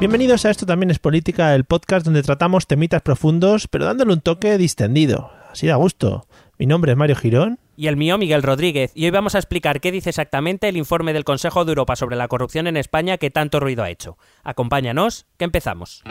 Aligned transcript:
Bienvenidos 0.00 0.46
a 0.46 0.50
Esto 0.50 0.64
también 0.64 0.90
es 0.90 0.98
política, 0.98 1.54
el 1.54 1.64
podcast 1.64 2.06
donde 2.06 2.22
tratamos 2.22 2.66
temitas 2.66 3.02
profundos, 3.02 3.68
pero 3.68 3.84
dándole 3.84 4.14
un 4.14 4.22
toque 4.22 4.56
distendido. 4.56 5.30
Así 5.52 5.66
da 5.66 5.76
gusto. 5.76 6.26
Mi 6.56 6.64
nombre 6.64 6.92
es 6.92 6.96
Mario 6.96 7.16
Girón. 7.16 7.58
Y 7.76 7.86
el 7.86 7.98
mío, 7.98 8.16
Miguel 8.16 8.42
Rodríguez. 8.42 8.92
Y 8.94 9.04
hoy 9.04 9.10
vamos 9.10 9.34
a 9.34 9.38
explicar 9.38 9.82
qué 9.82 9.92
dice 9.92 10.08
exactamente 10.08 10.70
el 10.70 10.78
informe 10.78 11.12
del 11.12 11.24
Consejo 11.24 11.66
de 11.66 11.72
Europa 11.72 11.96
sobre 11.96 12.16
la 12.16 12.28
corrupción 12.28 12.66
en 12.66 12.78
España 12.78 13.18
que 13.18 13.30
tanto 13.30 13.60
ruido 13.60 13.82
ha 13.82 13.90
hecho. 13.90 14.16
Acompáñanos, 14.42 15.26
que 15.36 15.44
empezamos. 15.44 16.02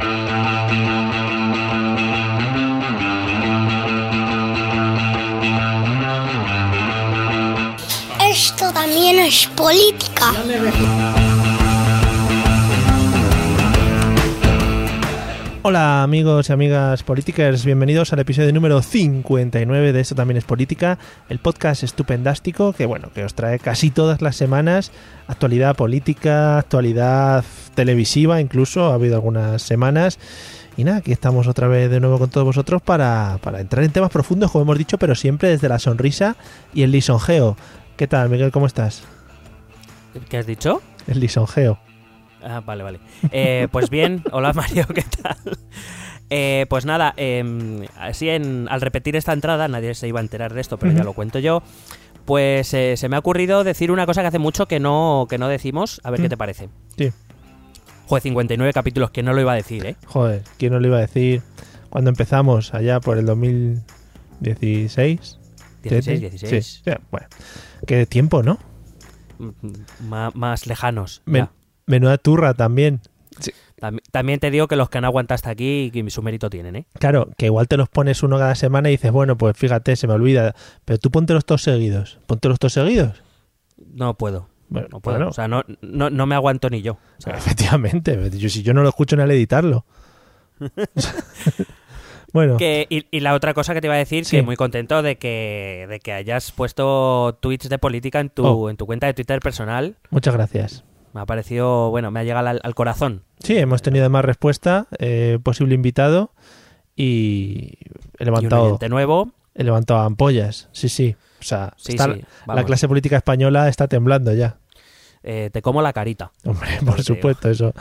Esto 8.29 8.71
también 8.71 9.17
es 9.17 9.47
política. 9.47 10.31
Hola 15.61 16.03
amigos 16.03 16.47
y 16.47 16.53
amigas 16.53 17.03
políticas, 17.03 17.65
bienvenidos 17.65 18.13
al 18.13 18.19
episodio 18.19 18.53
número 18.53 18.81
59 18.81 19.91
de 19.91 19.99
Esto 19.99 20.15
también 20.15 20.37
es 20.37 20.45
política, 20.45 20.97
el 21.27 21.39
podcast 21.39 21.83
estupendástico 21.83 22.71
que 22.71 22.85
bueno, 22.85 23.09
que 23.13 23.25
os 23.25 23.33
trae 23.33 23.59
casi 23.59 23.91
todas 23.91 24.21
las 24.21 24.37
semanas 24.37 24.93
actualidad 25.27 25.75
política, 25.75 26.59
actualidad 26.59 27.43
televisiva, 27.75 28.39
incluso 28.39 28.85
ha 28.85 28.93
habido 28.93 29.15
algunas 29.15 29.61
semanas 29.61 30.17
y 30.77 30.85
nada, 30.85 30.99
aquí 30.99 31.11
estamos 31.11 31.45
otra 31.47 31.67
vez 31.67 31.91
de 31.91 31.99
nuevo 31.99 32.19
con 32.19 32.29
todos 32.29 32.45
vosotros 32.45 32.81
para, 32.81 33.37
para 33.43 33.59
entrar 33.59 33.83
en 33.83 33.91
temas 33.91 34.11
profundos, 34.11 34.51
como 34.51 34.61
hemos 34.61 34.77
dicho, 34.77 34.97
pero 34.97 35.13
siempre 35.13 35.49
desde 35.49 35.67
la 35.67 35.77
sonrisa 35.77 36.37
y 36.73 36.83
el 36.83 36.91
lisonjeo. 36.91 37.57
¿Qué 37.97 38.07
tal, 38.07 38.29
Miguel? 38.29 38.53
¿Cómo 38.53 38.65
estás? 38.65 39.03
¿Qué 40.29 40.37
has 40.37 40.47
dicho? 40.47 40.81
El 41.05 41.19
lisonjeo. 41.19 41.79
Ah, 42.43 42.61
vale, 42.65 42.83
vale. 42.83 42.99
Eh, 43.31 43.67
pues 43.71 43.89
bien, 43.89 44.23
hola 44.31 44.53
Mario, 44.53 44.85
¿qué 44.93 45.03
tal? 45.21 45.37
Eh, 46.29 46.65
pues 46.69 46.85
nada, 46.85 47.13
em, 47.17 47.85
así 47.97 48.29
en, 48.29 48.67
al 48.69 48.81
repetir 48.81 49.15
esta 49.15 49.33
entrada, 49.33 49.67
nadie 49.67 49.95
se 49.95 50.07
iba 50.07 50.19
a 50.19 50.23
enterar 50.23 50.53
de 50.53 50.61
esto, 50.61 50.77
pero 50.77 50.91
ya 50.93 51.03
lo 51.03 51.13
cuento 51.13 51.39
yo. 51.39 51.63
Pues 52.25 52.73
eh, 52.75 52.95
se 52.97 53.09
me 53.09 53.15
ha 53.15 53.19
ocurrido 53.19 53.63
decir 53.63 53.91
una 53.91 54.05
cosa 54.05 54.21
que 54.21 54.27
hace 54.27 54.37
mucho 54.39 54.67
que 54.67 54.79
no, 54.79 55.25
que 55.27 55.39
no 55.39 55.47
decimos. 55.47 55.99
A 56.03 56.11
ver 56.11 56.21
qué 56.21 56.29
te 56.29 56.37
parece. 56.37 56.69
Sí. 56.95 57.11
Joder, 58.05 58.21
59 58.23 58.73
capítulos, 58.73 59.09
que 59.11 59.23
no 59.23 59.33
lo 59.33 59.41
iba 59.41 59.53
a 59.53 59.55
decir, 59.55 59.85
¿eh? 59.85 59.95
Joder, 60.05 60.43
¿quién 60.57 60.73
nos 60.73 60.81
lo 60.81 60.87
iba 60.87 60.97
a 60.97 61.01
decir 61.01 61.41
cuando 61.89 62.09
empezamos 62.11 62.73
allá 62.75 62.99
por 62.99 63.17
el 63.17 63.25
2016? 63.25 65.39
16, 65.81 66.05
Sí, 66.05 66.17
16. 66.19 66.81
Sí, 66.85 66.91
bueno, 67.11 67.27
qué 67.87 68.05
tiempo, 68.05 68.43
¿no? 68.43 68.59
Ma- 70.07 70.31
más 70.33 70.67
lejanos. 70.67 71.21
Ya. 71.25 71.51
Menuda 71.89 72.17
turra 72.17 72.53
también. 72.53 73.01
Tam- 73.79 73.99
También 74.11 74.39
te 74.41 74.51
digo 74.51 74.67
que 74.67 74.75
los 74.75 74.89
que 74.89 74.97
han 74.97 75.05
aguantado 75.05 75.35
hasta 75.35 75.49
aquí, 75.51 75.89
que 75.93 76.09
su 76.09 76.21
mérito 76.21 76.49
tienen, 76.49 76.75
¿eh? 76.75 76.85
Claro, 76.99 77.29
que 77.37 77.45
igual 77.45 77.67
te 77.69 77.77
los 77.77 77.87
pones 77.87 78.21
uno 78.23 78.37
cada 78.37 78.55
semana 78.55 78.89
y 78.89 78.93
dices, 78.93 79.11
bueno, 79.11 79.37
pues 79.37 79.55
fíjate, 79.57 79.95
se 79.95 80.05
me 80.07 80.13
olvida. 80.13 80.53
Pero 80.83 80.99
tú 80.99 81.09
póntelos 81.11 81.45
todos 81.45 81.63
seguidos. 81.63 82.19
Póntelos 82.27 82.59
todos 82.59 82.73
seguidos. 82.73 83.23
No 83.93 84.15
puedo. 84.15 84.49
Bueno, 84.67 84.87
No 84.91 84.99
puedo. 84.99 85.17
bueno, 85.17 85.29
O 85.29 85.33
sea, 85.33 85.47
no, 85.47 85.63
no, 85.81 86.09
no 86.09 86.25
me 86.25 86.35
aguanto 86.35 86.69
ni 86.69 86.81
yo. 86.81 86.93
O 87.19 87.21
sea, 87.21 87.33
efectivamente. 87.35 88.19
Yo, 88.37 88.49
si 88.49 88.61
yo 88.63 88.73
no 88.73 88.83
lo 88.83 88.89
escucho 88.89 89.15
ni 89.15 89.23
al 89.23 89.31
editarlo. 89.31 89.85
bueno, 92.33 92.57
Que, 92.57 92.85
y, 92.89 93.05
y 93.11 93.21
la 93.21 93.33
otra 93.33 93.53
cosa 93.53 93.73
que 93.73 93.81
te 93.81 93.87
iba 93.87 93.95
a 93.95 93.97
decir, 93.97 94.25
Sí. 94.25 94.35
que 94.37 94.43
muy 94.43 94.55
contento 94.55 95.01
de 95.01 95.17
que, 95.17 95.85
de 95.89 95.99
que 95.99 96.11
hayas 96.13 96.51
puesto 96.51 97.37
tweets 97.41 97.69
de 97.69 97.77
política 97.79 98.19
en 98.19 98.29
tu, 98.29 98.45
Oh. 98.45 98.69
en 98.69 98.77
tu 98.77 98.85
cuenta 98.85 99.07
de 99.07 99.13
Twitter 99.13 99.39
personal. 99.39 99.95
muchas 100.11 100.33
gracias. 100.35 100.83
Me 101.13 101.21
ha 101.21 101.25
parecido, 101.25 101.89
bueno, 101.89 102.11
me 102.11 102.19
ha 102.19 102.23
llegado 102.23 102.47
al, 102.47 102.59
al 102.63 102.75
corazón. 102.75 103.23
Sí, 103.39 103.57
hemos 103.57 103.81
tenido 103.81 104.03
además 104.05 104.25
respuesta, 104.25 104.87
eh, 104.99 105.39
posible 105.41 105.73
invitado 105.75 106.31
y 106.95 107.77
he 108.19 108.23
Y 108.23 108.23
un 108.23 108.25
levantado, 108.25 108.77
nuevo. 108.89 109.31
he 109.55 109.63
levantado 109.63 110.01
ampollas. 110.01 110.69
Sí, 110.71 110.89
sí. 110.89 111.15
O 111.39 111.43
sea, 111.43 111.73
Sí, 111.77 111.93
está- 111.93 112.13
sí, 112.13 112.21
la 112.47 112.63
clase 112.65 112.87
política 112.87 113.17
española 113.17 113.69
está 113.69 113.87
temblando 113.87 114.33
ya. 114.33 114.57
Eh, 115.23 115.49
te 115.51 115.61
como 115.61 115.81
la 115.81 115.91
carita. 115.93 116.31
Hombre, 116.45 116.69
por 116.85 117.01
supuesto, 117.03 117.49
eso 117.49 117.73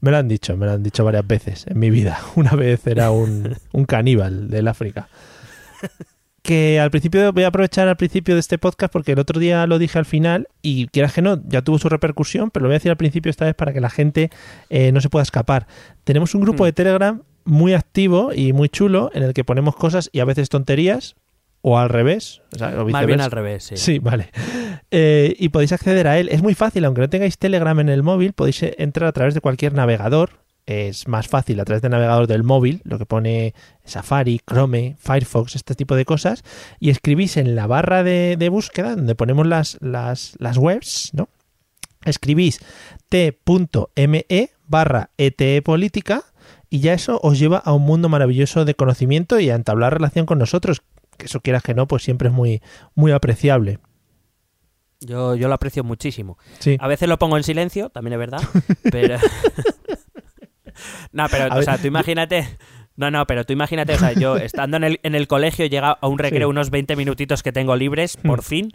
me 0.00 0.10
lo 0.10 0.16
han 0.18 0.28
dicho, 0.28 0.56
me 0.56 0.66
lo 0.66 0.72
han 0.72 0.82
dicho 0.82 1.04
varias 1.04 1.26
veces 1.26 1.66
en 1.66 1.78
mi 1.78 1.90
vida. 1.90 2.18
Una 2.36 2.52
vez 2.52 2.86
era 2.86 3.10
un, 3.10 3.56
un 3.72 3.84
caníbal 3.84 4.48
del 4.48 4.68
África. 4.68 5.08
Que 6.46 6.78
al 6.78 6.92
principio, 6.92 7.32
voy 7.32 7.42
a 7.42 7.48
aprovechar 7.48 7.88
al 7.88 7.96
principio 7.96 8.34
de 8.34 8.40
este 8.40 8.56
podcast 8.56 8.92
porque 8.92 9.12
el 9.12 9.18
otro 9.18 9.40
día 9.40 9.66
lo 9.66 9.80
dije 9.80 9.98
al 9.98 10.04
final 10.04 10.46
y 10.62 10.86
quieras 10.86 11.12
que 11.12 11.20
no, 11.20 11.42
ya 11.48 11.60
tuvo 11.62 11.80
su 11.80 11.88
repercusión, 11.88 12.52
pero 12.52 12.62
lo 12.62 12.68
voy 12.68 12.74
a 12.74 12.78
decir 12.78 12.92
al 12.92 12.96
principio 12.96 13.30
esta 13.30 13.46
vez 13.46 13.56
para 13.56 13.72
que 13.72 13.80
la 13.80 13.90
gente 13.90 14.30
eh, 14.70 14.92
no 14.92 15.00
se 15.00 15.08
pueda 15.10 15.24
escapar. 15.24 15.66
Tenemos 16.04 16.36
un 16.36 16.42
grupo 16.42 16.62
Hmm. 16.62 16.66
de 16.66 16.72
Telegram 16.72 17.22
muy 17.44 17.74
activo 17.74 18.32
y 18.32 18.52
muy 18.52 18.68
chulo 18.68 19.10
en 19.12 19.24
el 19.24 19.34
que 19.34 19.42
ponemos 19.42 19.74
cosas 19.74 20.08
y 20.12 20.20
a 20.20 20.24
veces 20.24 20.48
tonterías 20.48 21.16
o 21.62 21.78
al 21.78 21.88
revés. 21.88 22.42
o 22.54 22.58
sea, 22.58 22.80
o 22.80 22.88
Más 22.88 23.06
bien 23.06 23.20
al 23.20 23.32
revés, 23.32 23.64
sí. 23.64 23.76
Sí, 23.76 23.98
vale. 23.98 24.30
Eh, 24.92 25.34
y 25.40 25.48
podéis 25.48 25.72
acceder 25.72 26.06
a 26.06 26.16
él. 26.16 26.28
Es 26.28 26.44
muy 26.44 26.54
fácil, 26.54 26.84
aunque 26.84 27.00
no 27.00 27.10
tengáis 27.10 27.38
Telegram 27.38 27.78
en 27.80 27.88
el 27.88 28.04
móvil, 28.04 28.34
podéis 28.34 28.62
entrar 28.78 29.08
a 29.08 29.12
través 29.12 29.34
de 29.34 29.40
cualquier 29.40 29.74
navegador. 29.74 30.45
Es 30.66 31.06
más 31.06 31.28
fácil 31.28 31.60
a 31.60 31.64
través 31.64 31.80
del 31.80 31.92
navegador 31.92 32.26
del 32.26 32.42
móvil, 32.42 32.82
lo 32.84 32.98
que 32.98 33.06
pone 33.06 33.54
Safari, 33.84 34.40
Chrome, 34.44 34.96
Firefox, 34.98 35.54
este 35.54 35.76
tipo 35.76 35.94
de 35.94 36.04
cosas, 36.04 36.42
y 36.80 36.90
escribís 36.90 37.36
en 37.36 37.54
la 37.54 37.68
barra 37.68 38.02
de, 38.02 38.36
de 38.36 38.48
búsqueda, 38.48 38.96
donde 38.96 39.14
ponemos 39.14 39.46
las, 39.46 39.78
las, 39.80 40.34
las 40.38 40.56
webs, 40.58 41.10
¿no? 41.12 41.28
Escribís 42.04 42.60
t.me 43.08 44.50
barra 44.68 45.10
ETE 45.16 45.62
política 45.62 46.24
y 46.68 46.80
ya 46.80 46.94
eso 46.94 47.20
os 47.22 47.38
lleva 47.38 47.58
a 47.58 47.72
un 47.72 47.82
mundo 47.82 48.08
maravilloso 48.08 48.64
de 48.64 48.74
conocimiento 48.74 49.38
y 49.38 49.50
a 49.50 49.54
entablar 49.54 49.94
relación 49.94 50.26
con 50.26 50.38
nosotros, 50.38 50.82
que 51.16 51.26
eso 51.26 51.40
quieras 51.40 51.62
que 51.62 51.74
no, 51.74 51.86
pues 51.86 52.02
siempre 52.02 52.28
es 52.28 52.34
muy, 52.34 52.60
muy 52.94 53.12
apreciable. 53.12 53.78
Yo, 55.00 55.34
yo 55.34 55.48
lo 55.48 55.54
aprecio 55.54 55.84
muchísimo. 55.84 56.38
Sí. 56.58 56.76
A 56.80 56.88
veces 56.88 57.08
lo 57.08 57.18
pongo 57.18 57.36
en 57.36 57.42
silencio, 57.42 57.90
también 57.90 58.14
es 58.14 58.18
verdad. 58.18 58.40
Pero. 58.90 59.18
No, 61.12 61.26
pero, 61.30 61.52
A 61.52 61.56
o 61.58 61.62
sea, 61.62 61.78
tú 61.78 61.86
imagínate. 61.86 62.48
No, 62.96 63.10
no, 63.10 63.26
pero 63.26 63.44
tú 63.44 63.52
imagínate, 63.52 63.94
o 63.94 63.98
sea, 63.98 64.12
yo 64.12 64.36
estando 64.38 64.78
en 64.78 64.84
el, 64.84 65.00
en 65.02 65.14
el 65.14 65.28
colegio 65.28 65.66
llega 65.66 65.90
a 66.00 66.06
un 66.08 66.18
recreo 66.18 66.48
Sí. 66.48 66.50
unos 66.50 66.70
20 66.70 66.96
minutitos 66.96 67.42
que 67.42 67.52
tengo 67.52 67.76
libres, 67.76 68.16
por 68.16 68.38
Mm. 68.38 68.42
fin, 68.42 68.72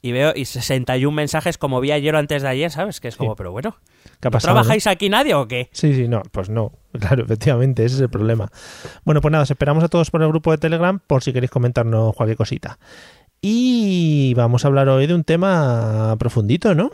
y 0.00 0.12
veo 0.12 0.32
y 0.36 0.44
61 0.44 1.14
mensajes 1.16 1.58
como 1.58 1.80
vi 1.80 1.90
ayer 1.90 2.14
o 2.14 2.18
antes 2.18 2.42
de 2.42 2.48
ayer, 2.48 2.70
¿sabes? 2.70 3.00
Que 3.00 3.08
es 3.08 3.16
como, 3.16 3.30
Sí. 3.32 3.34
pero 3.36 3.50
bueno, 3.50 3.76
¿Qué 4.20 4.28
ha 4.28 4.30
¿no 4.30 4.30
pasado? 4.30 4.54
no? 4.54 4.60
¿trabajáis 4.60 4.86
aquí 4.86 5.08
nadie 5.08 5.34
o 5.34 5.48
qué? 5.48 5.70
Sí, 5.72 5.92
sí, 5.94 6.06
no, 6.06 6.22
pues 6.30 6.50
no. 6.50 6.70
Claro, 7.00 7.24
efectivamente, 7.24 7.84
ese 7.84 7.96
es 7.96 8.00
el 8.02 8.10
problema. 8.10 8.48
Bueno, 9.04 9.20
pues 9.20 9.32
nada, 9.32 9.42
os 9.42 9.50
esperamos 9.50 9.82
a 9.82 9.88
todos 9.88 10.10
por 10.12 10.22
el 10.22 10.28
grupo 10.28 10.52
de 10.52 10.58
Telegram 10.58 11.00
por 11.04 11.24
si 11.24 11.32
queréis 11.32 11.50
comentarnos 11.50 12.14
cualquier 12.14 12.36
cosita. 12.36 12.78
Y 13.40 14.34
vamos 14.34 14.64
a 14.64 14.68
hablar 14.68 14.88
hoy 14.88 15.06
de 15.08 15.14
un 15.14 15.24
tema 15.24 16.14
profundito, 16.18 16.74
¿no? 16.76 16.92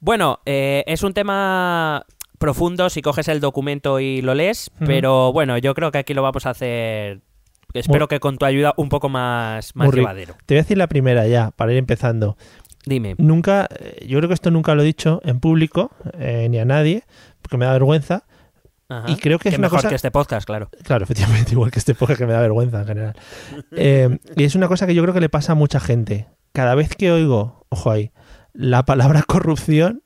Bueno, 0.00 0.40
eh, 0.46 0.84
es 0.86 1.02
un 1.02 1.12
tema 1.14 2.04
profundo 2.38 2.88
si 2.90 3.02
coges 3.02 3.28
el 3.28 3.40
documento 3.40 4.00
y 4.00 4.22
lo 4.22 4.34
lees, 4.34 4.70
pero 4.84 5.32
bueno, 5.32 5.58
yo 5.58 5.74
creo 5.74 5.90
que 5.90 5.98
aquí 5.98 6.14
lo 6.14 6.22
vamos 6.22 6.46
a 6.46 6.50
hacer, 6.50 7.20
espero 7.74 8.08
que 8.08 8.20
con 8.20 8.38
tu 8.38 8.46
ayuda 8.46 8.74
un 8.76 8.88
poco 8.88 9.08
más, 9.08 9.74
más 9.76 9.90
llevadero. 9.92 10.34
Te 10.46 10.54
voy 10.54 10.60
a 10.60 10.62
decir 10.62 10.78
la 10.78 10.86
primera 10.86 11.26
ya, 11.26 11.50
para 11.50 11.72
ir 11.72 11.78
empezando. 11.78 12.36
Dime. 12.86 13.14
Nunca, 13.18 13.68
eh, 13.80 14.06
yo 14.06 14.18
creo 14.18 14.28
que 14.28 14.34
esto 14.34 14.50
nunca 14.50 14.74
lo 14.74 14.82
he 14.82 14.84
dicho 14.86 15.20
en 15.24 15.40
público, 15.40 15.90
eh, 16.18 16.46
ni 16.48 16.58
a 16.58 16.64
nadie, 16.64 17.02
porque 17.42 17.56
me 17.58 17.66
da 17.66 17.72
vergüenza. 17.72 18.24
Ajá. 18.90 19.10
y 19.10 19.16
creo 19.16 19.38
que 19.38 19.50
es 19.50 19.58
una 19.58 19.66
mejor 19.66 19.80
cosa- 19.80 19.90
que 19.90 19.96
este 19.96 20.10
podcast, 20.10 20.46
claro. 20.46 20.70
Claro, 20.82 21.04
efectivamente, 21.04 21.50
igual 21.52 21.70
que 21.70 21.78
este 21.78 21.94
podcast 21.94 22.18
que 22.20 22.26
me 22.26 22.32
da 22.32 22.40
vergüenza 22.40 22.80
en 22.80 22.86
general. 22.86 23.16
Eh, 23.72 24.18
y 24.34 24.44
es 24.44 24.54
una 24.54 24.66
cosa 24.66 24.86
que 24.86 24.94
yo 24.94 25.02
creo 25.02 25.12
que 25.12 25.20
le 25.20 25.28
pasa 25.28 25.52
a 25.52 25.54
mucha 25.54 25.78
gente. 25.78 26.26
Cada 26.54 26.74
vez 26.74 26.96
que 26.96 27.12
oigo, 27.12 27.66
ojo 27.68 27.90
ahí, 27.90 28.12
la 28.54 28.86
palabra 28.86 29.22
corrupción, 29.26 30.02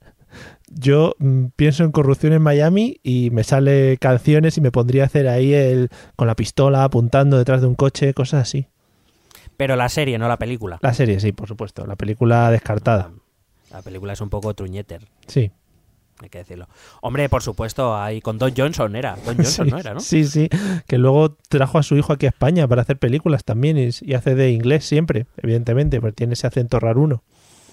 yo 0.74 1.14
mm, 1.18 1.46
pienso 1.56 1.84
en 1.84 1.92
corrupción 1.92 2.32
en 2.32 2.42
Miami 2.42 3.00
y 3.02 3.30
me 3.30 3.44
sale 3.44 3.96
canciones 3.98 4.56
y 4.58 4.60
me 4.60 4.70
pondría 4.72 5.02
a 5.04 5.06
hacer 5.06 5.28
ahí 5.28 5.52
el 5.54 5.90
con 6.16 6.26
la 6.26 6.34
pistola 6.34 6.84
apuntando 6.84 7.38
detrás 7.38 7.60
de 7.60 7.66
un 7.66 7.74
coche, 7.74 8.14
cosas 8.14 8.42
así. 8.42 8.66
Pero 9.56 9.76
la 9.76 9.88
serie, 9.88 10.18
no 10.18 10.28
la 10.28 10.38
película. 10.38 10.78
La 10.82 10.94
serie, 10.94 11.20
sí, 11.20 11.32
por 11.32 11.46
supuesto. 11.48 11.86
La 11.86 11.96
película 11.96 12.50
descartada. 12.50 13.10
La 13.70 13.82
película 13.82 14.12
es 14.14 14.20
un 14.20 14.28
poco 14.30 14.52
truñeter, 14.54 15.02
Sí. 15.26 15.50
hay 16.20 16.28
que 16.28 16.38
decirlo. 16.38 16.68
Hombre, 17.00 17.28
por 17.28 17.42
supuesto, 17.42 17.96
ahí 17.96 18.20
con 18.20 18.38
Don 18.38 18.52
Johnson 18.56 18.96
era. 18.96 19.16
Don 19.24 19.36
Johnson 19.36 19.66
sí, 19.66 19.70
no 19.70 19.78
era, 19.78 19.94
¿no? 19.94 20.00
Sí, 20.00 20.24
sí. 20.24 20.48
Que 20.86 20.98
luego 20.98 21.36
trajo 21.48 21.78
a 21.78 21.82
su 21.82 21.96
hijo 21.96 22.12
aquí 22.12 22.26
a 22.26 22.30
España 22.30 22.66
para 22.66 22.82
hacer 22.82 22.98
películas 22.98 23.44
también 23.44 23.78
y, 23.78 23.90
y 24.00 24.14
hace 24.14 24.34
de 24.34 24.50
inglés 24.50 24.84
siempre, 24.84 25.26
evidentemente, 25.36 26.00
porque 26.00 26.14
tiene 26.16 26.32
ese 26.34 26.46
acento 26.46 26.80
raruno. 26.80 27.22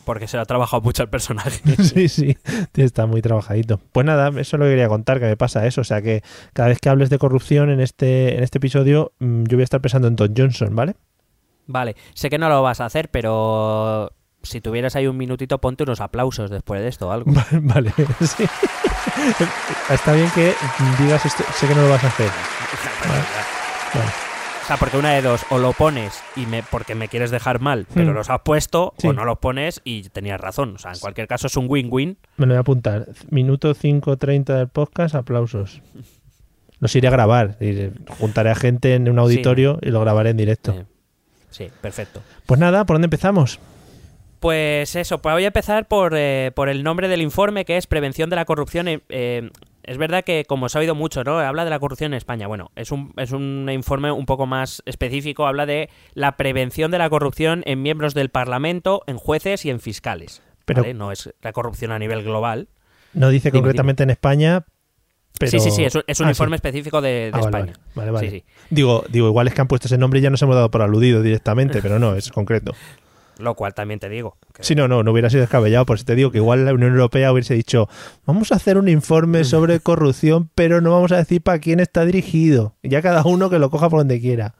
Porque 0.10 0.28
se 0.28 0.38
lo 0.38 0.42
ha 0.42 0.46
trabajado 0.48 0.82
mucho 0.82 1.04
el 1.04 1.10
personaje. 1.10 1.62
Sí, 1.84 2.10
sí, 2.10 2.36
está 2.74 3.06
muy 3.06 3.22
trabajadito. 3.22 3.80
Pues 3.92 4.08
nada, 4.08 4.30
eso 4.30 4.40
es 4.40 4.54
lo 4.54 4.66
que 4.66 4.72
quería 4.72 4.88
contar, 4.88 5.20
que 5.20 5.28
me 5.28 5.38
pasa 5.38 5.68
eso. 5.68 5.82
O 5.82 5.84
sea 5.84 6.02
que 6.02 6.24
cada 6.54 6.70
vez 6.70 6.80
que 6.80 6.90
hables 6.90 7.12
de 7.12 7.20
corrupción 7.20 7.70
en 7.70 7.80
este, 7.80 8.36
en 8.36 8.42
este 8.42 8.58
episodio, 8.58 9.12
mm, 9.20 9.44
yo 9.44 9.58
voy 9.58 9.62
a 9.62 9.66
estar 9.66 9.82
pensando 9.82 10.08
en 10.08 10.16
Don 10.16 10.34
Johnson, 10.36 10.76
¿vale? 10.76 10.96
Vale, 11.68 11.96
sé 12.16 12.32
que 12.32 12.40
no 12.40 12.50
lo 12.50 12.64
vas 12.64 12.82
a 12.82 12.86
hacer, 12.86 13.10
pero 13.12 14.12
si 14.42 14.62
tuvieras 14.62 14.96
ahí 14.96 15.06
un 15.06 15.16
minutito, 15.16 15.62
ponte 15.62 15.84
unos 15.84 16.02
aplausos 16.02 16.50
después 16.50 16.82
de 16.82 16.88
esto 16.88 17.10
o 17.10 17.12
algo. 17.12 17.32
vale, 17.62 17.94
sí. 18.22 18.46
Está 19.92 20.14
bien 20.14 20.32
que 20.34 20.56
digas 20.98 21.24
esto, 21.24 21.44
sé 21.54 21.68
que 21.68 21.76
no 21.76 21.84
lo 21.84 21.90
vas 21.90 22.04
a 22.04 22.08
hacer. 22.08 22.32
Vale. 23.08 24.20
O 24.26 24.29
sea, 24.70 24.78
porque 24.78 24.98
una 24.98 25.12
de 25.12 25.22
dos, 25.22 25.42
o 25.50 25.58
lo 25.58 25.74
pones 25.74 26.22
y 26.36 26.46
me, 26.46 26.64
porque 26.64 26.96
me 26.96 27.08
quieres 27.08 27.32
dejar 27.32 27.60
mal, 27.60 27.86
pero 27.94 28.12
Hmm. 28.12 28.16
los 28.16 28.30
has 28.30 28.42
puesto, 28.42 28.94
Sí. 28.98 29.08
o 29.08 29.14
no 29.14 29.26
los 29.26 29.40
pones 29.40 29.82
y 29.84 30.04
tenías 30.10 30.40
razón. 30.40 30.76
O 30.76 30.80
sea, 30.80 30.92
en 30.94 31.00
cualquier 31.00 31.28
caso 31.28 31.48
es 31.48 31.58
un 31.58 31.66
win-win. 31.68 32.18
Me 32.38 32.46
lo 32.46 32.54
voy 32.54 32.58
a 32.58 32.62
apuntar. 32.62 33.08
Minuto 33.30 33.74
5.30 33.74 34.56
del 34.58 34.68
podcast, 34.70 35.16
aplausos. 35.16 35.82
Los 36.80 36.96
iré 36.96 37.08
a 37.10 37.12
grabar. 37.12 37.58
y 37.60 37.90
juntaré 38.20 38.52
a 38.52 38.56
gente 38.56 38.96
en 38.96 39.10
un 39.10 39.20
auditorio 39.20 39.80
y 39.82 39.90
lo 39.90 40.00
grabaré 40.02 40.30
en 40.30 40.38
directo. 40.38 40.86
Sí, 41.50 41.68
perfecto. 41.82 42.22
Pues 42.46 42.60
nada, 42.60 42.86
¿por 42.86 42.94
dónde 42.96 43.08
empezamos? 43.08 43.60
Pues 44.40 44.96
eso, 44.96 45.22
pues 45.22 45.34
voy 45.34 45.44
a 45.44 45.48
empezar 45.48 45.88
por, 45.88 46.14
eh, 46.16 46.52
por 46.56 46.70
el 46.70 46.84
nombre 46.84 47.10
del 47.10 47.22
informe, 47.22 47.66
que 47.66 47.76
es 47.76 47.88
Prevención 47.88 48.30
de 48.30 48.38
la 48.38 48.46
Corrupción. 48.46 48.86
eh, 48.88 49.50
es 49.90 49.98
verdad 49.98 50.24
que, 50.24 50.46
como 50.48 50.70
se 50.70 50.78
ha 50.78 50.82
oído 50.82 50.96
mucho, 50.96 51.24
¿no? 51.24 51.40
Habla 51.40 51.64
de 51.66 51.70
la 51.72 51.80
corrupción 51.80 52.14
en 52.14 52.18
España. 52.18 52.48
Bueno, 52.48 52.72
es 52.76 52.92
un, 52.92 53.12
es 53.18 53.32
un 53.32 53.68
informe 53.72 54.12
un 54.12 54.26
poco 54.26 54.46
más 54.46 54.82
específico. 54.86 55.48
Habla 55.48 55.66
de 55.66 55.90
la 56.14 56.38
prevención 56.38 56.92
de 56.92 57.00
la 57.00 57.10
corrupción 57.10 57.64
en 57.66 57.82
miembros 57.82 58.14
del 58.14 58.30
Parlamento, 58.30 59.02
en 59.08 59.18
jueces 59.18 59.66
y 59.66 59.70
en 59.70 59.80
fiscales. 59.80 60.42
Pero- 60.66 60.82
¿vale? 60.84 60.94
No 60.94 61.12
es 61.12 61.34
la 61.42 61.52
corrupción 61.54 61.92
a 61.92 62.00
nivel 62.00 62.24
global. 62.24 62.68
No 63.14 63.30
dice 63.30 63.50
Dime, 63.50 63.62
concretamente 63.62 64.04
en 64.04 64.12
España, 64.12 64.66
pero... 65.40 65.50
Sí, 65.52 65.60
sí, 65.60 65.72
sí, 65.72 65.84
es 65.84 65.96
un, 65.96 66.04
es 66.06 66.20
un 66.20 66.28
Ah, 66.28 66.30
informe 66.30 66.56
sí. 66.56 66.60
específico 66.60 67.02
de, 67.02 67.10
de 67.10 67.32
Ah, 67.34 67.40
España. 67.40 67.74
Vale, 67.96 68.12
vale, 68.12 68.12
vale. 68.12 68.30
Sí, 68.30 68.38
sí. 68.40 68.46
Digo, 68.70 69.04
digo, 69.10 69.28
igual 69.28 69.48
es 69.48 69.56
que 69.56 69.62
han 69.62 69.68
puesto 69.68 69.88
ese 69.88 69.98
nombre 69.98 70.20
y 70.20 70.24
ya 70.24 70.30
nos 70.30 70.42
hemos 70.44 70.56
dado 70.56 70.70
por 70.70 70.82
aludido 70.84 71.24
directamente, 71.24 71.82
pero 71.82 71.98
no, 71.98 72.14
es 72.16 72.30
concreto. 72.32 72.74
Lo 73.40 73.56
cual 73.56 73.74
también 73.74 74.00
te 74.00 74.10
digo. 74.10 74.38
que- 74.54 74.64
Sí, 74.64 74.76
no, 74.76 74.88
no, 74.88 75.02
no 75.02 75.12
hubiera 75.12 75.30
sido 75.30 75.42
descabellado, 75.42 75.86
por 75.86 75.96
eso 75.96 76.06
te 76.06 76.14
digo 76.16 76.30
que 76.32 76.38
igual 76.40 76.66
la 76.66 76.74
Unión 76.74 76.92
Europea 76.92 77.32
hubiese 77.32 77.54
dicho, 77.56 77.88
vamos 78.26 78.52
a 78.52 78.56
hacer 78.56 78.78
un 78.78 78.88
informe 78.90 79.44
sobre 79.46 79.80
corrupción, 79.80 80.50
pero 80.56 80.82
no 80.82 80.92
vamos 80.92 81.12
a 81.14 81.18
decir 81.18 81.42
para 81.42 81.60
quién 81.60 81.80
está 81.80 82.06
dirigido. 82.06 82.76
Ya 82.84 83.02
cada 83.02 83.24
uno 83.24 83.50
que 83.50 83.58
lo 83.60 83.70
coja 83.70 83.90
por 83.90 84.00
donde 84.02 84.20
quiera. 84.20 84.56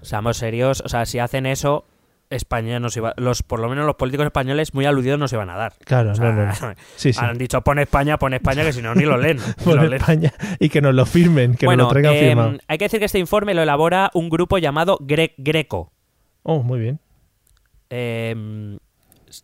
Seamos 0.00 0.38
serios, 0.38 0.80
o 0.84 0.88
sea, 0.88 1.04
si 1.06 1.18
hacen 1.18 1.46
eso, 1.46 1.84
España 2.30 2.80
nos 2.80 2.96
iba, 2.96 3.12
los, 3.18 3.42
por 3.42 3.60
lo 3.60 3.68
menos 3.68 3.84
los 3.84 3.96
políticos 3.96 4.24
españoles 4.24 4.72
muy 4.72 4.86
aludidos 4.86 5.18
nos 5.18 5.30
iban 5.34 5.50
a 5.50 5.56
dar. 5.56 5.74
Claro, 5.84 6.12
O 6.12 6.14
sea, 6.14 6.32
no, 6.32 6.46
no, 6.46 6.46
no. 6.46 6.74
Sí, 6.96 7.12
sí. 7.12 7.20
Han 7.22 7.36
dicho 7.36 7.60
pon 7.60 7.78
España, 7.78 8.18
pon 8.18 8.32
España, 8.32 8.64
que 8.64 8.72
si 8.72 8.80
no 8.80 8.94
ni 8.94 9.04
lo 9.04 9.18
leen. 9.18 9.38
lo 9.66 9.76
leen. 9.76 9.92
España 9.92 10.32
y 10.58 10.70
que 10.70 10.80
nos 10.80 10.94
lo 10.94 11.04
firmen, 11.04 11.54
que 11.56 11.66
bueno, 11.66 11.84
nos 11.84 11.90
lo 11.90 12.00
traigan 12.00 12.14
em, 12.14 12.20
firmado. 12.28 12.52
hay 12.66 12.78
que 12.78 12.86
decir 12.86 12.98
que 13.00 13.04
este 13.04 13.18
informe 13.18 13.52
lo 13.52 13.62
elabora 13.62 14.10
un 14.14 14.30
grupo 14.30 14.56
llamado 14.56 14.96
Gre- 15.00 15.34
Greco. 15.36 15.92
Oh, 16.42 16.62
muy 16.62 16.80
bien. 16.80 16.98
Em, 17.94 18.78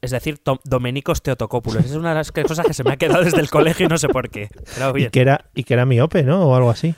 es 0.00 0.10
decir, 0.10 0.40
Domenicos 0.64 1.22
Teotocópulos. 1.22 1.84
Es 1.84 1.92
una 1.94 2.10
de 2.10 2.14
las 2.14 2.32
cosas 2.32 2.66
que 2.66 2.72
se 2.72 2.82
me 2.82 2.92
ha 2.92 2.96
quedado 2.96 3.22
desde 3.24 3.40
el 3.40 3.50
colegio 3.50 3.84
y 3.86 3.88
no 3.90 3.98
sé 3.98 4.08
por 4.08 4.30
qué. 4.30 4.48
Pero 4.74 4.90
Y 4.90 4.92
bien. 4.94 5.10
que, 5.10 5.20
era, 5.20 5.50
y 5.54 5.64
que 5.64 5.74
era 5.74 5.84
miope, 5.84 6.22
¿no? 6.22 6.46
O 6.48 6.54
algo 6.56 6.70
así. 6.70 6.94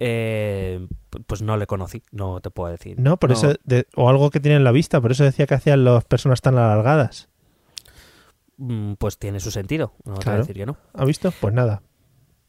Eh, 0.00 0.86
pues 1.26 1.42
no 1.42 1.56
le 1.56 1.66
conocí, 1.66 2.02
no 2.12 2.40
te 2.40 2.50
puedo 2.50 2.70
decir. 2.70 2.98
No, 3.00 3.16
por 3.18 3.30
No. 3.30 3.36
eso, 3.36 3.54
de- 3.64 3.86
o 3.96 4.08
algo 4.08 4.30
que 4.30 4.40
tiene 4.40 4.56
en 4.56 4.64
la 4.64 4.72
vista, 4.72 5.00
por 5.00 5.10
eso 5.12 5.24
decía 5.24 5.46
que 5.46 5.54
hacían 5.54 5.84
las 5.84 6.04
personas 6.04 6.40
tan 6.40 6.56
alargadas. 6.58 7.28
Mm, 8.56 8.94
Pues 8.94 9.18
tiene 9.18 9.38
su 9.40 9.50
sentido, 9.50 9.92
no 10.04 10.14
te 10.14 10.16
voy 10.16 10.22
Claro. 10.22 10.36
a 10.38 10.40
decir 10.42 10.56
que 10.56 10.66
no. 10.66 10.76
¿Ha 10.94 11.04
visto? 11.04 11.32
Pues 11.40 11.54
nada. 11.54 11.82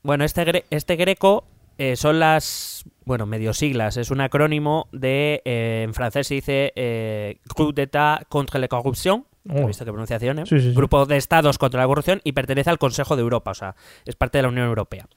Bueno, 0.04 0.24
este, 0.24 0.44
gre- 0.46 0.66
este 0.70 0.96
Greco 0.96 1.46
eh, 1.78 1.96
son 1.96 2.20
las, 2.20 2.84
bueno, 3.10 3.26
medio 3.26 3.54
siglas, 3.56 3.98
es 3.98 4.12
un 4.12 4.22
acrónimo 4.22 4.88
de, 4.92 5.42
eh, 5.44 5.82
en 5.84 5.96
francés 5.96 6.28
se 6.28 6.36
dice 6.36 6.72
eh, 6.76 7.40
Groupe 7.56 7.82
d'État 7.82 8.24
contre 8.30 8.60
la 8.60 8.68
corruption, 8.68 9.26
Oh. 9.50 9.62
¿has 9.62 9.68
visto 9.68 9.84
qué 9.86 9.92
pronunciación? 9.92 10.38
eh? 10.40 10.44
Sí, 10.46 10.60
sí, 10.60 10.70
sí. 10.70 10.76
Grupo 10.76 11.08
de 11.08 11.18
Estados 11.18 11.58
contra 11.58 11.82
la 11.82 11.88
corrupción 11.88 12.22
y 12.24 12.34
pertenece 12.34 12.70
al 12.70 12.78
Consejo 12.78 13.16
de 13.16 13.24
Europa, 13.24 13.50
o 13.50 13.54
sea, 13.56 13.76
es 14.06 14.16
parte 14.16 14.38
de 14.38 14.44
la 14.44 14.50
Unión 14.50 14.68
Europea. 14.68 15.08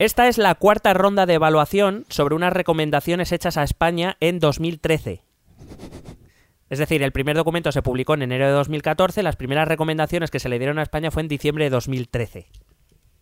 Esta 0.00 0.26
es 0.26 0.36
la 0.36 0.56
cuarta 0.56 0.94
ronda 0.94 1.26
de 1.26 1.34
evaluación 1.34 2.06
sobre 2.08 2.34
unas 2.34 2.52
recomendaciones 2.52 3.30
hechas 3.30 3.56
a 3.56 3.62
España 3.62 4.16
en 4.18 4.40
2013. 4.40 5.22
Es 6.70 6.78
decir, 6.80 7.04
el 7.04 7.12
primer 7.12 7.36
documento 7.36 7.70
se 7.70 7.82
publicó 7.82 8.14
en 8.14 8.22
enero 8.22 8.46
de 8.46 8.52
2014, 8.52 9.22
las 9.22 9.36
primeras 9.36 9.68
recomendaciones 9.68 10.32
que 10.32 10.40
se 10.40 10.48
le 10.48 10.58
dieron 10.58 10.80
a 10.80 10.82
España 10.82 11.12
fue 11.12 11.22
en 11.22 11.28
diciembre 11.28 11.64
de 11.64 11.70
2013. 11.70 12.48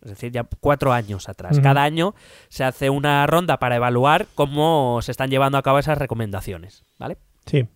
Es 0.05 0.11
decir, 0.11 0.31
ya 0.31 0.45
cuatro 0.61 0.93
años 0.93 1.27
atrás. 1.27 1.59
Cada 1.59 1.83
año 1.83 2.13
se 2.47 2.63
hace 2.63 2.89
una 2.91 3.25
ronda 3.27 3.57
para 3.57 3.75
evaluar 3.75 4.27
cómo 4.35 4.99
se 5.01 5.11
están 5.11 5.29
llevando 5.31 5.57
a 5.57 5.63
cabo 5.63 5.79
esas 5.79 5.97
recomendaciones. 5.97 6.85
¿Vale? 6.99 7.17
Sí. 7.47 7.67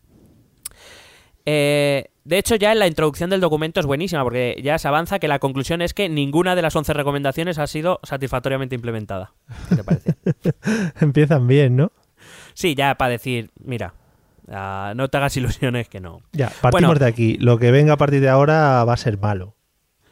Eh, 1.46 2.12
de 2.24 2.38
hecho, 2.38 2.56
ya 2.56 2.72
en 2.72 2.80
la 2.80 2.86
introducción 2.88 3.32
del 3.32 3.42
documento 3.42 3.80
es 3.80 3.88
buenísima, 3.88 4.24
porque 4.24 4.60
ya 4.64 4.78
se 4.78 4.88
avanza 4.88 5.18
que 5.18 5.28
la 5.28 5.40
conclusión 5.40 5.82
es 5.82 5.96
que 5.96 6.08
ninguna 6.08 6.56
de 6.56 6.62
las 6.62 6.76
11 6.76 6.94
recomendaciones 6.94 7.58
ha 7.58 7.66
sido 7.66 8.00
satisfactoriamente 8.04 8.76
implementada. 8.76 9.34
¿Qué 9.70 9.76
te 9.78 9.84
parece? 9.84 10.16
Empiezan 11.02 11.48
bien, 11.48 11.76
¿no? 11.76 11.92
sí, 12.54 12.76
ya 12.76 12.96
para 12.96 13.12
decir, 13.12 13.50
mira, 13.64 13.96
ah, 14.52 14.94
no 14.96 15.08
te 15.08 15.18
hagas 15.18 15.36
ilusiones 15.38 15.90
que 15.90 16.00
no. 16.00 16.22
Ya, 16.34 16.52
partimos 16.62 16.90
Bueno. 16.90 17.00
de 17.00 17.08
aquí. 17.08 17.38
Lo 17.38 17.58
que 17.58 17.72
venga 17.72 17.94
a 17.94 17.98
partir 17.98 18.22
de 18.22 18.30
ahora 18.30 18.84
va 18.84 18.94
a 18.94 18.98
ser 18.98 19.18
malo. 19.18 19.56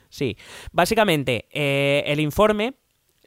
Sí, 0.09 0.37
básicamente 0.71 1.45
eh, 1.51 2.03
el 2.07 2.19
informe 2.19 2.75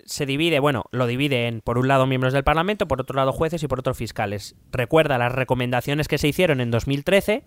se 0.05 0.27
divide, 0.27 0.59
bueno, 0.59 0.85
lo 0.91 1.07
divide 1.07 1.47
en, 1.47 1.61
por 1.61 1.79
un 1.79 1.89
lado, 1.89 2.07
miembros 2.07 2.33
del 2.33 2.43
Parlamento, 2.43 2.89
por 2.89 3.01
otro 3.01 3.17
lado, 3.17 3.33
jueces 3.33 3.63
y 3.63 3.69
por 3.69 3.79
otro, 3.79 3.95
fiscales. 3.95 4.57
Recuerda 4.73 5.19
las 5.19 5.33
recomendaciones 5.33 6.09
que 6.09 6.19
se 6.19 6.29
hicieron 6.29 6.61
en 6.61 6.71
2013. 6.71 7.45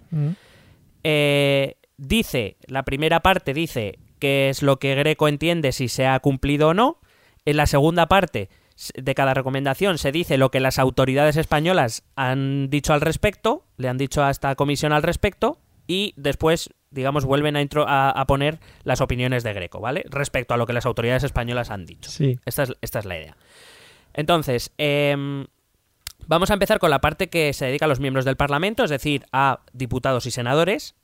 Eh, 1.04 1.76
dice, 1.98 2.58
la 2.68 2.84
primera 2.84 3.22
parte 3.22 3.54
dice 3.54 4.00
qué 4.20 4.50
es 4.50 4.64
lo 4.64 4.80
que 4.80 4.96
Greco 4.96 5.28
entiende 5.28 5.74
si 5.74 5.90
se 5.90 6.08
ha 6.08 6.20
cumplido 6.20 6.70
o 6.70 6.74
no. 6.74 7.00
En 7.46 7.58
la 7.58 7.66
segunda 7.66 8.08
parte 8.08 8.50
de 8.96 9.16
cada 9.16 9.34
recomendación 9.34 9.98
se 9.98 10.12
dice 10.12 10.38
lo 10.38 10.50
que 10.50 10.60
las 10.60 10.80
autoridades 10.80 11.38
españolas 11.38 12.04
han 12.16 12.70
dicho 12.70 12.94
al 12.94 13.02
respecto, 13.02 13.66
le 13.78 13.90
han 13.90 13.98
dicho 13.98 14.24
a 14.24 14.32
esta 14.32 14.56
comisión 14.56 14.94
al 14.94 15.04
respecto, 15.04 15.60
y 15.86 16.14
después, 16.16 16.70
digamos, 16.94 17.26
vuelven 17.26 17.56
a, 17.58 17.62
intro- 17.62 17.86
a, 17.88 18.10
a 18.12 18.26
poner 18.28 18.60
las 18.84 19.02
opiniones 19.02 19.44
de 19.44 19.54
Greco, 19.54 19.80
¿vale? 19.82 20.04
Respecto 20.10 20.54
a 20.54 20.58
lo 20.58 20.66
que 20.66 20.74
las 20.74 20.86
autoridades 20.86 21.24
españolas 21.24 21.70
han 21.72 21.86
dicho. 21.86 22.10
Sí. 22.10 22.40
Esta 22.46 22.64
es, 22.64 22.74
esta 22.82 23.00
es 23.00 23.06
la 23.06 23.18
idea. 23.18 23.36
Entonces, 24.14 24.72
em, 24.78 25.46
vamos 26.28 26.52
a 26.52 26.54
empezar 26.54 26.80
con 26.80 26.90
la 26.92 27.02
parte 27.02 27.30
que 27.30 27.52
se 27.54 27.66
dedica 27.66 27.86
a 27.86 27.88
los 27.88 28.00
miembros 28.00 28.26
del 28.26 28.38
Parlamento, 28.38 28.84
es 28.84 28.90
decir, 28.90 29.26
a 29.32 29.60
diputados 29.74 30.26
y 30.28 30.32
senadores. 30.32 30.96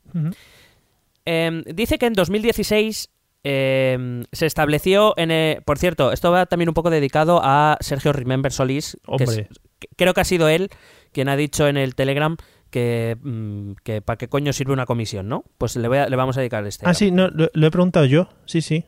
Em, 1.26 1.64
dice 1.64 1.98
que 1.98 2.06
en 2.06 2.14
2016 2.14 3.10
em, 3.44 4.24
se 4.32 4.46
estableció 4.46 5.14
en... 5.18 5.32
eh, 5.32 5.62
por 5.66 5.78
cierto, 5.78 6.12
esto 6.12 6.32
va 6.32 6.46
también 6.46 6.70
un 6.70 6.74
poco 6.74 6.90
dedicado 6.90 7.42
a 7.44 7.78
Sergio 7.82 8.14
Remember 8.14 8.52
Solís. 8.52 8.98
que 9.18 9.24
es- 9.24 9.30
Hombre. 9.30 9.50
que- 9.80 9.88
creo 9.96 10.14
que 10.14 10.22
ha 10.22 10.26
sido 10.26 10.48
él 10.50 10.70
quien 11.12 11.30
ha 11.30 11.36
dicho 11.36 11.68
en 11.68 11.78
el 11.78 11.96
Telegram 11.96 12.36
que, 12.70 13.18
mm, 13.22 13.72
que 13.84 14.02
para 14.02 14.18
qué 14.18 14.28
coño 14.28 14.54
sirve 14.54 14.74
una 14.74 14.86
comisión, 14.86 15.28
¿no? 15.28 15.44
Pues 15.58 15.76
le, 15.76 15.88
voy 15.88 15.98
a- 15.98 16.08
le 16.10 16.16
vamos 16.16 16.38
a 16.38 16.42
dedicar 16.42 16.66
este. 16.66 16.86
Ah, 16.88 16.94
sí, 16.94 17.12
no, 17.12 17.28
lo, 17.30 17.50
lo 17.54 17.68
he 17.68 17.72
preguntado 17.72 18.06
yo. 18.06 18.30
Sí, 18.46 18.62
sí. 18.62 18.86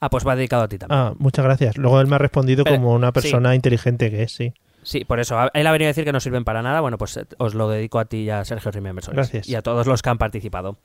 Ah, 0.00 0.08
pues 0.10 0.26
va 0.26 0.36
dedicado 0.36 0.62
a 0.62 0.68
ti 0.68 0.78
también. 0.78 0.98
Ah, 1.00 1.14
muchas 1.18 1.44
gracias. 1.44 1.76
Luego 1.76 2.00
él 2.00 2.06
me 2.06 2.14
ha 2.16 2.18
respondido 2.18 2.64
Pero- 2.64 2.76
como 2.76 2.94
una 2.94 3.08
sí. 3.08 3.12
persona 3.12 3.54
inteligente 3.54 4.10
que 4.10 4.22
es, 4.22 4.32
sí. 4.32 4.52
Sí, 4.82 5.04
por 5.04 5.20
eso. 5.20 5.36
Él 5.52 5.66
ha 5.66 5.72
venido 5.72 5.88
a 5.88 5.90
decir 5.90 6.06
que 6.06 6.12
no 6.12 6.20
sirven 6.20 6.42
para 6.42 6.62
nada. 6.62 6.80
Bueno, 6.80 6.96
pues 6.96 7.14
eh, 7.18 7.26
os 7.36 7.52
lo 7.54 7.68
dedico 7.68 7.98
a 7.98 8.06
ti 8.06 8.18
y 8.22 8.30
a 8.30 8.42
Sergio 8.46 8.70
Remember. 8.70 9.04
Gracias. 9.12 9.46
Y 9.46 9.54
a 9.54 9.60
todos 9.60 9.86
los 9.86 10.00
que 10.00 10.08
han 10.08 10.16
participado. 10.16 10.78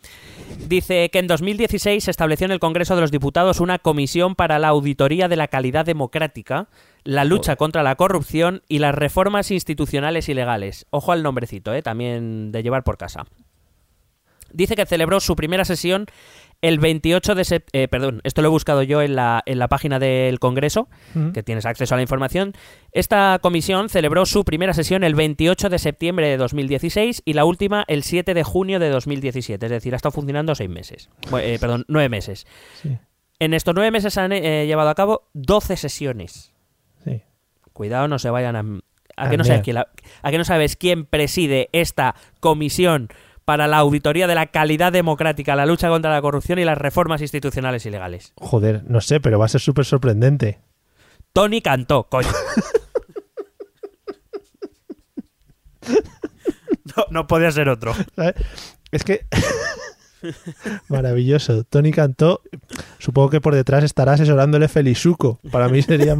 Dice 0.68 1.10
que 1.10 1.20
en 1.20 1.28
2016 1.28 2.04
se 2.04 2.12
estableció 2.12 2.44
en 2.44 2.52
el 2.52 2.60
Congreso 2.60 2.96
de 2.96 3.02
los 3.02 3.12
Diputados 3.12 3.62
una 3.62 3.80
comisión 3.80 4.36
para 4.36 4.60
la 4.60 4.68
auditoría 4.70 5.30
de 5.30 5.38
la 5.38 5.48
calidad 5.48 5.86
democrática, 5.86 6.68
la 7.06 7.24
lucha 7.24 7.56
contra 7.56 7.84
la 7.84 7.96
corrupción 7.96 8.64
y 8.68 8.80
las 8.80 8.94
reformas 8.94 9.52
institucionales 9.52 10.28
y 10.28 10.34
legales. 10.34 10.88
Ojo 10.90 11.12
al 11.12 11.24
nombrecito, 11.24 11.74
¿eh? 11.74 11.82
también 11.82 12.52
de 12.52 12.64
llevar 12.64 12.84
por 12.84 12.98
casa. 12.98 13.26
Dice 14.52 14.76
que 14.76 14.86
celebró 14.86 15.20
su 15.20 15.36
primera 15.36 15.66
sesión 15.66 16.08
el 16.62 16.80
28 16.80 17.36
de 17.36 17.44
septiembre. 17.44 17.88
perdón, 17.90 18.22
esto 18.24 18.42
lo 18.42 18.48
he 18.48 18.52
buscado 18.52 18.82
yo 18.82 19.02
en 19.02 19.16
la, 19.16 19.44
en 19.46 19.60
la 19.60 19.68
página 19.68 20.00
del 20.00 20.40
Congreso, 20.40 20.88
que 21.34 21.44
tienes 21.44 21.66
acceso 21.66 21.94
a 21.94 21.98
la 21.98 22.02
información. 22.02 22.54
Esta 22.92 23.38
comisión 23.40 23.90
celebró 23.90 24.26
su 24.26 24.46
primera 24.46 24.74
sesión 24.74 25.04
el 25.04 25.14
28 25.14 25.70
de 25.70 25.78
septiembre 25.78 26.28
de 26.28 26.38
2016 26.38 27.22
y 27.26 27.34
la 27.34 27.46
última 27.46 27.84
el 27.88 28.04
7 28.04 28.34
de 28.34 28.44
junio 28.44 28.80
de 28.80 28.90
2017. 28.90 29.64
Es 29.64 29.72
decir, 29.72 29.94
ha 29.94 29.98
estado 29.98 30.14
funcionando 30.14 30.56
seis 30.56 30.70
meses. 30.70 31.10
Eh, 31.40 31.58
perdón, 31.60 31.86
nueve 31.88 32.10
meses. 32.10 32.48
Sí, 32.82 32.98
En 33.40 33.54
estos 33.54 33.76
nueve 33.76 33.92
meses 33.92 34.18
han 34.18 34.32
eh, 34.32 34.66
llevado 34.66 34.90
a 34.90 34.96
cabo 34.96 35.30
12 35.34 35.78
sesiones. 35.78 36.55
Cuidado, 37.76 38.08
no 38.08 38.18
se 38.20 38.30
vayan 38.30 38.56
a... 38.56 38.60
¿A 39.18 39.28
A 39.28 39.30
que 39.30 39.36
no, 39.38 39.44
sabes 39.44 39.62
quién 39.64 39.76
la- 39.76 39.90
¿A 40.24 40.32
que 40.32 40.38
no 40.38 40.46
sabes 40.46 40.78
quién 40.78 41.06
preside 41.06 41.68
esta 41.74 42.16
comisión 42.40 43.10
para 43.44 43.68
la 43.68 43.78
auditoría 43.80 44.28
de 44.28 44.36
la 44.36 44.46
calidad 44.48 44.94
democrática, 44.94 45.58
la 45.58 45.66
lucha 45.66 45.90
contra 45.90 46.10
la 46.12 46.22
corrupción 46.22 46.58
y 46.58 46.64
las 46.64 46.78
reformas 46.78 47.20
institucionales 47.22 47.86
y 47.86 47.90
legales? 47.90 48.32
Joder, 48.38 48.84
no 48.90 49.02
sé, 49.02 49.20
pero 49.20 49.38
va 49.38 49.46
a 49.46 49.50
ser 49.50 49.60
súper 49.60 49.84
sorprendente. 49.84 50.60
Tony 51.34 51.60
Cantó, 51.62 52.06
coño. 52.10 52.30
No, 56.96 57.04
no 57.12 57.28
podía 57.28 57.52
ser 57.52 57.68
otro. 57.70 57.94
Es 58.92 59.04
que... 59.04 59.26
Maravilloso. 60.88 61.64
Tony 61.66 61.92
cantó. 61.92 62.42
Supongo 63.00 63.30
que 63.30 63.42
por 63.42 63.54
detrás 63.54 63.84
estará 63.84 64.14
asesorándole 64.14 64.68
Felizuco. 64.68 65.40
Para 65.52 65.68
mí 65.70 65.82
sería. 65.82 66.18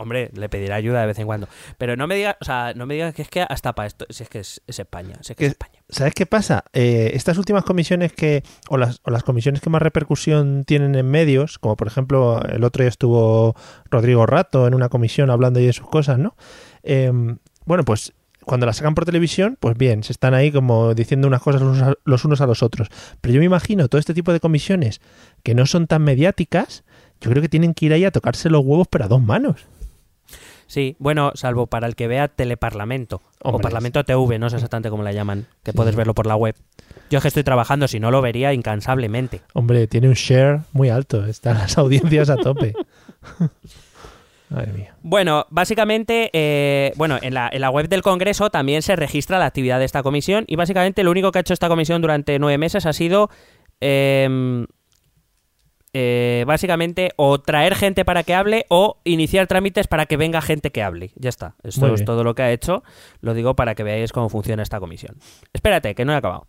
Hombre, 0.00 0.30
le 0.34 0.48
pedirá 0.48 0.76
ayuda 0.76 1.02
de 1.02 1.06
vez 1.08 1.18
en 1.18 1.26
cuando. 1.26 1.46
Pero 1.76 1.94
no 1.94 2.06
me 2.06 2.14
digas, 2.16 2.36
o 2.40 2.44
sea, 2.46 2.72
no 2.74 2.86
me 2.86 2.94
digas 2.94 3.12
que 3.14 3.20
es 3.22 3.28
que 3.28 3.42
hasta 3.42 3.74
para 3.74 3.86
esto, 3.86 4.06
si 4.08 4.22
es 4.22 4.28
que 4.30 4.38
es, 4.40 4.62
es 4.66 4.78
España, 4.78 5.16
si 5.20 5.32
es 5.32 5.36
que 5.36 5.44
es 5.44 5.50
España. 5.52 5.82
¿Sabes 5.90 6.14
qué 6.14 6.24
pasa? 6.24 6.64
Eh, 6.72 7.10
estas 7.14 7.36
últimas 7.36 7.64
comisiones 7.64 8.12
que. 8.12 8.42
O 8.70 8.78
las, 8.78 9.00
o 9.04 9.10
las 9.10 9.22
comisiones 9.24 9.60
que 9.60 9.68
más 9.68 9.82
repercusión 9.82 10.64
tienen 10.64 10.94
en 10.94 11.06
medios, 11.10 11.58
como 11.58 11.76
por 11.76 11.86
ejemplo 11.86 12.42
el 12.48 12.64
otro 12.64 12.82
día 12.82 12.88
estuvo 12.88 13.54
Rodrigo 13.90 14.24
Rato 14.24 14.66
en 14.66 14.74
una 14.74 14.88
comisión 14.88 15.28
hablando 15.30 15.60
de 15.60 15.72
sus 15.72 15.86
cosas, 15.86 16.18
¿no? 16.18 16.34
Eh, 16.82 17.12
bueno, 17.66 17.84
pues 17.84 18.12
cuando 18.46 18.64
las 18.66 18.78
sacan 18.78 18.94
por 18.94 19.04
televisión, 19.04 19.58
pues 19.60 19.76
bien, 19.76 20.02
se 20.02 20.12
están 20.12 20.32
ahí 20.32 20.50
como 20.50 20.94
diciendo 20.94 21.28
unas 21.28 21.42
cosas 21.42 21.60
los 21.60 21.76
unos 21.76 21.88
a- 21.88 21.94
los 22.04 22.24
unos 22.24 22.40
a 22.40 22.46
los 22.46 22.62
otros. 22.62 22.88
Pero 23.20 23.34
yo 23.34 23.40
me 23.40 23.44
imagino 23.46 23.86
todo 23.88 23.98
este 23.98 24.14
tipo 24.14 24.32
de 24.32 24.40
comisiones 24.40 25.00
que 25.42 25.54
no 25.54 25.66
son 25.66 25.86
tan 25.86 26.02
mediáticas, 26.02 26.84
yo 27.20 27.30
creo 27.30 27.42
que 27.42 27.50
tienen 27.50 27.74
que 27.74 27.84
ir 27.86 27.92
ahí 27.92 28.04
a 28.06 28.10
tocarse 28.10 28.48
los 28.48 28.64
huevos, 28.64 28.88
pero 28.88 29.04
a 29.04 29.08
dos 29.08 29.20
manos. 29.22 29.66
Sí, 30.70 30.94
bueno, 31.00 31.32
salvo 31.34 31.66
para 31.66 31.88
el 31.88 31.96
que 31.96 32.06
vea 32.06 32.28
Teleparlamento 32.28 33.22
o 33.42 33.58
Parlamento 33.58 34.04
TV, 34.04 34.38
no 34.38 34.48
sé 34.50 34.54
exactamente 34.54 34.88
cómo 34.88 35.02
la 35.02 35.10
llaman, 35.10 35.48
que 35.64 35.72
puedes 35.72 35.96
verlo 35.96 36.14
por 36.14 36.28
la 36.28 36.36
web. 36.36 36.54
Yo 37.10 37.18
es 37.18 37.22
que 37.22 37.26
estoy 37.26 37.42
trabajando, 37.42 37.88
si 37.88 37.98
no 37.98 38.12
lo 38.12 38.22
vería 38.22 38.52
incansablemente. 38.52 39.40
Hombre, 39.52 39.88
tiene 39.88 40.06
un 40.06 40.14
share 40.14 40.60
muy 40.72 40.88
alto, 40.88 41.26
están 41.26 41.58
las 41.58 41.76
audiencias 41.78 42.30
a 42.30 42.36
tope. 42.36 42.74
Madre 44.48 44.72
mía. 44.72 44.94
Bueno, 45.02 45.44
básicamente, 45.50 46.30
eh, 46.32 46.92
bueno, 46.94 47.18
en 47.20 47.34
la, 47.34 47.50
en 47.52 47.62
la 47.62 47.70
web 47.70 47.88
del 47.88 48.02
Congreso 48.02 48.48
también 48.50 48.82
se 48.82 48.94
registra 48.94 49.40
la 49.40 49.46
actividad 49.46 49.80
de 49.80 49.86
esta 49.86 50.04
comisión 50.04 50.44
y 50.46 50.54
básicamente 50.54 51.02
lo 51.02 51.10
único 51.10 51.32
que 51.32 51.38
ha 51.38 51.40
hecho 51.40 51.52
esta 51.52 51.68
comisión 51.68 52.00
durante 52.00 52.38
nueve 52.38 52.58
meses 52.58 52.86
ha 52.86 52.92
sido 52.92 53.28
em, 53.80 54.68
eh, 55.92 56.44
básicamente 56.46 57.12
o 57.16 57.40
traer 57.40 57.74
gente 57.74 58.04
para 58.04 58.22
que 58.22 58.34
hable 58.34 58.66
o 58.68 58.98
iniciar 59.04 59.46
trámites 59.46 59.88
para 59.88 60.06
que 60.06 60.16
venga 60.16 60.40
gente 60.40 60.70
que 60.70 60.82
hable. 60.82 61.10
Ya 61.16 61.28
está. 61.28 61.56
Esto 61.62 61.82
Muy 61.82 61.90
es 61.90 62.00
bien. 62.00 62.06
todo 62.06 62.24
lo 62.24 62.34
que 62.34 62.42
ha 62.42 62.52
hecho. 62.52 62.82
Lo 63.20 63.34
digo 63.34 63.54
para 63.56 63.74
que 63.74 63.82
veáis 63.82 64.12
cómo 64.12 64.28
funciona 64.28 64.62
esta 64.62 64.80
comisión. 64.80 65.16
Espérate, 65.52 65.94
que 65.94 66.04
no 66.04 66.12
he 66.12 66.16
acabado. 66.16 66.46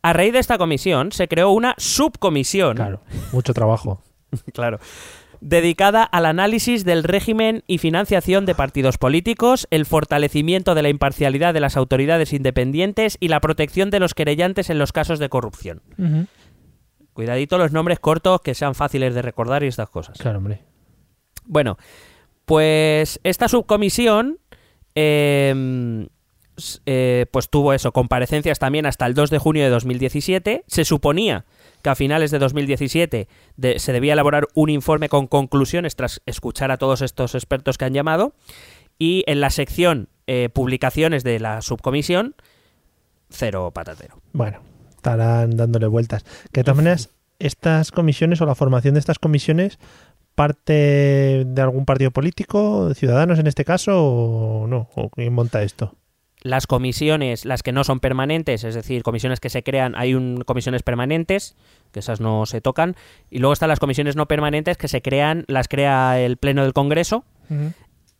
A 0.00 0.12
raíz 0.12 0.32
de 0.32 0.38
esta 0.38 0.56
comisión 0.56 1.12
se 1.12 1.28
creó 1.28 1.50
una 1.50 1.74
subcomisión. 1.76 2.76
Claro, 2.76 3.02
mucho 3.32 3.52
trabajo. 3.54 4.02
Claro. 4.52 4.78
Dedicada 5.40 6.02
al 6.02 6.26
análisis 6.26 6.84
del 6.84 7.04
régimen 7.04 7.62
y 7.66 7.78
financiación 7.78 8.44
de 8.44 8.54
partidos 8.54 8.98
políticos, 8.98 9.68
el 9.70 9.86
fortalecimiento 9.86 10.74
de 10.74 10.82
la 10.82 10.88
imparcialidad 10.88 11.54
de 11.54 11.60
las 11.60 11.76
autoridades 11.76 12.32
independientes 12.32 13.16
y 13.20 13.28
la 13.28 13.40
protección 13.40 13.90
de 13.90 14.00
los 14.00 14.14
querellantes 14.14 14.68
en 14.68 14.78
los 14.78 14.92
casos 14.92 15.18
de 15.18 15.28
corrupción. 15.28 15.80
Cuidadito 17.18 17.58
los 17.58 17.72
nombres 17.72 17.98
cortos 17.98 18.42
que 18.42 18.54
sean 18.54 18.76
fáciles 18.76 19.12
de 19.12 19.22
recordar 19.22 19.64
y 19.64 19.66
estas 19.66 19.90
cosas. 19.90 20.16
Claro, 20.18 20.38
hombre. 20.38 20.62
Bueno, 21.46 21.76
pues 22.44 23.18
esta 23.24 23.48
subcomisión 23.48 24.38
eh, 24.94 26.06
s- 26.56 26.78
eh, 26.86 27.26
pues 27.32 27.48
tuvo 27.50 27.72
eso, 27.72 27.90
comparecencias 27.90 28.60
también 28.60 28.86
hasta 28.86 29.04
el 29.04 29.14
2 29.14 29.30
de 29.30 29.38
junio 29.38 29.64
de 29.64 29.70
2017. 29.70 30.62
Se 30.68 30.84
suponía 30.84 31.44
que 31.82 31.90
a 31.90 31.96
finales 31.96 32.30
de 32.30 32.38
2017 32.38 33.26
de- 33.56 33.78
se 33.80 33.92
debía 33.92 34.12
elaborar 34.12 34.46
un 34.54 34.70
informe 34.70 35.08
con 35.08 35.26
conclusiones 35.26 35.96
tras 35.96 36.22
escuchar 36.24 36.70
a 36.70 36.76
todos 36.76 37.02
estos 37.02 37.34
expertos 37.34 37.78
que 37.78 37.84
han 37.84 37.94
llamado. 37.94 38.32
Y 38.96 39.24
en 39.26 39.40
la 39.40 39.50
sección 39.50 40.08
eh, 40.28 40.50
publicaciones 40.50 41.24
de 41.24 41.40
la 41.40 41.62
subcomisión, 41.62 42.36
cero 43.28 43.72
patatero. 43.74 44.20
Bueno, 44.32 44.60
estarán 45.10 45.56
dándole 45.56 45.86
vueltas. 45.86 46.24
Que 46.52 46.60
de 46.60 46.64
todas 46.64 46.76
maneras, 46.76 47.10
estas 47.38 47.90
comisiones 47.92 48.40
o 48.40 48.46
la 48.46 48.54
formación 48.54 48.94
de 48.94 49.00
estas 49.00 49.18
comisiones 49.18 49.78
parte 50.34 51.44
de 51.46 51.62
algún 51.62 51.84
partido 51.84 52.12
político, 52.12 52.94
ciudadanos 52.94 53.40
en 53.40 53.48
este 53.48 53.64
caso, 53.64 54.00
o 54.00 54.66
no, 54.68 54.88
o 54.94 55.10
quién 55.10 55.32
monta 55.32 55.62
esto. 55.62 55.96
las 56.42 56.68
comisiones, 56.68 57.44
las 57.44 57.64
que 57.64 57.72
no 57.72 57.82
son 57.82 57.98
permanentes, 57.98 58.62
es 58.62 58.76
decir, 58.76 59.02
comisiones 59.02 59.40
que 59.40 59.50
se 59.50 59.64
crean, 59.64 59.94
hay 59.96 60.14
un, 60.14 60.42
comisiones 60.46 60.84
permanentes, 60.84 61.56
que 61.90 61.98
esas 61.98 62.20
no 62.20 62.46
se 62.46 62.60
tocan, 62.60 62.94
y 63.30 63.38
luego 63.38 63.52
están 63.52 63.68
las 63.68 63.80
comisiones 63.80 64.14
no 64.14 64.28
permanentes 64.28 64.76
que 64.76 64.86
se 64.86 65.02
crean, 65.02 65.44
las 65.48 65.66
crea 65.66 66.20
el 66.20 66.36
Pleno 66.36 66.62
del 66.62 66.72
Congreso, 66.72 67.24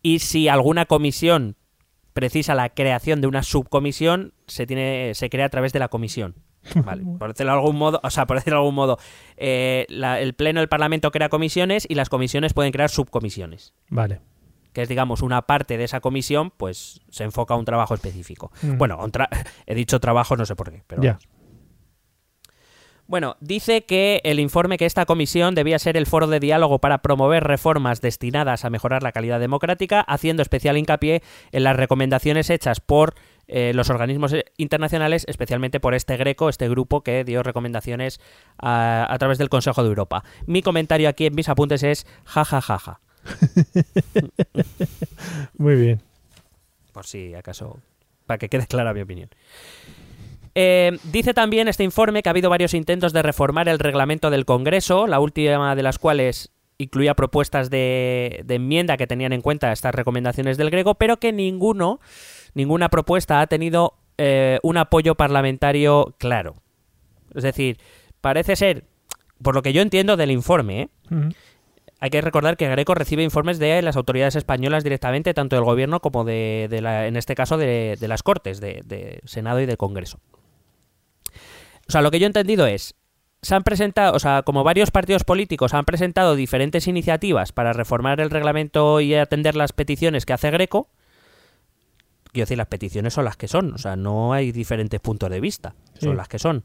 y 0.03 0.19
si 0.19 0.49
alguna 0.49 0.87
comisión 0.87 1.55
precisa 2.13 2.57
la 2.57 2.71
creación 2.71 3.21
de 3.21 3.29
una 3.29 3.45
subcomisión, 3.45 4.33
se 4.49 4.67
tiene, 4.67 5.13
se 5.15 5.31
crea 5.31 5.47
a 5.47 5.51
través 5.51 5.73
de 5.73 5.79
la 5.79 5.89
comisión. 5.89 6.35
Vale, 6.85 7.03
por 7.19 7.29
decirlo 7.33 7.53
de 7.53 7.59
algún 7.59 7.77
modo, 7.77 8.01
o 8.03 8.11
sea, 8.11 8.27
por 8.27 8.37
decirlo 8.37 8.57
de 8.59 8.61
algún 8.63 8.75
modo, 8.75 8.99
eh, 9.37 9.87
la- 9.89 10.21
el 10.21 10.35
Pleno 10.35 10.61
del 10.61 10.69
Parlamento 10.69 11.11
crea 11.11 11.29
comisiones 11.29 11.87
y 11.89 11.95
las 11.95 12.09
comisiones 12.09 12.53
pueden 12.55 12.73
crear 12.73 12.91
subcomisiones 12.91 13.73
Vale. 13.89 14.21
que 14.73 14.83
es, 14.83 14.89
digamos, 14.89 15.23
una 15.23 15.43
parte 15.43 15.79
de 15.79 15.85
esa 15.85 16.01
comisión, 16.01 16.51
pues 16.57 17.01
se 17.11 17.25
enfoca 17.25 17.55
a 17.55 17.57
un 17.57 17.65
trabajo 17.65 17.95
específico. 17.95 18.53
Mm. 18.63 18.77
Bueno, 18.79 18.99
tra- 19.09 19.29
he 19.67 19.75
dicho 19.75 19.99
trabajo, 20.01 20.37
no 20.37 20.45
sé 20.45 20.55
por 20.57 20.71
qué, 20.71 20.83
pero... 20.87 21.03
Bueno, 23.07 23.37
dice 23.41 23.87
que 23.87 24.21
el 24.25 24.39
informe 24.39 24.77
que 24.77 24.85
esta 24.85 25.07
comisión 25.07 25.55
debía 25.55 25.79
ser 25.79 25.97
el 25.97 26.05
foro 26.05 26.27
de 26.27 26.41
diálogo 26.41 26.79
para 26.79 26.99
promover 26.99 27.43
reformas 27.43 28.03
destinadas 28.03 28.67
a 28.67 28.71
mejorar 28.71 29.03
la 29.03 29.13
calidad 29.13 29.41
democrática, 29.41 30.03
haciendo 30.03 30.43
especial 30.43 30.77
hincapié 30.77 31.23
en 31.51 31.65
las 31.65 31.75
recomendaciones 31.75 32.51
hechas 32.51 32.81
por 32.81 33.15
eh, 33.49 33.73
los 33.75 33.91
organismos 33.91 34.35
internacionales, 34.57 35.25
especialmente 35.29 35.81
por 35.81 35.95
este 35.95 36.17
Greco, 36.17 36.49
este 36.49 36.69
grupo 36.69 37.03
que 37.03 37.25
dio 37.25 37.43
recomendaciones 37.43 38.21
a, 38.59 39.13
a 39.13 39.19
través 39.19 39.39
del 39.39 39.49
Consejo 39.49 39.83
de 39.83 39.89
Europa. 39.89 40.25
Mi 40.47 40.63
comentario 40.63 41.09
aquí 41.09 41.27
en 41.27 41.35
mis 41.35 41.49
apuntes 41.49 41.83
es 41.83 42.07
jajajaja, 42.25 43.01
Muy 45.59 45.77
bien. 45.77 46.01
por 46.93 47.07
si 47.07 47.35
acaso, 47.35 47.79
para 48.27 48.39
que 48.39 48.49
quede 48.49 48.67
clara 48.67 48.95
mi 48.95 49.01
opinión. 49.01 49.29
Eh, 50.55 50.99
dice 51.05 51.35
también 51.35 51.69
este 51.69 51.85
informe 51.85 52.23
que 52.23 52.29
ha 52.29 52.33
habido 52.33 52.51
varios 52.51 52.75
intentos 52.75 53.13
de 53.13 53.23
reformar 53.23 53.69
el 53.69 53.79
reglamento 53.79 54.31
del 54.31 54.45
Congreso, 54.45 55.07
la 55.07 55.21
última 55.21 55.77
de 55.77 55.83
las 55.83 55.99
cuales 55.99 56.51
incluía 56.79 57.15
propuestas 57.15 57.71
de, 57.71 58.43
de 58.45 58.55
enmienda 58.55 58.97
que 58.97 59.07
tenían 59.07 59.33
en 59.33 59.41
cuenta 59.41 59.73
estas 59.73 59.95
recomendaciones 59.95 60.57
del 60.57 60.71
Greco, 60.71 60.95
pero 60.95 61.19
que 61.19 61.33
ninguno, 61.33 62.01
ninguna 62.55 62.89
propuesta 62.89 63.41
ha 63.41 63.47
tenido 63.47 63.95
eh, 64.17 64.59
un 64.63 64.77
apoyo 64.77 65.15
parlamentario 65.15 66.15
claro. 66.19 66.57
Es 67.35 67.43
decir, 67.43 67.79
parece 68.21 68.57
ser, 68.57 68.85
por 69.43 69.55
lo 69.55 69.63
que 69.63 69.73
yo 69.73 69.83
entiendo 69.83 70.17
del 70.17 70.31
informe, 70.31 70.83
¿eh? 70.83 70.89
Hay 72.01 72.11
que 72.11 72.21
recordar 72.21 72.57
que 72.57 72.69
Greco 72.69 72.95
recibe 72.95 73.25
informes 73.25 73.59
de 73.59 73.83
las 73.83 73.97
autoridades 73.97 74.37
españolas 74.37 74.85
directamente, 74.85 75.35
tanto 75.35 75.57
del 75.57 75.65
gobierno 75.65 75.99
como 75.99 76.23
de, 76.23 76.69
de 76.71 76.81
la, 76.81 77.09
en 77.09 77.17
este 77.17 77.35
caso, 77.35 77.57
de, 77.57 77.97
de 77.99 78.07
las 78.07 78.23
Cortes, 78.23 78.61
de, 78.61 78.83
de 78.85 79.21
Senado 79.25 79.61
y 79.61 79.67
de 79.67 79.77
Congreso. 79.77 80.21
O 81.89 81.91
sea, 81.91 82.01
lo 82.01 82.13
que 82.13 82.21
yo 82.21 82.27
he 82.27 82.29
entendido 82.29 82.69
es, 82.69 82.95
se 83.43 83.55
han 83.57 83.65
presentado, 83.65 84.15
o 84.15 84.21
sea, 84.21 84.43
como 84.43 84.63
varios 84.63 84.93
partidos 84.93 85.25
políticos 85.25 85.75
han 85.75 85.85
presentado 85.85 86.37
diferentes 86.37 86.87
iniciativas 86.87 87.51
para 87.51 87.73
reformar 87.73 88.21
el 88.21 88.31
reglamento 88.31 89.01
y 89.01 89.15
atender 89.15 89.57
las 89.57 89.73
peticiones 89.73 90.25
que 90.25 90.35
hace 90.35 90.53
Greco, 90.53 90.89
quiero 92.33 92.45
decir, 92.45 92.59
las 92.59 92.67
peticiones 92.69 93.15
son 93.15 93.25
las 93.25 93.37
que 93.37 93.49
son, 93.49 93.73
o 93.75 93.79
sea, 93.79 93.97
no 93.97 94.33
hay 94.33 94.53
diferentes 94.53 95.01
puntos 95.01 95.31
de 95.31 95.41
vista, 95.41 95.75
son 95.99 96.13
Sí. 96.13 96.17
las 96.17 96.29
que 96.29 96.39
son. 96.39 96.65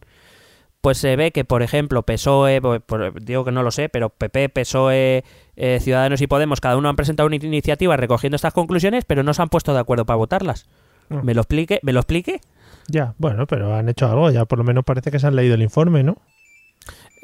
Pues 0.82 0.98
se 0.98 1.16
ve 1.16 1.32
que, 1.32 1.46
por 1.46 1.64
ejemplo, 1.64 2.04
PSOE, 2.04 2.60
por- 2.62 3.22
digo 3.24 3.46
que 3.46 3.52
no 3.54 3.64
lo 3.64 3.72
sé, 3.72 3.88
pero 3.88 4.10
PP, 4.10 4.50
PSOE, 4.50 5.24
eh, 5.56 5.80
Ciudadanos 5.82 6.20
y 6.22 6.28
Podemos, 6.28 6.60
cada 6.60 6.76
uno 6.76 6.90
han 6.90 6.98
presentado 6.98 7.28
una 7.28 7.38
iniciativa 7.38 7.96
recogiendo 7.96 8.36
estas 8.36 8.54
conclusiones, 8.54 9.06
pero 9.06 9.24
no 9.24 9.34
se 9.34 9.42
han 9.42 9.48
puesto 9.50 9.74
de 9.74 9.80
acuerdo 9.80 10.06
para 10.06 10.18
votarlas. 10.18 10.68
Ah. 11.10 11.22
¿Me 11.24 11.34
lo 11.34 11.42
explique? 11.42 11.80
¿Me 11.84 11.94
lo 11.94 12.02
explique? 12.02 12.42
Ya, 12.90 13.14
bueno, 13.18 13.48
pero 13.48 13.74
han 13.74 13.88
hecho 13.88 14.08
algo, 14.08 14.30
ya 14.30 14.44
por 14.44 14.58
lo 14.58 14.66
menos 14.66 14.84
parece 14.84 15.10
que 15.10 15.20
se 15.20 15.28
han 15.28 15.38
leído 15.38 15.56
el 15.56 15.62
informe, 15.62 16.04
¿no? 16.04 16.18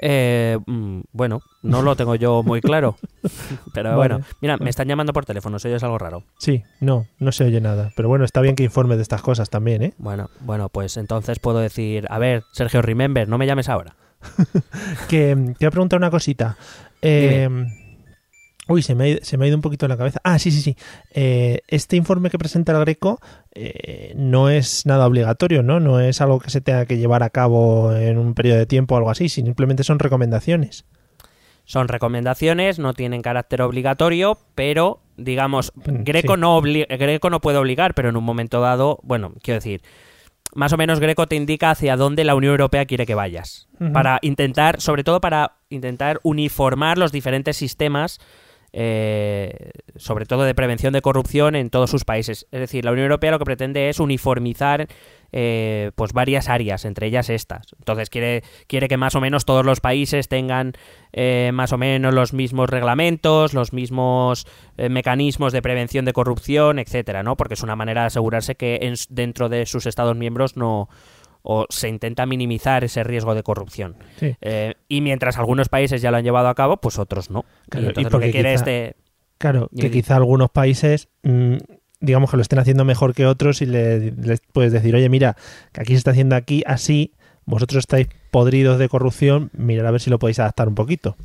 Eh, 0.02 0.58
mm, 0.66 1.02
bueno, 1.12 1.42
no 1.62 1.82
lo 1.82 1.96
tengo 1.96 2.16
yo 2.16 2.42
muy 2.44 2.62
claro. 2.62 2.96
Pero 3.74 3.90
Vale. 3.90 4.16
bueno, 4.16 4.26
mira, 4.42 4.58
me 4.58 4.70
están 4.70 4.88
llamando 4.88 5.14
por 5.14 5.26
teléfono, 5.26 5.58
eso 5.58 5.70
ya 5.70 5.76
es 5.76 5.84
algo 5.84 5.98
raro. 5.98 6.24
Sí, 6.38 6.64
no, 6.80 7.06
no 7.20 7.32
se 7.32 7.44
oye 7.44 7.62
nada. 7.62 7.92
Pero 7.96 8.08
bueno, 8.10 8.26
está 8.26 8.42
bien 8.42 8.56
que 8.56 8.64
informe 8.64 8.96
de 8.96 9.02
estas 9.02 9.22
cosas 9.22 9.50
también, 9.50 9.84
¿eh? 9.84 9.94
Bueno, 9.98 10.30
bueno, 10.42 10.70
pues 10.70 10.98
entonces 10.98 11.40
puedo 11.40 11.60
decir, 11.60 12.06
a 12.10 12.20
ver, 12.20 12.44
Sergio 12.52 12.82
Remember, 12.82 13.28
no 13.28 13.38
me 13.38 13.46
llames 13.46 13.70
ahora. 13.70 13.96
Que 15.10 15.36
mm, 15.36 15.46
te 15.54 15.66
voy 15.66 15.68
a 15.68 15.72
preguntar 15.72 15.98
una 15.98 16.10
cosita. 16.12 16.58
Eh, 17.02 17.48
uy, 18.70 18.82
se 18.82 18.96
me, 18.96 19.04
ha 19.04 19.08
ido, 19.10 19.20
se 19.24 19.38
me 19.38 19.46
ha 19.46 19.48
ido 19.50 19.58
un 19.58 19.62
poquito 19.62 19.88
la 19.88 19.98
cabeza. 19.98 20.22
Ah, 20.24 20.40
sí, 20.40 20.52
sí, 20.52 20.62
sí. 20.62 20.78
Eh, 21.12 21.60
este 21.68 21.96
informe 21.98 22.30
que 22.30 22.38
presenta 22.38 22.72
el 22.72 22.80
Greco 22.80 23.20
eh, 23.54 24.14
no 24.16 24.50
es 24.50 24.86
nada 24.86 25.06
obligatorio, 25.06 25.64
¿no? 25.64 25.80
No 25.80 26.00
es 26.00 26.22
algo 26.22 26.40
que 26.40 26.50
se 26.50 26.62
tenga 26.62 26.86
que 26.86 26.98
llevar 26.98 27.24
a 27.24 27.30
cabo 27.30 27.94
en 27.94 28.18
un 28.18 28.34
periodo 28.34 28.60
de 28.60 28.66
tiempo 28.66 28.96
o 28.96 28.98
algo 28.98 29.10
así, 29.10 29.28
simplemente 29.28 29.84
son 29.84 30.00
recomendaciones. 30.00 30.86
Son 31.66 31.88
recomendaciones, 31.88 32.80
no 32.80 32.94
tienen 32.94 33.22
carácter 33.22 33.62
obligatorio, 33.62 34.40
pero 34.56 35.02
digamos, 35.18 35.72
Mm, 35.76 36.04
Greco, 36.04 36.34
sí. 36.36 36.40
no 36.40 36.62
Greco 36.62 37.30
no 37.30 37.42
puede 37.42 37.58
obligar, 37.58 37.94
pero 37.94 38.10
en 38.10 38.18
un 38.18 38.24
momento 38.24 38.62
dado, 38.62 39.00
bueno, 39.04 39.34
quiero 39.44 39.58
decir, 39.60 39.82
más 40.56 40.74
o 40.74 40.78
menos 40.78 41.00
Greco 41.00 41.28
te 41.28 41.36
indica 41.36 41.70
hacia 41.70 41.96
dónde 41.96 42.24
la 42.24 42.34
Unión 42.34 42.52
Europea 42.52 42.86
quiere 42.86 43.06
que 43.06 43.14
vayas. 43.16 43.68
Para 43.94 44.18
intentar, 44.24 44.82
sobre 44.82 45.04
todo 45.04 45.22
para 45.22 45.58
intentar 45.70 46.20
uniformar 46.24 46.98
los 46.98 47.12
diferentes 47.12 47.56
sistemas, 47.56 48.20
eh, 48.74 49.72
sobre 49.96 50.26
todo 50.26 50.44
de 50.44 50.56
prevención 50.56 50.94
de 50.94 51.02
corrupción 51.02 51.56
en 51.56 51.70
todos 51.70 51.90
sus 51.90 52.06
países. 52.06 52.48
Es 52.52 52.60
decir, 52.60 52.86
la 52.86 52.92
Unión 52.92 53.06
Europea 53.06 53.32
lo 53.32 53.40
que 53.40 53.46
pretende 53.46 53.90
es 53.90 54.00
uniformizar 54.00 54.88
eh, 55.32 55.92
pues 55.96 56.12
varias 56.14 56.50
áreas, 56.50 56.86
entre 56.86 57.08
ellas 57.08 57.30
estas. 57.30 57.74
Entonces 57.78 58.10
quiere, 58.10 58.44
quiere 58.68 58.88
que 58.88 58.98
más 58.98 59.16
o 59.16 59.22
menos 59.22 59.46
todos 59.46 59.66
los 59.66 59.80
países 59.80 60.28
tengan 60.28 60.74
eh, 61.14 61.52
más 61.54 61.72
o 61.72 61.78
menos 61.78 62.14
los 62.14 62.34
mismos 62.34 62.70
reglamentos, 62.70 63.54
los 63.54 63.74
mismos 63.74 64.48
eh, 64.78 64.90
mecanismos 64.90 65.54
de 65.54 65.62
prevención 65.62 66.06
de 66.06 66.14
corrupción, 66.14 66.80
etcétera, 66.80 67.22
¿no? 67.24 67.38
Porque 67.38 67.54
es 67.54 67.62
una 67.64 67.76
manera 67.76 68.02
de 68.02 68.08
asegurarse 68.08 68.56
que 68.56 68.80
en- 68.82 68.96
dentro 69.10 69.50
de 69.50 69.66
sus 69.66 69.86
Estados 69.86 70.16
miembros 70.16 70.58
no 70.58 70.90
o 71.42 71.66
se 71.70 71.88
intenta 71.90 72.26
minimizar 72.26 72.84
ese 72.84 73.04
riesgo 73.04 73.34
de 73.36 73.44
corrupción. 73.44 73.96
Sí. 74.18 74.36
Eh, 74.42 74.76
y 74.88 75.02
mientras 75.02 75.38
algunos 75.38 75.70
países 75.70 76.02
ya 76.02 76.12
lo 76.12 76.18
han 76.18 76.24
llevado 76.24 76.48
a 76.50 76.56
cabo, 76.56 76.78
pues 76.78 77.00
otros 77.00 77.30
no. 77.32 77.46
Claro, 77.70 77.92
y 77.96 78.04
lo 78.04 78.20
que 78.20 78.32
quiere 78.32 78.50
quizá- 78.54 78.56
este 78.56 78.96
Claro, 79.38 79.70
Y- 79.72 79.80
que 79.82 79.90
quizá 79.92 80.18
algunos 80.18 80.50
países, 80.52 81.08
mm, 81.24 81.56
digamos 82.02 82.30
que 82.30 82.36
lo 82.38 82.42
estén 82.42 82.60
haciendo 82.60 82.84
mejor 82.84 83.14
que 83.14 83.26
otros 83.26 83.62
y 83.62 83.66
le- 83.68 84.12
puedes 84.52 84.74
decir, 84.74 84.94
oye, 84.96 85.08
mira, 85.08 85.38
que 85.72 85.80
aquí 85.82 85.94
se 85.94 86.00
está 86.00 86.12
haciendo 86.12 86.36
aquí 86.36 86.62
así, 86.66 87.14
vosotros 87.46 87.80
estáis 87.80 88.08
podridos 88.32 88.78
de 88.80 88.90
corrupción, 88.90 89.50
mirad 89.54 89.88
a 89.88 89.92
ver 89.92 90.02
si 90.02 90.10
lo 90.10 90.20
podéis 90.20 90.40
adaptar 90.40 90.68
un 90.68 90.76
poquito. 90.76 91.16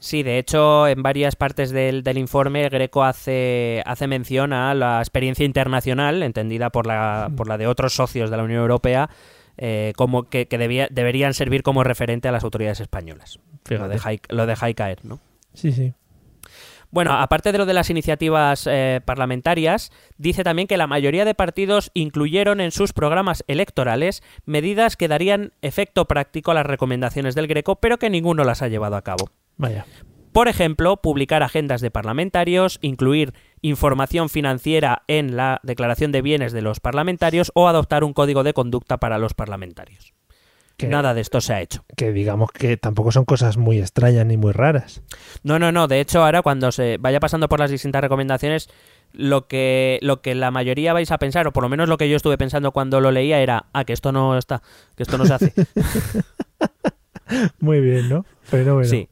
Sí, 0.00 0.22
de 0.22 0.38
hecho, 0.38 0.86
en 0.88 1.02
varias 1.02 1.36
partes 1.36 1.70
del, 1.70 2.02
del 2.02 2.18
informe, 2.18 2.68
Greco 2.68 3.04
hace, 3.04 3.82
hace 3.86 4.06
mención 4.06 4.52
a 4.52 4.74
la 4.74 4.98
experiencia 4.98 5.46
internacional, 5.46 6.22
entendida 6.24 6.70
por 6.70 6.86
la, 6.86 7.30
por 7.36 7.46
la 7.48 7.56
de 7.56 7.68
otros 7.68 7.94
socios 7.94 8.28
de 8.30 8.36
la 8.36 8.42
Unión 8.42 8.60
Europea, 8.60 9.08
eh, 9.64 9.92
como 9.94 10.24
que, 10.24 10.48
que 10.48 10.58
debía- 10.58 10.88
deberían 10.90 11.34
servir 11.34 11.62
como 11.62 11.84
referente 11.84 12.26
a 12.26 12.32
las 12.32 12.42
autoridades 12.42 12.80
españolas. 12.80 13.38
Lo 13.38 13.58
Fíjate. 13.64 13.96
ahí- 14.02 14.20
lo 14.28 14.46
deja 14.46 14.72
caer, 14.74 14.98
¿no? 15.04 15.20
Sí, 15.54 15.70
sí. 15.70 15.92
Bueno, 16.90 17.12
aparte 17.12 17.52
de 17.52 17.58
lo 17.58 17.64
de 17.64 17.72
las 17.72 17.88
iniciativas 17.88 18.66
eh, 18.70 19.00
parlamentarias, 19.04 19.92
dice 20.18 20.42
también 20.44 20.66
que 20.68 20.76
la 20.76 20.86
mayoría 20.88 21.24
de 21.24 21.34
partidos 21.34 21.90
incluyeron 21.94 22.60
en 22.60 22.72
sus 22.72 22.92
programas 22.92 23.44
electorales 23.46 24.22
medidas 24.46 24.96
que 24.96 25.08
darían 25.08 25.52
efecto 25.62 26.06
práctico 26.06 26.50
a 26.50 26.54
las 26.54 26.66
recomendaciones 26.66 27.34
del 27.36 27.46
Greco, 27.46 27.76
pero 27.76 27.98
que 27.98 28.10
ninguno 28.10 28.42
las 28.44 28.62
ha 28.62 28.68
llevado 28.68 28.96
a 28.96 29.02
cabo. 29.02 29.30
Vaya. 29.56 29.86
Por 30.32 30.48
ejemplo, 30.48 30.96
publicar 30.96 31.42
agendas 31.42 31.80
de 31.82 31.90
parlamentarios, 31.90 32.78
incluir 32.82 33.32
información 33.62 34.28
financiera 34.28 35.02
en 35.06 35.36
la 35.36 35.60
declaración 35.62 36.12
de 36.12 36.22
bienes 36.22 36.52
de 36.52 36.62
los 36.62 36.80
parlamentarios 36.80 37.52
o 37.54 37.68
adoptar 37.68 38.04
un 38.04 38.12
código 38.12 38.42
de 38.42 38.52
conducta 38.52 38.98
para 38.98 39.18
los 39.18 39.34
parlamentarios. 39.34 40.12
Que, 40.76 40.88
Nada 40.88 41.14
de 41.14 41.20
esto 41.20 41.40
se 41.40 41.52
ha 41.52 41.60
hecho. 41.60 41.84
que 41.96 42.12
digamos 42.12 42.50
que 42.50 42.76
tampoco 42.76 43.12
son 43.12 43.24
cosas 43.24 43.56
muy 43.56 43.78
extrañas 43.78 44.26
ni 44.26 44.36
muy 44.36 44.52
raras. 44.52 45.02
No, 45.44 45.58
no, 45.58 45.70
no. 45.70 45.86
De 45.86 46.00
hecho, 46.00 46.24
ahora 46.24 46.42
cuando 46.42 46.72
se 46.72 46.96
vaya 46.98 47.20
pasando 47.20 47.48
por 47.48 47.60
las 47.60 47.70
distintas 47.70 48.02
recomendaciones, 48.02 48.68
lo 49.12 49.46
que, 49.46 50.00
lo 50.02 50.22
que 50.22 50.34
la 50.34 50.50
mayoría 50.50 50.92
vais 50.92 51.12
a 51.12 51.18
pensar, 51.18 51.46
o 51.46 51.52
por 51.52 51.62
lo 51.62 51.68
menos 51.68 51.88
lo 51.88 51.98
que 51.98 52.08
yo 52.08 52.16
estuve 52.16 52.38
pensando 52.38 52.72
cuando 52.72 53.00
lo 53.00 53.12
leía, 53.12 53.40
era, 53.40 53.66
ah, 53.72 53.84
que 53.84 53.92
esto 53.92 54.10
no 54.10 54.36
está, 54.36 54.62
que 54.96 55.04
esto 55.04 55.18
no 55.18 55.26
se 55.26 55.34
hace. 55.34 55.52
Muy 57.60 57.80
bien, 57.80 58.08
¿no? 58.08 58.24
Fenómeno. 58.42 58.88
Sí. 58.88 59.08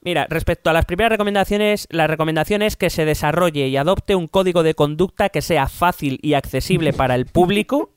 Mira, 0.00 0.26
respecto 0.30 0.70
a 0.70 0.72
las 0.72 0.84
primeras 0.84 1.10
recomendaciones, 1.10 1.86
la 1.90 2.06
recomendación 2.06 2.62
es 2.62 2.76
que 2.76 2.90
se 2.90 3.04
desarrolle 3.04 3.68
y 3.68 3.76
adopte 3.76 4.14
un 4.14 4.28
código 4.28 4.62
de 4.62 4.74
conducta 4.74 5.28
que 5.28 5.42
sea 5.42 5.68
fácil 5.68 6.18
y 6.22 6.34
accesible 6.34 6.92
para 6.92 7.14
el 7.14 7.26
público, 7.26 7.90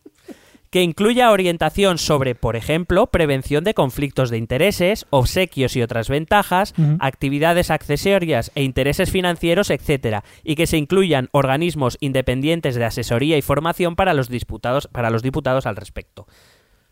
que 0.71 0.81
incluya 0.81 1.31
orientación 1.31 1.97
sobre, 1.97 2.33
por 2.33 2.55
ejemplo, 2.55 3.07
prevención 3.07 3.65
de 3.65 3.73
conflictos 3.73 4.29
de 4.29 4.37
intereses, 4.37 5.05
obsequios 5.09 5.75
y 5.75 5.81
otras 5.81 6.07
ventajas, 6.07 6.73
actividades 6.99 7.69
accesorias 7.69 8.51
e 8.55 8.63
intereses 8.63 9.11
financieros, 9.11 9.69
etcétera, 9.69 10.23
y 10.43 10.55
que 10.55 10.67
se 10.67 10.77
incluyan 10.77 11.27
organismos 11.33 11.97
independientes 11.99 12.75
de 12.75 12.85
asesoría 12.85 13.37
y 13.37 13.41
formación 13.41 13.97
para 13.97 14.13
los 14.13 14.29
diputados, 14.29 14.87
para 14.87 15.09
los 15.09 15.21
diputados 15.21 15.65
al 15.65 15.75
respecto. 15.75 16.25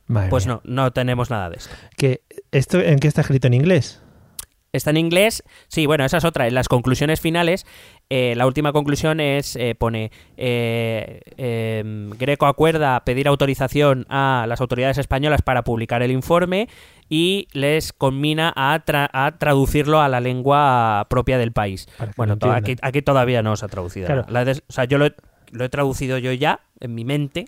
Madre 0.08 0.30
Pues 0.30 0.46
mía. 0.46 0.60
no, 0.66 0.84
no 0.84 0.92
tenemos 0.92 1.30
nada 1.30 1.50
de 1.50 1.58
esto. 1.58 1.74
Que 1.96 2.22
¿Esto 2.52 2.82
en 2.82 3.00
qué 3.00 3.08
está 3.08 3.22
escrito 3.22 3.48
en 3.48 3.54
inglés? 3.54 4.02
Está 4.72 4.92
en 4.92 4.98
inglés. 4.98 5.44
Sí, 5.68 5.86
bueno, 5.86 6.06
esa 6.06 6.18
es 6.18 6.26
otra. 6.26 6.48
En 6.48 6.54
las 6.54 6.68
conclusiones 6.68 7.20
finales, 7.22 7.66
eh, 8.10 8.34
la 8.38 8.46
última 8.46 8.72
conclusión 8.72 9.20
es, 9.20 9.56
eh, 9.56 9.74
pone, 9.76 10.12
eh, 10.38 11.22
em, 11.38 12.10
Greco 12.12 12.46
acuerda 12.46 13.04
pedir 13.06 13.28
autorización 13.28 14.06
a 14.10 14.46
las 14.48 14.62
autoridades 14.62 14.98
españolas 14.98 15.42
para 15.42 15.64
publicar 15.64 16.02
el 16.04 16.12
informe 16.12 16.68
y 17.10 17.48
les 17.54 17.94
conmina 17.94 18.54
a, 18.56 18.84
tra- 18.86 19.10
a 19.12 19.38
traducirlo 19.38 20.02
a 20.02 20.10
la 20.10 20.20
lengua 20.20 21.08
propia 21.10 21.38
del 21.38 21.52
país. 21.52 21.88
Bueno, 22.18 22.38
to- 22.38 22.52
aquí, 22.82 23.02
todavía 23.02 23.42
no 23.42 23.56
se 23.56 23.66
ha 23.66 23.70
traducido. 23.70 24.06
Claro. 24.06 24.26
La 24.30 24.46
de- 24.46 24.52
o 24.68 24.72
sea, 24.72 24.86
yo 24.86 24.98
lo 24.98 25.08
he, 25.08 25.14
lo 25.52 25.66
he 25.66 25.70
traducido 25.70 26.20
yo 26.20 26.32
ya 26.32 26.60
en 26.80 26.94
mi 26.94 27.04
mente, 27.06 27.46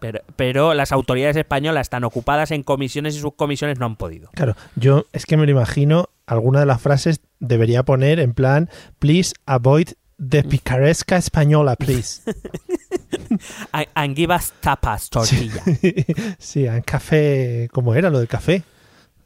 pero, 0.00 0.20
pero 0.36 0.72
las 0.74 0.92
autoridades 0.92 1.36
españolas 1.36 1.82
están 1.82 2.04
ocupadas 2.04 2.50
en 2.50 2.62
comisiones 2.62 3.14
y 3.16 3.20
subcomisiones 3.20 3.78
no 3.78 3.84
han 3.86 3.96
podido. 3.96 4.30
Claro, 4.34 4.56
yo 4.76 5.04
es 5.12 5.26
que 5.26 5.36
me 5.36 5.44
lo 5.44 5.52
imagino, 5.52 6.08
alguna 6.26 6.60
de 6.60 6.66
las 6.66 6.80
frases 6.80 7.20
debería 7.40 7.82
poner 7.84 8.18
en 8.20 8.34
plan, 8.34 8.70
please 8.98 9.34
avoid 9.46 9.88
the 10.18 10.42
picaresca 10.44 11.16
española, 11.16 11.76
please. 11.76 12.22
And, 13.94 14.14
give 14.16 14.32
us 14.34 14.52
tapas, 14.60 15.10
tortilla. 15.10 15.62
sí, 16.38 16.66
en 16.66 16.82
café, 16.82 17.68
¿cómo 17.72 17.94
era 17.94 18.10
lo 18.10 18.18
del 18.18 18.28
café? 18.28 18.62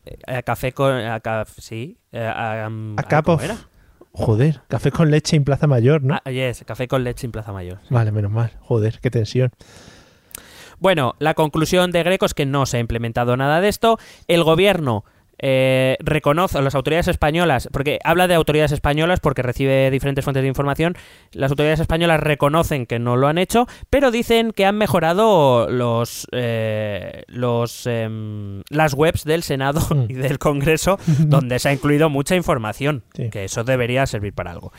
Eh, 0.04 0.42
café 0.42 0.72
con. 0.72 0.92
a 0.92 1.20
sí. 1.58 1.98
eh, 2.12 2.24
a, 2.24 2.66
A 2.66 3.02
cup 3.02 3.24
¿cómo 3.24 3.36
of- 3.36 3.44
era? 3.44 3.56
Joder, 4.12 4.62
café 4.68 4.90
con 4.90 5.10
leche 5.10 5.36
en 5.36 5.44
Plaza 5.44 5.66
Mayor, 5.66 6.02
¿no? 6.02 6.18
Ah, 6.24 6.30
yes, 6.30 6.64
café 6.66 6.88
con 6.88 7.04
leche 7.04 7.26
en 7.26 7.32
Plaza 7.32 7.52
Mayor. 7.52 7.78
Vale, 7.90 8.10
menos 8.10 8.32
mal. 8.32 8.50
Joder, 8.60 8.98
qué 9.00 9.10
tensión. 9.10 9.52
Bueno, 10.80 11.14
la 11.18 11.34
conclusión 11.34 11.92
de 11.92 12.02
Greco 12.02 12.26
es 12.26 12.34
que 12.34 12.46
no 12.46 12.66
se 12.66 12.78
ha 12.78 12.80
implementado 12.80 13.36
nada 13.36 13.60
de 13.60 13.68
esto. 13.68 13.98
El 14.26 14.42
gobierno 14.44 15.04
eh, 15.38 15.96
reconoce, 16.00 16.60
las 16.62 16.74
autoridades 16.74 17.08
españolas, 17.08 17.68
porque 17.72 17.98
habla 18.04 18.26
de 18.28 18.34
autoridades 18.34 18.72
españolas 18.72 19.20
porque 19.20 19.42
recibe 19.42 19.90
diferentes 19.90 20.24
fuentes 20.24 20.42
de 20.42 20.48
información, 20.48 20.96
las 21.32 21.50
autoridades 21.50 21.80
españolas 21.80 22.20
reconocen 22.20 22.86
que 22.86 22.98
no 22.98 23.16
lo 23.16 23.28
han 23.28 23.38
hecho, 23.38 23.66
pero 23.90 24.10
dicen 24.10 24.52
que 24.52 24.66
han 24.66 24.76
mejorado 24.76 25.68
los, 25.70 26.26
eh, 26.32 27.22
los 27.28 27.86
em, 27.86 28.62
las 28.70 28.94
webs 28.94 29.24
del 29.24 29.42
Senado 29.42 29.80
Mm. 29.94 30.06
y 30.08 30.14
del 30.14 30.38
Congreso, 30.38 30.98
donde 31.26 31.58
se 31.58 31.68
ha 31.68 31.72
incluido 31.72 32.08
mucha 32.10 32.34
información, 32.36 33.04
Sí. 33.14 33.30
que 33.30 33.44
eso 33.44 33.64
debería 33.64 34.06
servir 34.06 34.32
para 34.34 34.50
algo. 34.50 34.72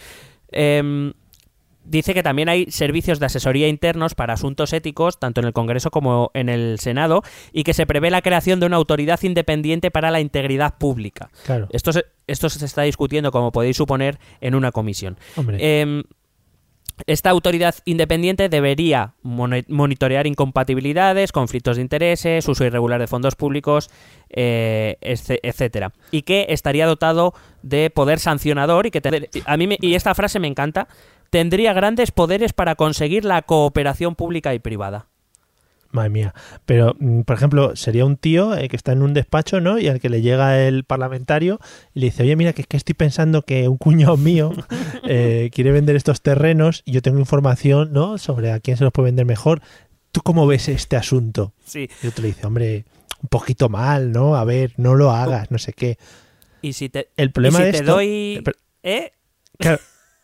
Dice 1.86 2.14
que 2.14 2.22
también 2.22 2.50
hay 2.50 2.70
servicios 2.70 3.20
de 3.20 3.26
asesoría 3.26 3.68
internos 3.68 4.14
para 4.14 4.34
asuntos 4.34 4.74
éticos, 4.74 5.20
tanto 5.20 5.42
en 5.42 5.48
el 5.48 5.54
Congreso 5.54 5.90
como 5.90 6.30
en 6.36 6.48
el 6.50 6.78
Senado, 6.80 7.24
y 7.52 7.64
que 7.64 7.74
se 7.74 7.88
prevé 7.88 8.12
la 8.12 8.22
creación 8.22 8.60
de 8.60 8.68
una 8.68 8.76
autoridad 8.78 9.20
independiente 9.24 9.90
para 9.90 10.12
la 10.12 10.20
integridad 10.20 10.78
pública. 10.78 11.30
Claro. 11.46 11.68
Esto 11.72 11.92
se, 11.94 12.06
esto 12.28 12.48
se 12.50 12.64
está 12.64 12.84
discutiendo, 12.84 13.32
como 13.32 13.52
podéis 13.52 13.78
suponer, 13.78 14.20
en 14.40 14.54
una 14.54 14.72
comisión. 14.72 15.18
Em, 15.60 16.04
esta 17.08 17.30
autoridad 17.30 17.76
independiente 17.86 18.50
debería 18.50 19.14
moni- 19.24 19.64
monitorear 19.70 20.28
incompatibilidades, 20.28 21.32
conflictos 21.32 21.78
de 21.78 21.82
intereses, 21.82 22.46
uso 22.48 22.66
irregular 22.66 23.00
de 23.00 23.08
fondos 23.08 23.36
públicos, 23.36 23.90
eh, 24.30 24.98
etcétera. 25.02 25.94
Y 26.12 26.24
que 26.24 26.48
estaría 26.50 26.86
dotado 26.86 27.34
de 27.64 27.90
poder 27.90 28.20
sancionador 28.20 28.86
y 28.86 28.92
que 28.92 29.00
te- 29.02 29.30
a 29.46 29.58
mí 29.58 29.66
me- 29.66 29.78
y 29.80 29.96
esta 29.96 30.14
frase 30.14 30.40
me 30.40 30.48
encanta, 30.48 30.90
tendría 31.30 31.74
grandes 31.74 32.12
poderes 32.12 32.54
para 32.54 32.76
conseguir 32.76 33.26
la 33.26 33.42
cooperación 33.42 34.16
pública 34.16 34.54
y 34.54 34.60
privada. 34.60 35.08
Madre 35.92 36.10
mía. 36.10 36.34
Pero, 36.68 36.96
mm, 37.00 37.22
por 37.22 37.36
ejemplo, 37.36 37.76
sería 37.76 38.06
un 38.06 38.16
tío 38.16 38.56
eh, 38.56 38.70
que 38.70 38.76
está 38.76 38.92
en 38.92 39.02
un 39.02 39.16
despacho, 39.16 39.60
¿no? 39.60 39.80
Y 39.80 39.88
al 39.88 40.00
que 40.00 40.10
le 40.10 40.22
llega 40.22 40.60
el 40.68 40.84
parlamentario 40.84 41.60
y 41.96 42.02
le 42.02 42.06
dice, 42.08 42.22
oye, 42.24 42.36
mira, 42.36 42.54
que 42.54 42.62
es 42.62 42.68
que 42.68 42.78
estoy 42.78 42.94
pensando 42.94 43.42
que 43.42 43.68
un 43.68 43.78
cuñado 43.78 44.16
mío 44.16 44.52
eh, 45.08 45.50
quiere 45.54 45.72
vender 45.72 45.96
estos 45.96 46.22
terrenos 46.22 46.84
y 46.86 46.92
yo 46.92 47.02
tengo 47.02 47.18
información, 47.18 47.92
¿no? 47.92 48.20
Sobre 48.20 48.52
a 48.52 48.60
quién 48.60 48.78
se 48.78 48.84
los 48.84 48.94
puede 48.94 49.08
vender 49.08 49.26
mejor. 49.26 49.62
¿Tú 50.12 50.22
cómo 50.22 50.46
ves 50.46 50.70
este 50.70 50.96
asunto? 50.96 51.54
Sí. 51.66 51.90
Y 52.04 52.08
otro 52.08 52.22
le 52.22 52.28
dice, 52.30 52.46
hombre, 52.46 52.86
un 53.24 53.30
poquito 53.30 53.68
mal, 53.68 54.12
¿no? 54.12 54.36
A 54.36 54.44
ver, 54.44 54.74
no 54.78 54.94
lo 54.94 55.10
hagas, 55.12 55.50
no 55.50 55.58
sé 55.58 55.74
qué. 55.74 55.98
Y 56.62 56.74
si 56.74 56.90
te, 56.90 57.10
El 57.18 57.32
problema 57.32 57.58
y 57.58 57.62
si 57.62 57.66
de 57.66 57.72
te 57.72 57.78
esto- 57.80 57.92
doy... 57.94 58.44
eh, 58.44 58.44
¿Eh? 58.84 59.12
Claro, 59.58 59.80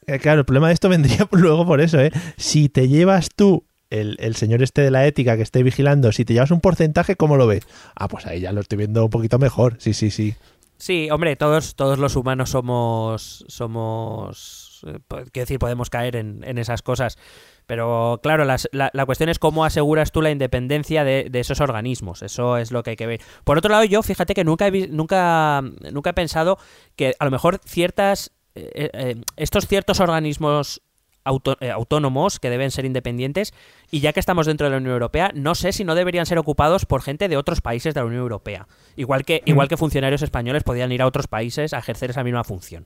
eh, 0.07 0.19
claro, 0.19 0.39
el 0.41 0.45
problema 0.45 0.67
de 0.67 0.73
esto 0.73 0.89
vendría 0.95 1.27
luego 1.31 1.65
por 1.65 1.81
eso, 1.81 1.99
¿eh? 1.99 2.11
Si 2.37 2.69
te 2.69 2.87
llevas 2.87 3.29
tú, 3.35 3.65
el, 3.89 4.17
el 4.19 4.35
señor 4.35 4.61
este 4.63 4.81
de 4.81 4.91
la 4.91 5.05
ética 5.05 5.37
que 5.37 5.43
esté 5.43 5.63
vigilando, 5.63 6.11
si 6.11 6.25
te 6.25 6.33
llevas 6.33 6.51
un 6.51 6.61
porcentaje, 6.61 7.15
¿cómo 7.15 7.37
lo 7.37 7.47
ves? 7.47 7.67
Ah, 7.95 8.07
pues 8.07 8.25
ahí 8.25 8.41
ya 8.41 8.51
lo 8.51 8.61
estoy 8.61 8.77
viendo 8.79 9.03
un 9.03 9.09
poquito 9.09 9.37
mejor. 9.39 9.75
Sí, 9.79 9.93
sí, 9.93 10.09
sí. 10.11 10.35
Sí, 10.77 11.07
hombre, 11.09 11.35
todos, 11.37 11.75
todos 11.75 11.99
los 11.99 12.15
humanos 12.17 12.49
somos. 12.49 13.45
somos. 13.47 14.81
eh, 14.85 14.99
Quiero 15.07 15.29
decir, 15.45 15.59
podemos 15.59 15.89
caer 15.89 16.15
en, 16.17 16.43
en 16.43 16.57
esas 16.57 16.81
cosas. 16.81 17.17
Pero 17.65 18.19
claro, 18.21 18.43
las- 18.45 18.67
la, 18.73 18.91
la 18.93 19.05
cuestión 19.05 19.29
es 19.29 19.39
cómo 19.39 19.65
aseguras 19.65 20.11
tú 20.11 20.21
la 20.21 20.31
independencia 20.31 21.03
de, 21.03 21.27
de 21.31 21.39
esos 21.39 21.61
organismos. 21.61 22.21
Eso 22.23 22.57
es 22.57 22.71
lo 22.71 22.83
que 22.83 22.91
hay 22.91 22.95
que 22.95 23.07
ver. 23.07 23.21
Por 23.43 23.57
otro 23.57 23.71
lado, 23.71 23.85
yo, 23.85 24.03
fíjate 24.03 24.33
que 24.33 24.43
nunca 24.43 24.67
he, 24.67 24.87
nunca, 24.89 25.61
nunca 25.91 26.09
he 26.09 26.13
pensado 26.13 26.57
que 26.95 27.15
a 27.17 27.25
lo 27.25 27.31
mejor 27.31 27.59
ciertas. 27.65 28.31
Eh, 28.55 28.89
eh, 28.93 29.15
estos 29.37 29.67
ciertos 29.67 29.99
organismos 29.99 30.81
auto- 31.23 31.57
eh, 31.59 31.71
autónomos 31.71 32.39
que 32.39 32.49
deben 32.49 32.71
ser 32.71 32.85
independientes 32.85 33.53
y 33.91 33.99
ya 33.99 34.13
que 34.13 34.19
estamos 34.19 34.45
dentro 34.45 34.65
de 34.67 34.71
la 34.71 34.77
Unión 34.77 34.93
Europea 34.93 35.31
no 35.33 35.55
sé 35.55 35.71
si 35.73 35.83
no 35.83 35.95
deberían 35.95 36.25
ser 36.25 36.37
ocupados 36.37 36.85
por 36.85 37.01
gente 37.01 37.27
de 37.27 37.37
otros 37.37 37.61
países 37.61 37.93
de 37.93 37.99
la 38.01 38.05
Unión 38.05 38.21
Europea. 38.21 38.67
Igual 38.95 39.25
que 39.25 39.41
igual 39.45 39.67
que 39.67 39.77
funcionarios 39.77 40.21
españoles 40.21 40.63
podían 40.63 40.91
ir 40.91 41.01
a 41.01 41.07
otros 41.07 41.27
países 41.27 41.73
a 41.73 41.79
ejercer 41.79 42.11
esa 42.11 42.23
misma 42.23 42.43
función. 42.43 42.85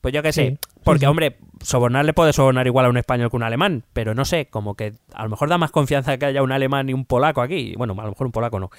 Pues 0.00 0.14
yo 0.14 0.22
qué 0.22 0.32
sé 0.32 0.50
Sí, 0.50 0.58
porque 0.84 1.00
sí. 1.00 1.06
hombre 1.06 1.38
sobornar 1.62 2.04
le 2.04 2.12
puede 2.12 2.32
sobornar 2.32 2.66
igual 2.66 2.86
a 2.86 2.90
un 2.90 2.96
español 2.98 3.30
que 3.30 3.36
a 3.36 3.38
un 3.38 3.42
alemán 3.42 3.82
pero 3.92 4.14
no 4.14 4.24
sé 4.24 4.46
como 4.46 4.74
que 4.76 4.92
a 5.14 5.24
lo 5.24 5.30
mejor 5.30 5.48
da 5.48 5.58
más 5.58 5.72
confianza 5.72 6.16
que 6.18 6.26
haya 6.26 6.42
un 6.42 6.52
alemán 6.52 6.88
y 6.88 6.92
un 6.94 7.04
polaco 7.04 7.40
aquí. 7.42 7.74
Bueno 7.76 7.94
a 7.98 8.04
lo 8.04 8.10
mejor 8.10 8.26
un 8.26 8.32
polaco 8.32 8.60
no 8.60 8.70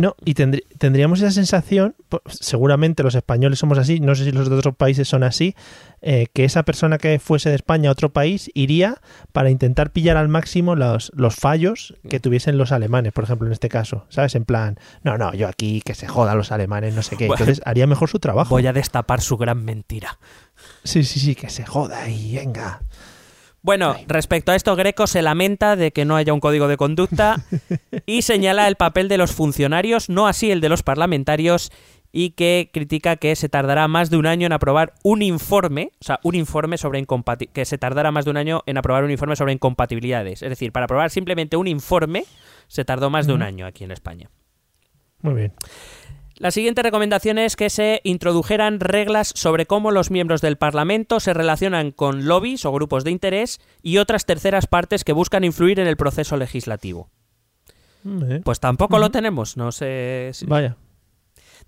No, 0.00 0.16
y 0.24 0.32
tendrí- 0.34 0.64
tendríamos 0.78 1.20
esa 1.20 1.30
sensación, 1.30 1.94
seguramente 2.26 3.02
los 3.02 3.14
españoles 3.14 3.58
somos 3.58 3.76
así, 3.76 4.00
no 4.00 4.14
sé 4.14 4.24
si 4.24 4.32
los 4.32 4.48
de 4.48 4.56
otros 4.56 4.74
países 4.74 5.06
son 5.08 5.22
así, 5.22 5.54
eh, 6.00 6.26
que 6.32 6.44
esa 6.44 6.62
persona 6.62 6.96
que 6.96 7.18
fuese 7.18 7.50
de 7.50 7.56
España 7.56 7.90
a 7.90 7.92
otro 7.92 8.10
país 8.10 8.50
iría 8.54 8.96
para 9.32 9.50
intentar 9.50 9.92
pillar 9.92 10.16
al 10.16 10.28
máximo 10.28 10.74
los, 10.74 11.12
los 11.14 11.34
fallos 11.34 11.94
que 12.08 12.18
tuviesen 12.18 12.56
los 12.56 12.72
alemanes, 12.72 13.12
por 13.12 13.24
ejemplo, 13.24 13.46
en 13.46 13.52
este 13.52 13.68
caso, 13.68 14.06
¿sabes? 14.08 14.34
En 14.34 14.44
plan, 14.46 14.78
no, 15.02 15.18
no, 15.18 15.34
yo 15.34 15.48
aquí 15.48 15.82
que 15.84 15.94
se 15.94 16.08
jodan 16.08 16.38
los 16.38 16.50
alemanes, 16.50 16.94
no 16.94 17.02
sé 17.02 17.16
qué. 17.18 17.26
Entonces 17.26 17.60
haría 17.66 17.86
mejor 17.86 18.08
su 18.08 18.18
trabajo. 18.20 18.50
voy 18.54 18.66
a 18.66 18.72
destapar 18.72 19.20
su 19.20 19.36
gran 19.36 19.64
mentira 19.64 20.18
Sí, 20.84 21.04
sí, 21.04 21.20
sí, 21.20 21.34
que 21.34 21.50
se 21.50 21.64
joda 21.66 22.08
y 22.08 22.36
venga. 22.36 22.80
Bueno, 23.62 23.94
respecto 24.06 24.52
a 24.52 24.56
esto, 24.56 24.74
Greco 24.74 25.06
se 25.06 25.20
lamenta 25.20 25.76
de 25.76 25.92
que 25.92 26.04
no 26.04 26.16
haya 26.16 26.32
un 26.32 26.40
código 26.40 26.66
de 26.66 26.76
conducta 26.76 27.44
y 28.06 28.22
señala 28.22 28.66
el 28.68 28.76
papel 28.76 29.08
de 29.08 29.18
los 29.18 29.32
funcionarios, 29.32 30.08
no 30.08 30.26
así 30.26 30.50
el 30.50 30.60
de 30.60 30.70
los 30.70 30.82
parlamentarios, 30.82 31.70
y 32.12 32.30
que 32.30 32.70
critica 32.72 33.16
que 33.16 33.36
se 33.36 33.48
tardará 33.48 33.86
más 33.86 34.10
de 34.10 34.16
un 34.16 34.26
año 34.26 34.46
en 34.46 34.52
aprobar 34.52 34.94
un 35.04 35.22
informe, 35.22 35.92
o 36.00 36.04
sea, 36.04 36.18
un 36.24 36.34
informe 36.34 36.76
sobre 36.76 37.00
incompati- 37.00 37.50
que 37.52 37.64
se 37.64 37.78
tardará 37.78 38.10
más 38.10 38.24
de 38.24 38.32
un 38.32 38.36
año 38.36 38.62
en 38.66 38.78
aprobar 38.78 39.04
un 39.04 39.10
informe 39.10 39.36
sobre 39.36 39.52
incompatibilidades. 39.52 40.42
Es 40.42 40.48
decir, 40.48 40.72
para 40.72 40.86
aprobar 40.86 41.10
simplemente 41.10 41.56
un 41.56 41.68
informe 41.68 42.24
se 42.66 42.84
tardó 42.84 43.10
más 43.10 43.26
de 43.26 43.34
un 43.34 43.42
año 43.42 43.66
aquí 43.66 43.84
en 43.84 43.92
España. 43.92 44.30
Muy 45.22 45.34
bien. 45.34 45.52
La 46.40 46.50
siguiente 46.50 46.82
recomendación 46.82 47.36
es 47.36 47.54
que 47.54 47.68
se 47.68 48.00
introdujeran 48.02 48.80
reglas 48.80 49.30
sobre 49.36 49.66
cómo 49.66 49.90
los 49.90 50.10
miembros 50.10 50.40
del 50.40 50.56
Parlamento 50.56 51.20
se 51.20 51.34
relacionan 51.34 51.90
con 51.90 52.24
lobbies 52.26 52.64
o 52.64 52.72
grupos 52.72 53.04
de 53.04 53.10
interés 53.10 53.60
y 53.82 53.98
otras 53.98 54.24
terceras 54.24 54.66
partes 54.66 55.04
que 55.04 55.12
buscan 55.12 55.44
influir 55.44 55.78
en 55.80 55.86
el 55.86 55.98
proceso 55.98 56.38
legislativo. 56.38 57.10
Eh, 58.06 58.40
Pues 58.42 58.58
tampoco 58.58 58.98
lo 58.98 59.10
tenemos, 59.10 59.58
no 59.58 59.70
sé. 59.70 60.30
si- 60.32 60.46
Vaya. 60.46 60.76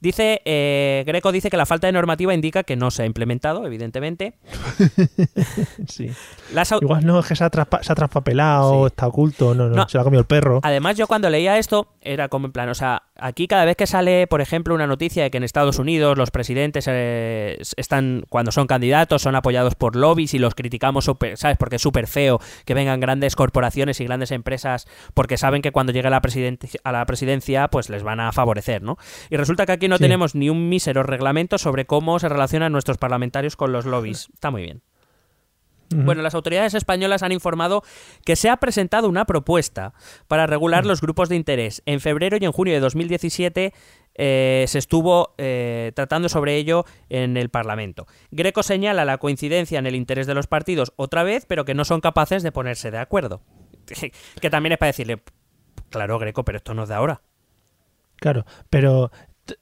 Dice, 0.01 0.41
eh, 0.47 1.05
Greco 1.07 1.31
dice 1.31 1.49
que 1.49 1.57
la 1.57 1.67
falta 1.67 1.87
de 1.87 1.93
normativa 1.93 2.35
indica 2.35 2.65
que 2.65 2.75
no 2.75 2.91
se 2.91 3.03
ha 3.03 3.07
implementado, 3.07 3.65
evidentemente. 3.67 4.35
Sí. 5.87 6.11
Las 6.55 6.73
Igual 6.73 7.05
no 7.07 7.21
es 7.21 7.27
que 7.27 7.37
se 7.37 7.45
ha, 7.45 7.51
se 7.83 7.93
ha 7.93 7.95
traspapelado, 7.95 8.81
Sí. 8.81 8.87
está 8.87 9.07
oculto, 9.07 9.55
no, 9.55 9.69
no, 9.69 9.77
No. 9.77 9.89
se 9.89 9.97
lo 9.99 10.01
ha 10.01 10.05
comido 10.05 10.21
el 10.21 10.27
perro. 10.27 10.61
Además, 10.65 10.97
yo 10.97 11.07
cuando 11.07 11.29
leía 11.31 11.57
esto, 11.59 11.89
era 12.05 12.29
como 12.29 12.47
en 12.47 12.53
plan, 12.53 12.69
o 12.69 12.75
sea, 12.75 13.05
aquí 13.17 13.47
cada 13.47 13.65
vez 13.65 13.77
que 13.77 13.87
sale, 13.87 14.27
por 14.27 14.41
ejemplo, 14.41 14.75
una 14.75 14.87
noticia 14.87 15.23
de 15.23 15.31
que 15.31 15.38
en 15.38 15.45
Estados 15.45 15.79
Unidos 15.79 16.19
los 16.19 16.31
presidentes 16.31 16.87
eh, 16.88 17.59
están, 17.77 18.25
cuando 18.29 18.53
son 18.53 18.67
candidatos, 18.67 19.23
son 19.23 19.35
apoyados 19.37 19.75
por 19.75 19.97
lobbies 19.97 20.35
y 20.35 20.38
los 20.38 20.55
criticamos, 20.55 21.05
súper- 21.05 21.37
¿sabes? 21.37 21.57
Porque 21.57 21.77
es 21.77 21.83
súper 21.83 22.07
feo 22.07 22.41
que 22.65 22.75
vengan 22.75 23.01
grandes 23.01 23.37
corporaciones 23.37 24.01
y 24.01 24.05
grandes 24.05 24.31
empresas 24.31 24.87
porque 25.15 25.37
saben 25.37 25.62
que 25.62 25.73
cuando 25.73 25.93
llegue 25.93 26.09
a 26.09 26.11
la, 26.11 26.21
a 26.85 26.93
la 26.93 27.07
presidencia, 27.07 27.69
pues 27.69 27.88
les 27.91 28.03
van 28.03 28.21
a 28.21 28.33
favorecer, 28.33 28.83
¿no? 28.83 28.97
Y 29.31 29.37
resulta 29.37 29.67
que 29.67 29.73
aquí 29.73 29.88
no 29.88 29.97
Sí. 29.97 30.03
tenemos 30.03 30.35
ni 30.35 30.51
un 30.51 30.69
mísero 30.69 31.03
reglamento 31.03 31.59
sobre 31.59 31.87
cómo 31.87 32.19
se 32.19 32.29
relacionan 32.29 32.73
nuestros 32.73 32.99
parlamentarios 32.99 33.57
con 33.57 33.73
los 33.73 33.85
lobbies. 33.87 34.29
Está 34.33 34.51
muy 34.51 34.62
bien. 34.62 34.83
Bueno, 35.94 36.22
las 36.22 36.35
autoridades 36.35 36.74
españolas 36.74 37.22
han 37.22 37.33
informado 37.33 37.83
que 38.24 38.37
se 38.37 38.48
ha 38.48 38.57
presentado 38.57 39.09
una 39.09 39.24
propuesta 39.24 39.94
para 40.28 40.46
regular 40.46 40.87
los 40.87 41.00
grupos 41.00 41.28
de 41.28 41.37
interés. 41.37 41.83
En 41.87 42.00
febrero 42.00 42.37
y 42.40 42.44
en 42.44 42.52
junio 42.52 42.74
de 42.74 42.81
2017 42.81 43.72
eh, 44.14 44.64
se 44.68 44.78
estuvo 44.78 45.35
eh, 45.38 45.92
tratando 45.94 46.28
sobre 46.28 46.57
ello 46.57 46.85
en 47.09 47.37
el 47.37 47.48
Parlamento. 47.48 48.07
Greco 48.31 48.62
señala 48.62 49.05
la 49.05 49.18
coincidencia 49.18 49.78
en 49.78 49.87
el 49.87 49.94
interés 49.94 50.26
de 50.26 50.35
los 50.35 50.46
partidos 50.46 50.92
otra 50.96 51.22
vez, 51.22 51.46
pero 51.46 51.64
que 51.64 51.74
no 51.74 51.85
son 51.85 52.00
capaces 52.00 52.42
de 52.42 52.52
ponerse 52.52 52.90
de 52.90 52.98
acuerdo. 52.98 53.42
que 54.40 54.50
también 54.50 54.72
es 54.72 54.78
para 54.78 54.88
decirle, 54.88 55.22
claro, 55.90 56.18
Greco, 56.18 56.44
pero 56.44 56.59
esto 56.59 56.74
no 56.74 56.85
es 56.85 56.88
de 56.88 56.94
ahora. 56.94 57.22
Claro, 58.16 58.44
pero 58.70 59.11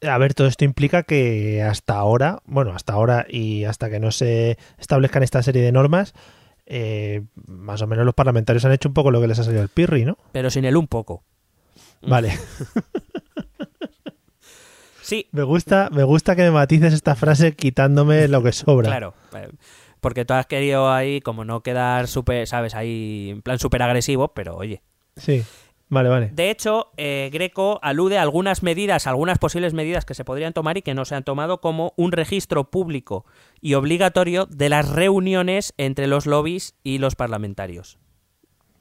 a 0.02 0.18
ver, 0.18 0.34
todo 0.34 0.46
esto 0.46 0.64
implica 0.64 1.02
que 1.02 1.62
hasta 1.62 1.94
ahora, 1.94 2.42
bueno, 2.44 2.72
hasta 2.72 2.92
ahora 2.92 3.26
y 3.28 3.64
hasta 3.64 3.90
que 3.90 4.00
no 4.00 4.10
se 4.10 4.58
establezcan 4.78 5.22
esta 5.22 5.42
serie 5.42 5.62
de 5.62 5.72
normas, 5.72 6.14
eh, 6.66 7.22
más 7.46 7.82
o 7.82 7.86
menos 7.86 8.04
los 8.04 8.14
parlamentarios 8.14 8.64
han 8.64 8.72
hecho 8.72 8.88
un 8.88 8.94
poco 8.94 9.10
lo 9.10 9.20
que 9.20 9.28
les 9.28 9.38
ha 9.38 9.44
salido 9.44 9.62
el 9.62 9.68
pirri, 9.68 10.04
¿no? 10.04 10.18
Pero 10.32 10.50
sin 10.50 10.64
el 10.64 10.76
un 10.76 10.86
poco. 10.86 11.24
Vale, 12.02 12.32
Sí, 15.10 15.26
me 15.32 15.42
gusta, 15.42 15.88
me 15.90 16.04
gusta 16.04 16.36
que 16.36 16.42
me 16.42 16.52
matices 16.52 16.94
esta 16.94 17.16
frase 17.16 17.56
quitándome 17.56 18.28
lo 18.28 18.44
que 18.44 18.52
sobra. 18.52 18.88
Claro, 18.88 19.14
eh, 19.34 19.48
porque 19.98 20.24
tú 20.24 20.34
has 20.34 20.46
querido 20.46 20.92
ahí 20.92 21.20
como 21.20 21.44
no 21.44 21.64
quedar 21.64 22.06
súper, 22.06 22.46
¿sabes? 22.46 22.76
Ahí 22.76 23.30
en 23.30 23.42
plan 23.42 23.58
súper 23.58 23.82
agresivo, 23.82 24.28
pero 24.34 24.54
oye. 24.54 24.82
Sí, 25.16 25.42
vale, 25.90 26.08
vale. 26.08 26.30
De 26.32 26.50
hecho, 26.50 26.92
eh, 26.96 27.28
Greco 27.32 27.78
alude 27.82 28.16
a 28.16 28.22
algunas 28.22 28.62
medidas, 28.62 29.06
algunas 29.06 29.38
posibles 29.38 29.74
medidas 29.74 30.04
que 30.04 30.14
se 30.14 30.24
podrían 30.24 30.54
tomar 30.54 30.78
y 30.78 30.82
que 30.82 30.94
no 30.94 31.04
se 31.04 31.14
han 31.14 31.24
tomado, 31.24 31.60
como 31.60 31.92
un 31.96 32.12
registro 32.12 32.70
público 32.70 33.26
y 33.60 33.74
obligatorio 33.74 34.46
de 34.46 34.70
las 34.70 34.88
reuniones 34.88 35.74
entre 35.76 36.06
los 36.06 36.26
lobbies 36.26 36.74
y 36.82 36.98
los 36.98 37.14
parlamentarios. 37.14 37.98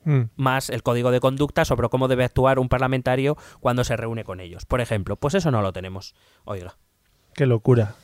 Mm, 0.05 0.29
Más 0.37 0.69
el 0.69 0.81
código 0.81 1.11
de 1.11 1.19
conducta 1.19 1.65
sobre 1.65 1.89
cómo 1.89 2.07
debe 2.07 2.23
actuar 2.23 2.59
un 2.59 2.69
parlamentario 2.69 3.37
cuando 3.59 3.83
se 3.83 3.97
reúne 3.97 4.23
con 4.23 4.39
ellos. 4.39 4.65
Por 4.65 4.79
ejemplo, 4.79 5.17
pues 5.17 5.33
eso 5.33 5.51
no 5.51 5.61
lo 5.61 5.73
tenemos. 5.73 6.15
Oiga. 6.45 6.77
Qué 7.33 7.45
locura. 7.45 7.95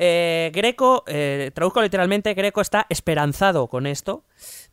Eh, 0.00 0.52
Greco, 0.54 1.02
eh, 1.08 1.50
traduzco 1.54 1.82
literalmente, 1.82 2.32
Greco 2.34 2.60
está 2.60 2.86
esperanzado 2.88 3.66
con 3.66 3.84
esto, 3.86 4.24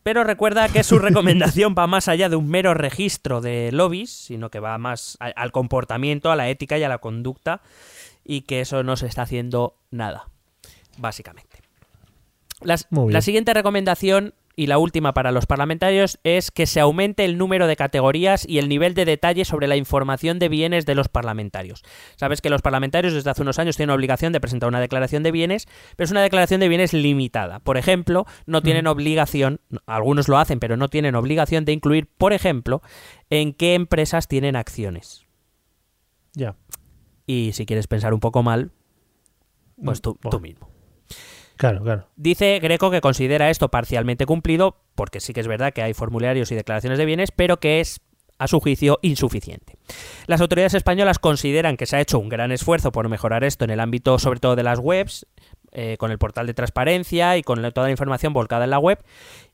pero 0.03 0.23
recuerda 0.23 0.69
que 0.69 0.83
su 0.83 0.99
recomendación 0.99 1.73
va 1.77 1.87
más 1.87 2.07
allá 2.07 2.29
de 2.29 2.35
un 2.35 2.47
mero 2.47 2.75
registro 2.75 3.41
de 3.41 3.71
lobbies, 3.71 4.11
sino 4.11 4.51
que 4.51 4.59
va 4.59 4.77
más 4.77 5.17
a- 5.19 5.25
al 5.35 5.51
comportamiento, 5.51 6.31
a 6.31 6.35
la 6.35 6.47
ética 6.49 6.77
y 6.77 6.83
a 6.83 6.89
la 6.89 6.99
conducta, 6.99 7.61
y 8.23 8.41
que 8.41 8.61
eso 8.61 8.83
no 8.83 8.97
se 8.97 9.07
está 9.07 9.23
haciendo 9.23 9.75
nada, 9.89 10.29
básicamente. 10.97 11.57
Las- 12.61 12.87
la 13.13 13.21
siguiente 13.21 13.53
recomendación 13.53 14.33
y 14.55 14.67
la 14.67 14.77
última 14.77 15.13
para 15.13 15.31
los 15.31 15.45
parlamentarios 15.45 16.19
es 16.23 16.51
que 16.51 16.65
se 16.65 16.79
aumente 16.79 17.25
el 17.25 17.37
número 17.37 17.67
de 17.67 17.75
categorías 17.75 18.47
y 18.47 18.59
el 18.59 18.69
nivel 18.69 18.93
de 18.93 19.05
detalle 19.05 19.45
sobre 19.45 19.67
la 19.67 19.75
información 19.75 20.39
de 20.39 20.49
bienes 20.49 20.85
de 20.85 20.95
los 20.95 21.09
parlamentarios. 21.09 21.83
Sabes 22.15 22.41
que 22.41 22.49
los 22.49 22.61
parlamentarios 22.61 23.13
desde 23.13 23.29
hace 23.29 23.41
unos 23.41 23.59
años 23.59 23.77
tienen 23.77 23.93
obligación 23.93 24.33
de 24.33 24.39
presentar 24.39 24.69
una 24.69 24.79
declaración 24.79 25.23
de 25.23 25.31
bienes, 25.31 25.67
pero 25.95 26.05
es 26.05 26.11
una 26.11 26.21
declaración 26.21 26.59
de 26.59 26.69
bienes 26.69 26.93
limitada. 26.93 27.59
Por 27.59 27.77
ejemplo, 27.77 28.25
no 28.45 28.61
tienen 28.61 28.87
obligación, 28.87 29.61
algunos 29.85 30.27
lo 30.27 30.37
hacen, 30.37 30.59
pero 30.59 30.77
no 30.77 30.87
tienen 30.89 31.15
obligación 31.15 31.65
de 31.65 31.73
incluir, 31.73 32.07
por 32.17 32.33
ejemplo, 32.33 32.81
en 33.29 33.53
qué 33.53 33.73
empresas 33.75 34.27
tienen 34.27 34.55
acciones. 34.55 35.25
Ya. 36.33 36.55
Y 37.25 37.51
si 37.53 37.65
quieres 37.65 37.87
pensar 37.87 38.13
un 38.13 38.19
poco 38.19 38.43
mal, 38.43 38.71
pues 39.83 40.01
tú, 40.01 40.17
Bueno. 40.21 40.37
tú 40.37 40.41
mismo. 40.41 40.74
Claro, 41.57 41.81
claro. 41.81 42.07
Dice 42.15 42.59
Greco 42.59 42.91
que 42.91 43.01
considera 43.01 43.49
esto 43.49 43.69
parcialmente 43.69 44.25
cumplido, 44.25 44.77
porque 44.95 45.19
sí 45.19 45.33
que 45.33 45.39
es 45.39 45.47
verdad 45.47 45.73
que 45.73 45.81
hay 45.81 45.93
formularios 45.93 46.51
y 46.51 46.55
declaraciones 46.55 46.97
de 46.99 47.05
bienes, 47.05 47.31
pero 47.31 47.57
que 47.57 47.79
es, 47.79 48.01
a 48.37 48.47
su 48.47 48.59
juicio, 48.59 48.99
insuficiente. 49.01 49.77
Las 50.27 50.41
autoridades 50.41 50.73
españolas 50.73 51.19
consideran 51.19 51.77
que 51.77 51.85
se 51.85 51.95
ha 51.95 52.01
hecho 52.01 52.19
un 52.19 52.27
gran 52.29 52.51
esfuerzo 52.51 52.91
por 52.91 53.07
mejorar 53.07 53.43
esto 53.45 53.63
en 53.63 53.71
el 53.71 53.79
ámbito, 53.79 54.19
sobre 54.19 54.39
todo 54.41 54.57
de 54.57 54.63
las 54.63 54.79
webs, 54.79 55.25
eh, 55.71 55.95
con 55.97 56.11
el 56.11 56.17
portal 56.17 56.45
de 56.47 56.53
transparencia 56.53 57.37
y 57.37 57.43
con 57.43 57.61
la- 57.61 57.71
toda 57.71 57.87
la 57.87 57.91
información 57.91 58.33
volcada 58.33 58.65
en 58.65 58.69
la 58.71 58.79
web. 58.79 58.99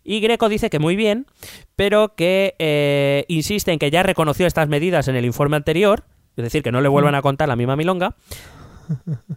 Y 0.04 0.20
Greco 0.20 0.50
dice 0.50 0.70
que 0.72 0.80
muy 0.80 0.96
bien, 0.96 1.28
pero 1.76 2.16
que 2.16 2.56
eh, 2.60 3.26
insiste 3.28 3.72
en 3.72 3.78
que 3.80 3.92
ya 3.92 4.02
reconoció 4.02 4.48
estas 4.48 4.68
medidas 4.68 5.08
en 5.08 5.16
el 5.16 5.26
informe 5.26 5.58
anterior, 5.58 6.04
es 6.36 6.44
decir, 6.44 6.64
que 6.64 6.72
no 6.72 6.82
le 6.82 6.88
vuelvan 6.90 7.14
a 7.16 7.22
contar 7.22 7.48
la 7.48 7.56
misma 7.56 7.76
milonga, 7.76 8.16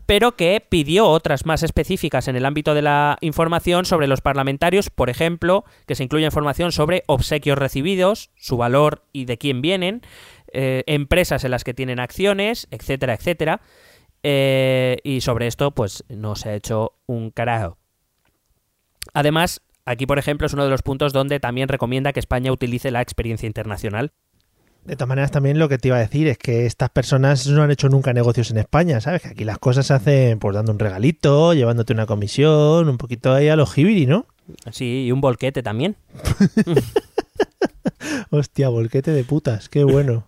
pero 0.06 0.36
que 0.36 0.64
pidió 0.68 1.06
otras 1.06 1.46
más 1.46 1.62
específicas 1.62 2.28
en 2.28 2.36
el 2.36 2.44
ámbito 2.44 2.74
de 2.74 2.82
la 2.82 3.18
información 3.20 3.84
sobre 3.84 4.06
los 4.06 4.20
parlamentarios, 4.20 4.90
por 4.90 5.10
ejemplo, 5.10 5.64
que 5.86 5.94
se 5.94 6.04
incluya 6.04 6.26
información 6.26 6.72
sobre 6.72 7.04
obsequios 7.06 7.58
recibidos, 7.58 8.30
su 8.36 8.56
valor 8.56 9.04
y 9.12 9.24
de 9.24 9.38
quién 9.38 9.62
vienen, 9.62 10.02
eh, 10.52 10.84
empresas 10.86 11.44
en 11.44 11.50
las 11.50 11.64
que 11.64 11.74
tienen 11.74 12.00
acciones, 12.00 12.68
etcétera, 12.70 13.14
etcétera. 13.14 13.60
Eh, 14.22 14.96
y 15.04 15.20
sobre 15.20 15.46
esto, 15.46 15.72
pues 15.72 16.04
no 16.08 16.34
se 16.34 16.48
ha 16.48 16.54
hecho 16.54 16.92
un 17.06 17.30
carajo. 17.30 17.76
Además, 19.12 19.60
aquí, 19.84 20.06
por 20.06 20.18
ejemplo, 20.18 20.46
es 20.46 20.54
uno 20.54 20.64
de 20.64 20.70
los 20.70 20.82
puntos 20.82 21.12
donde 21.12 21.40
también 21.40 21.68
recomienda 21.68 22.12
que 22.12 22.20
España 22.20 22.50
utilice 22.50 22.90
la 22.90 23.02
experiencia 23.02 23.46
internacional. 23.46 24.12
De 24.84 24.96
todas 24.96 25.08
maneras, 25.08 25.30
también 25.30 25.58
lo 25.58 25.68
que 25.68 25.78
te 25.78 25.88
iba 25.88 25.96
a 25.96 26.00
decir 26.00 26.28
es 26.28 26.36
que 26.36 26.66
estas 26.66 26.90
personas 26.90 27.46
no 27.46 27.62
han 27.62 27.70
hecho 27.70 27.88
nunca 27.88 28.12
negocios 28.12 28.50
en 28.50 28.58
España, 28.58 29.00
¿sabes? 29.00 29.22
Que 29.22 29.28
aquí 29.28 29.44
las 29.44 29.58
cosas 29.58 29.86
se 29.86 29.94
hacen 29.94 30.38
pues 30.38 30.54
dando 30.54 30.72
un 30.72 30.78
regalito, 30.78 31.54
llevándote 31.54 31.94
una 31.94 32.04
comisión, 32.04 32.88
un 32.90 32.98
poquito 32.98 33.32
ahí 33.32 33.48
a 33.48 33.56
los 33.56 33.76
hibiri, 33.78 34.04
¿no? 34.06 34.26
Sí, 34.70 35.06
y 35.06 35.12
un 35.12 35.22
volquete 35.22 35.62
también. 35.62 35.96
Hostia, 38.30 38.68
volquete 38.68 39.12
de 39.12 39.24
putas, 39.24 39.68
qué 39.68 39.84
bueno. 39.84 40.24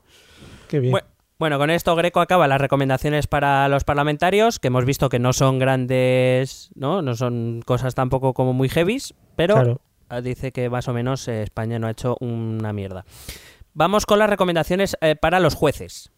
Qué 0.68 0.80
bien. 0.80 0.94
Bu- 0.94 1.02
Bueno, 1.38 1.58
con 1.58 1.68
esto 1.68 1.94
Greco 1.94 2.20
acaba 2.20 2.48
las 2.48 2.60
recomendaciones 2.60 3.26
para 3.26 3.68
los 3.68 3.84
parlamentarios, 3.84 4.58
que 4.58 4.68
hemos 4.68 4.86
visto 4.86 5.10
que 5.10 5.18
no 5.18 5.34
son 5.34 5.58
grandes, 5.58 6.70
¿no? 6.74 7.02
No 7.02 7.14
son 7.14 7.60
cosas 7.66 7.94
tampoco 7.94 8.32
como 8.32 8.54
muy 8.54 8.70
heavies, 8.70 9.12
pero 9.36 9.54
Claro. 9.54 9.80
dice 10.22 10.50
que 10.52 10.70
más 10.70 10.88
o 10.88 10.94
menos 10.94 11.28
eh, 11.28 11.42
España 11.42 11.78
no 11.78 11.88
ha 11.88 11.90
hecho 11.90 12.16
una 12.20 12.72
mierda. 12.72 13.04
Vamos 13.78 14.06
con 14.06 14.18
las 14.18 14.30
recomendaciones 14.30 14.96
eh, 15.02 15.16
para 15.16 15.38
los 15.38 15.54
jueces. 15.54 16.10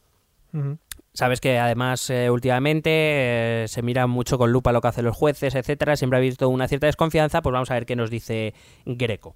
Sabes 1.13 1.41
que 1.41 1.59
además 1.59 2.09
eh, 2.09 2.31
últimamente 2.31 2.91
eh, 2.93 3.65
se 3.67 3.83
mira 3.83 4.07
mucho 4.07 4.39
con 4.39 4.53
lupa 4.53 4.71
lo 4.71 4.81
que 4.81 4.87
hacen 4.87 5.05
los 5.05 5.17
jueces, 5.17 5.57
etcétera. 5.57 5.97
Siempre 5.97 6.19
ha 6.19 6.21
habido 6.21 6.49
una 6.51 6.69
cierta 6.69 6.87
desconfianza, 6.87 7.43
pues 7.43 7.53
vamos 7.53 7.73
a 7.73 7.75
ver 7.75 7.85
qué 7.85 7.97
nos 7.97 8.11
dice 8.11 8.55
Greco. 8.87 9.35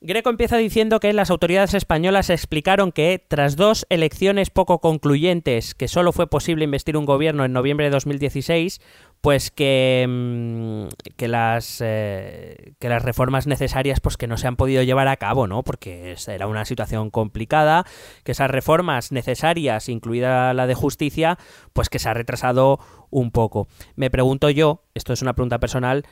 Greco 0.00 0.30
empieza 0.30 0.56
diciendo 0.56 1.00
que 1.00 1.12
las 1.12 1.30
autoridades 1.30 1.74
españolas 1.74 2.30
explicaron 2.30 2.92
que 2.92 3.24
tras 3.26 3.56
dos 3.56 3.86
elecciones 3.88 4.50
poco 4.50 4.78
concluyentes, 4.78 5.74
que 5.74 5.88
solo 5.88 6.12
fue 6.12 6.28
posible 6.28 6.62
investir 6.62 6.96
un 6.96 7.06
gobierno 7.06 7.44
en 7.44 7.52
noviembre 7.52 7.86
de 7.86 7.90
2016, 7.90 8.80
pues 9.24 9.50
que, 9.50 10.04
mm, 10.06 11.14
que 11.16 11.28
las 11.28 11.80
eh, 11.82 12.74
que 12.78 12.90
las 12.90 13.02
reformas 13.02 13.46
necesarias 13.46 13.98
pues 14.00 14.18
que 14.18 14.26
no 14.26 14.36
se 14.36 14.46
han 14.46 14.56
podido 14.56 14.82
llevar 14.82 15.08
a 15.08 15.16
cabo, 15.16 15.46
¿no? 15.46 15.62
Porque 15.62 16.14
era 16.26 16.46
una 16.46 16.66
situación 16.66 17.08
complicada, 17.08 17.86
que 18.22 18.32
esas 18.32 18.50
reformas 18.50 19.12
necesarias, 19.12 19.88
incluida 19.88 20.52
la 20.52 20.66
de 20.66 20.74
justicia, 20.74 21.38
pues 21.72 21.88
que 21.88 21.98
se 21.98 22.10
ha 22.10 22.12
retrasado 22.12 22.80
un 23.08 23.30
poco. 23.30 23.66
Me 23.96 24.10
pregunto 24.10 24.50
yo, 24.50 24.82
esto 24.92 25.14
es 25.14 25.22
una 25.22 25.32
pregunta 25.32 25.58
personal, 25.58 26.04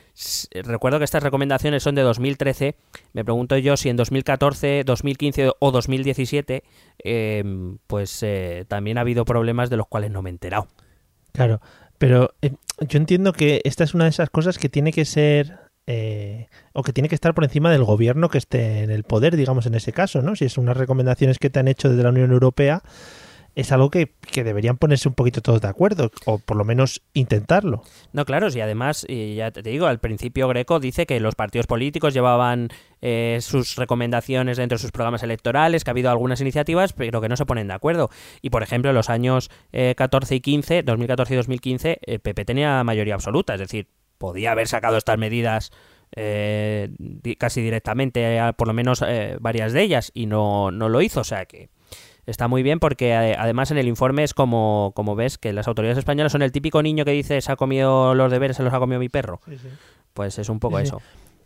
recuerdo 0.63 0.97
que 0.97 1.05
estas 1.05 1.21
recomendaciones 1.21 1.83
son 1.83 1.93
de 1.93 2.01
2013, 2.01 2.77
me 3.13 3.23
pregunto 3.23 3.55
yo 3.59 3.77
si 3.77 3.89
en 3.89 3.95
2014, 3.95 4.85
2015 4.85 5.51
o 5.59 5.71
2017 5.71 6.63
eh, 7.03 7.43
pues 7.85 8.23
eh, 8.23 8.65
también 8.67 8.97
ha 8.97 9.01
habido 9.01 9.23
problemas 9.23 9.69
de 9.69 9.77
los 9.77 9.85
cuales 9.85 10.09
no 10.09 10.23
me 10.23 10.31
he 10.31 10.33
enterado. 10.33 10.67
Claro, 11.33 11.61
pero 12.03 12.35
eh, 12.41 12.51
yo 12.81 12.97
entiendo 12.97 13.31
que 13.31 13.61
esta 13.63 13.85
es 13.85 13.93
una 13.93 14.03
de 14.03 14.09
esas 14.09 14.29
cosas 14.29 14.57
que 14.57 14.67
tiene 14.67 14.91
que 14.91 15.05
ser 15.05 15.61
eh, 15.87 16.49
o 16.73 16.83
que 16.83 16.91
tiene 16.91 17.07
que 17.07 17.15
estar 17.15 17.33
por 17.33 17.45
encima 17.45 17.71
del 17.71 17.85
gobierno 17.85 18.27
que 18.27 18.39
esté 18.39 18.83
en 18.83 18.91
el 18.91 19.05
poder, 19.05 19.37
digamos 19.37 19.67
en 19.67 19.75
ese 19.75 19.93
caso, 19.93 20.21
¿no? 20.21 20.35
Si 20.35 20.43
es 20.43 20.57
unas 20.57 20.75
recomendaciones 20.75 21.39
que 21.39 21.49
te 21.49 21.59
han 21.59 21.69
hecho 21.69 21.87
desde 21.87 22.03
la 22.03 22.09
Unión 22.09 22.33
Europea, 22.33 22.83
es 23.55 23.71
algo 23.71 23.89
que, 23.89 24.13
que 24.31 24.43
deberían 24.43 24.77
ponerse 24.77 25.07
un 25.07 25.13
poquito 25.15 25.41
todos 25.41 25.61
de 25.61 25.67
acuerdo, 25.67 26.11
o 26.25 26.39
por 26.39 26.57
lo 26.57 26.65
menos 26.65 27.01
intentarlo. 27.13 27.83
No, 28.11 28.25
claro, 28.25 28.47
y 28.53 28.59
además, 28.61 29.05
y 29.07 29.35
ya 29.35 29.51
te 29.51 29.61
digo, 29.61 29.85
al 29.87 29.99
principio 29.99 30.47
Greco 30.47 30.79
dice 30.79 31.05
que 31.05 31.19
los 31.19 31.35
partidos 31.35 31.67
políticos 31.67 32.13
llevaban 32.13 32.69
eh, 33.01 33.37
sus 33.41 33.75
recomendaciones 33.75 34.57
dentro 34.57 34.77
de 34.77 34.81
sus 34.81 34.91
programas 34.91 35.23
electorales, 35.23 35.83
que 35.83 35.89
ha 35.89 35.93
habido 35.93 36.09
algunas 36.09 36.41
iniciativas, 36.41 36.93
pero 36.93 37.21
que 37.21 37.29
no 37.29 37.35
se 37.37 37.45
ponen 37.45 37.67
de 37.67 37.73
acuerdo. 37.75 38.09
Y 38.41 38.49
por 38.49 38.63
ejemplo, 38.63 38.89
en 38.89 38.95
los 38.95 39.09
años 39.09 39.51
eh, 39.71 39.93
14 39.95 40.35
y 40.35 40.41
15, 40.41 40.83
2014 40.83 41.33
y 41.33 41.37
2015, 41.37 41.99
el 42.05 42.19
PP 42.19 42.45
tenía 42.45 42.83
mayoría 42.83 43.13
absoluta, 43.15 43.53
es 43.53 43.59
decir, 43.59 43.87
podía 44.17 44.51
haber 44.53 44.67
sacado 44.67 44.97
estas 44.97 45.17
medidas 45.17 45.71
eh, 46.15 46.89
casi 47.37 47.61
directamente, 47.61 48.39
a- 48.39 48.53
por 48.53 48.67
lo 48.67 48.73
menos 48.73 49.03
eh, 49.05 49.37
varias 49.39 49.73
de 49.73 49.81
ellas, 49.81 50.11
y 50.13 50.25
no, 50.27 50.71
no 50.71 50.89
lo 50.89 51.01
hizo, 51.01 51.21
o 51.21 51.23
sea 51.23 51.45
que 51.45 51.69
está 52.25 52.47
muy 52.47 52.63
bien 52.63 52.79
porque 52.79 53.09
eh, 53.09 53.35
además 53.37 53.71
en 53.71 53.77
el 53.77 53.87
informe 53.87 54.23
es 54.23 54.33
como, 54.33 54.91
como 54.95 55.15
ves 55.15 55.37
que 55.37 55.53
las 55.53 55.67
autoridades 55.67 55.97
españolas 55.97 56.31
son 56.31 56.41
el 56.41 56.51
típico 56.51 56.81
niño 56.81 57.05
que 57.05 57.11
dice 57.11 57.41
se 57.41 57.51
ha 57.51 57.55
comido 57.55 58.15
los 58.15 58.31
deberes, 58.31 58.57
se 58.57 58.63
los 58.63 58.73
ha 58.73 58.79
comido 58.79 58.99
mi 58.99 59.09
perro. 59.09 59.41
Pues 60.13 60.37
es 60.39 60.49
un 60.49 60.59
poco 60.59 60.77
Sí, 60.77 60.83
eso. 60.83 61.01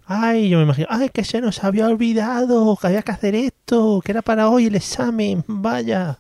Ay, 0.06 0.48
yo 0.50 0.58
me 0.58 0.64
imagino, 0.64 0.88
ay, 0.90 1.10
que 1.10 1.26
se 1.26 1.42
nos 1.42 1.64
había 1.64 1.88
olvidado, 1.88 2.78
que 2.80 2.88
había 2.88 3.02
que 3.02 3.12
hacer 3.12 3.36
esto, 3.36 4.02
que 4.04 4.14
era 4.14 4.22
para 4.22 4.50
hoy 4.50 4.68
el 4.68 4.76
examen, 4.76 5.44
vaya. 5.48 6.18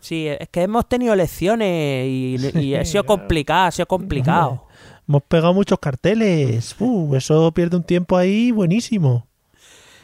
Sí, 0.00 0.28
es 0.28 0.48
que 0.50 0.62
hemos 0.62 0.88
tenido 0.88 1.14
lecciones 1.14 2.06
y, 2.06 2.36
y 2.58 2.74
ha 2.74 2.84
sido 2.84 3.04
complicado, 3.04 3.68
ha 3.68 3.70
sido 3.70 3.86
complicado. 3.86 4.64
Hemos 5.08 5.22
pegado 5.22 5.54
muchos 5.54 5.78
carteles, 5.78 6.76
uh, 6.78 7.14
eso 7.16 7.50
pierde 7.52 7.76
un 7.76 7.82
tiempo 7.82 8.16
ahí 8.16 8.50
buenísimo. 8.50 9.26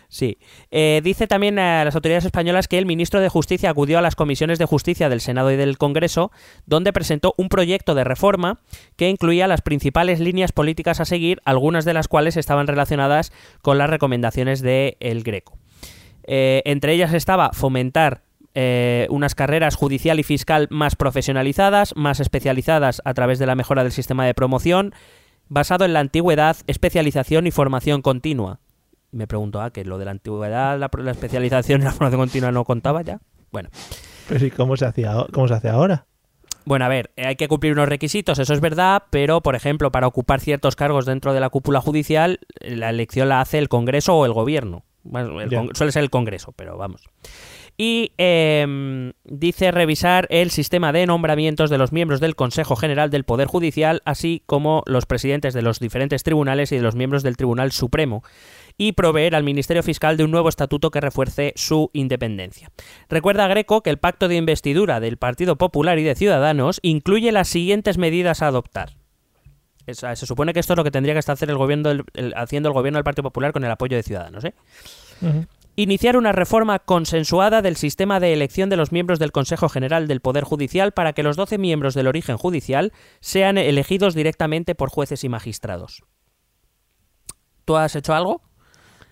Sí. 0.09 0.39
Eh, 0.71 1.01
dice 1.03 1.27
también 1.27 1.59
a 1.59 1.85
las 1.85 1.95
autoridades 1.95 2.25
españolas 2.25 2.69
que 2.69 2.79
el 2.79 2.87
ministro 2.87 3.21
de 3.21 3.29
Justicia 3.29 3.71
acudió 3.71 3.99
a 3.99 4.03
las 4.03 4.15
comisiones 4.15 4.59
de 4.59 4.65
justicia 4.65 5.09
del 5.09 5.21
Senado 5.21 5.51
y 5.51 5.57
del 5.57 5.79
Congreso, 5.79 6.31
donde 6.65 6.93
presentó 6.93 7.35
un 7.37 7.49
proyecto 7.49 7.95
de 7.95 8.05
reforma 8.05 8.61
que 8.97 9.09
incluía 9.09 9.49
las 9.49 9.63
principales 9.63 10.21
líneas 10.21 10.53
políticas 10.53 11.01
a 11.01 11.05
seguir, 11.05 11.41
algunas 11.45 11.85
de 11.85 11.95
las 11.95 12.09
cuales 12.09 12.37
estaban 12.37 12.67
relacionadas 12.67 13.33
con 13.63 13.79
las 13.79 13.91
recomendaciones 13.91 14.63
de 14.63 14.97
El 15.01 15.23
Greco. 15.23 15.59
Eh, 16.25 16.63
entre 16.65 16.93
ellas 16.93 17.13
estaba 17.15 17.51
fomentar 17.53 18.23
eh, 18.55 19.07
unas 19.11 19.35
carreras 19.35 19.77
judicial 19.77 20.19
y 20.19 20.23
fiscal 20.23 20.67
más 20.71 20.97
profesionalizadas, 20.97 21.95
más 21.95 22.21
especializadas 22.21 23.03
a 23.05 23.13
través 23.13 23.39
de 23.39 23.47
la 23.47 23.55
mejora 23.55 23.83
del 23.83 23.93
sistema 23.93 24.25
de 24.25 24.33
promoción, 24.33 24.95
basado 25.49 25.85
en 25.85 25.93
la 25.93 26.01
antigüedad, 26.01 26.57
especialización 26.67 27.47
y 27.47 27.51
formación 27.51 28.03
continua. 28.03 28.61
Y 29.13 29.17
me 29.17 29.27
pregunto, 29.27 29.61
ah, 29.61 29.71
que 29.71 29.85
lo 29.85 29.99
de 29.99 30.05
la 30.05 30.11
antigüedad, 30.13 30.79
la, 30.79 30.91
la 30.93 31.11
especialización 31.11 31.81
y 31.81 31.85
la 31.87 31.93
formación 31.93 32.21
continua 32.21 32.53
no 32.53 32.65
contaba 32.65 33.03
ya. 33.03 33.19
Bueno, 33.53 33.69
Pero 34.29 34.45
¿y 34.47 34.51
cómo 34.51 34.77
se, 34.77 34.87
hacía, 34.87 35.15
cómo 35.33 35.49
se 35.49 35.55
hace 35.55 35.69
ahora? 35.69 36.07
bueno, 36.65 36.85
a 36.85 36.89
ver, 36.89 37.13
eh, 37.17 37.27
hay 37.27 37.37
que 37.37 37.47
cumplir 37.47 37.73
unos 37.75 37.89
requisitos, 37.89 38.41
eso 38.41 38.53
es 38.53 38.61
verdad, 38.61 39.05
pero 39.11 39.41
por 39.41 39.55
ejemplo, 39.55 39.93
para 39.93 40.09
ocupar 40.09 40.41
ciertos 40.41 40.75
cargos 40.75 41.07
dentro 41.07 41.33
de 41.33 41.39
la 41.41 41.49
cúpula 41.49 41.81
judicial, 41.81 42.41
eh, 42.61 42.75
la 42.75 42.91
elección 42.91 43.29
la 43.29 43.41
hace 43.41 43.59
el 43.59 43.69
Congreso 43.69 44.17
o 44.17 44.27
el 44.27 44.33
Gobierno. 44.33 44.85
Bueno, 45.05 45.41
el 45.41 45.49
Ya. 45.49 45.59
Con- 45.59 45.77
suele 45.77 45.93
ser 45.93 46.03
el 46.03 46.11
Congreso, 46.11 46.51
pero 46.57 46.77
vamos. 46.77 47.03
Y 47.79 48.13
em, 48.17 49.13
dice 49.25 49.71
revisar 49.71 50.27
el 50.31 50.51
sistema 50.51 50.93
de 50.93 51.07
nombramientos 51.07 51.69
de 51.71 51.77
los 51.79 51.93
miembros 51.93 52.21
del 52.21 52.35
Consejo 52.35 52.75
General 52.75 53.11
del 53.11 53.25
Poder 53.25 53.47
Judicial, 53.47 54.01
así 54.07 54.43
como 54.47 54.83
los 54.87 55.05
presidentes 55.07 55.53
de 55.55 55.61
los 55.63 55.79
diferentes 55.79 56.23
tribunales 56.25 56.73
y 56.73 56.77
de 56.77 56.83
los 56.83 56.97
miembros 56.97 57.23
del 57.23 57.37
Tribunal 57.37 57.71
Supremo 57.73 58.25
y 58.79 58.93
proveer 58.93 59.35
al 59.35 59.43
Ministerio 59.45 59.83
Fiscal 59.83 60.17
de 60.17 60.25
un 60.25 60.31
nuevo 60.31 60.49
estatuto 60.49 60.91
que 60.91 61.01
refuerce 61.01 61.53
su 61.57 61.91
independencia. 61.95 62.71
Recuerda 63.09 63.47
Greco 63.49 63.83
que 63.83 63.91
el 63.91 63.99
pacto 63.99 64.29
de 64.29 64.37
investidura 64.37 65.01
del 65.01 65.17
Partido 65.17 65.57
Popular 65.57 65.99
y 65.99 66.03
de 66.05 66.15
Ciudadanos 66.15 66.79
incluye 66.83 67.33
las 67.33 67.49
siguientes 67.49 67.97
medidas 67.99 68.43
a 68.43 68.49
adoptar. 68.49 68.97
Se 69.87 70.17
supone 70.27 70.53
que 70.53 70.59
esto 70.61 70.73
es 70.73 70.77
lo 70.77 70.85
que 70.85 70.91
tendría 70.91 71.15
que 71.15 71.21
estar 71.21 71.35
hacer 71.35 71.49
el 71.49 71.57
gobierno 71.57 71.89
del- 71.89 72.05
el- 72.15 72.35
haciendo 72.37 72.69
el 72.69 72.75
gobierno 72.75 72.97
del 72.99 73.05
Partido 73.05 73.23
Popular 73.23 73.53
con 73.53 73.65
el 73.65 73.71
apoyo 73.71 73.97
de 73.97 74.03
Ciudadanos. 74.03 74.45
¿eh? 74.45 74.55
Iniciar 75.77 76.17
una 76.17 76.33
reforma 76.33 76.79
consensuada 76.81 77.63
del 77.63 77.77
sistema 77.77 78.19
de 78.19 78.33
elección 78.33 78.69
de 78.69 78.77
los 78.77 78.93
miembros 78.93 79.19
del 79.19 79.31
Consejo 79.31 79.69
General 79.69 80.09
del 80.09 80.21
Poder 80.21 80.43
Judicial 80.43 80.93
para 80.93 81.13
que 81.13 81.23
los 81.23 81.37
12 81.37 81.57
miembros 81.59 81.95
del 81.95 82.09
origen 82.09 82.37
judicial 82.37 82.93
sean 83.21 83.59
elegidos 83.59 84.15
directamente 84.15 84.75
por 84.75 84.89
jueces 84.91 85.23
y 85.23 85.29
magistrados. 85.29 86.03
¿Tú 87.65 87.77
has 87.77 87.95
hecho 87.95 88.15
algo? 88.15 88.43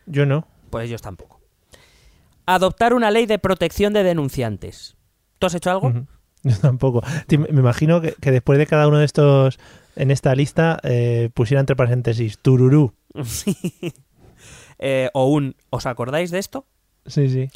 Yo 0.07 0.27
no. 0.27 0.47
Pues 0.71 0.87
ellos 0.87 1.03
tampoco. 1.03 1.40
Adoptar 2.47 2.95
una 2.95 3.11
ley 3.11 3.27
de 3.27 3.38
protección 3.38 3.93
de 3.93 4.03
denunciantes. 4.03 4.97
¿Tú 5.38 5.47
has 5.47 5.55
hecho 5.55 5.71
algo? 5.71 5.93
Yo 6.43 6.59
tampoco. 6.59 7.03
Me 7.29 7.61
imagino 7.61 8.01
que, 8.01 8.14
que 8.21 8.31
después 8.31 8.59
de 8.59 8.67
cada 8.67 8.87
uno 8.87 8.99
de 8.99 9.07
estos 9.07 9.59
en 9.97 10.11
esta 10.11 10.35
lista 10.35 10.79
eh, 10.83 11.31
pusiera 11.35 11.61
entre 11.61 11.77
paréntesis 11.77 12.38
tururú. 12.38 12.95
Eh, 14.81 15.09
o 15.14 15.27
un 15.27 15.55
¿os 15.71 15.87
acordáis 15.87 16.33
de 16.33 16.40
esto? 16.40 16.67
Sí, 17.07 17.29
sí. 17.29 17.49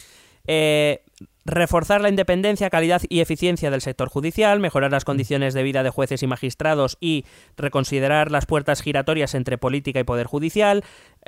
Eh, 0.50 1.02
reforzar 1.44 2.00
la 2.00 2.08
independencia, 2.08 2.70
calidad 2.70 3.02
y 3.08 3.20
eficiencia 3.20 3.70
del 3.70 3.82
sector 3.82 4.08
judicial, 4.08 4.60
mejorar 4.60 4.90
las 4.90 5.04
condiciones 5.04 5.52
de 5.54 5.62
vida 5.62 5.82
de 5.82 5.90
jueces 5.90 6.22
y 6.22 6.26
magistrados 6.26 6.96
y 7.00 7.26
reconsiderar 7.56 8.30
las 8.30 8.46
puertas 8.46 8.82
giratorias 8.82 9.34
entre 9.34 9.58
política 9.58 10.00
y 10.00 10.04
poder 10.04 10.26
judicial, 10.26 10.84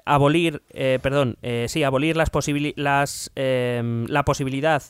abolir, 0.07 0.63
eh, 0.71 0.99
perdón, 1.03 1.37
eh, 1.43 1.67
sí, 1.69 1.85
abolir 1.85 2.17
las 2.17 2.31
las, 2.77 3.31
em, 3.35 4.07
la 4.07 4.25
posibilidad 4.25 4.83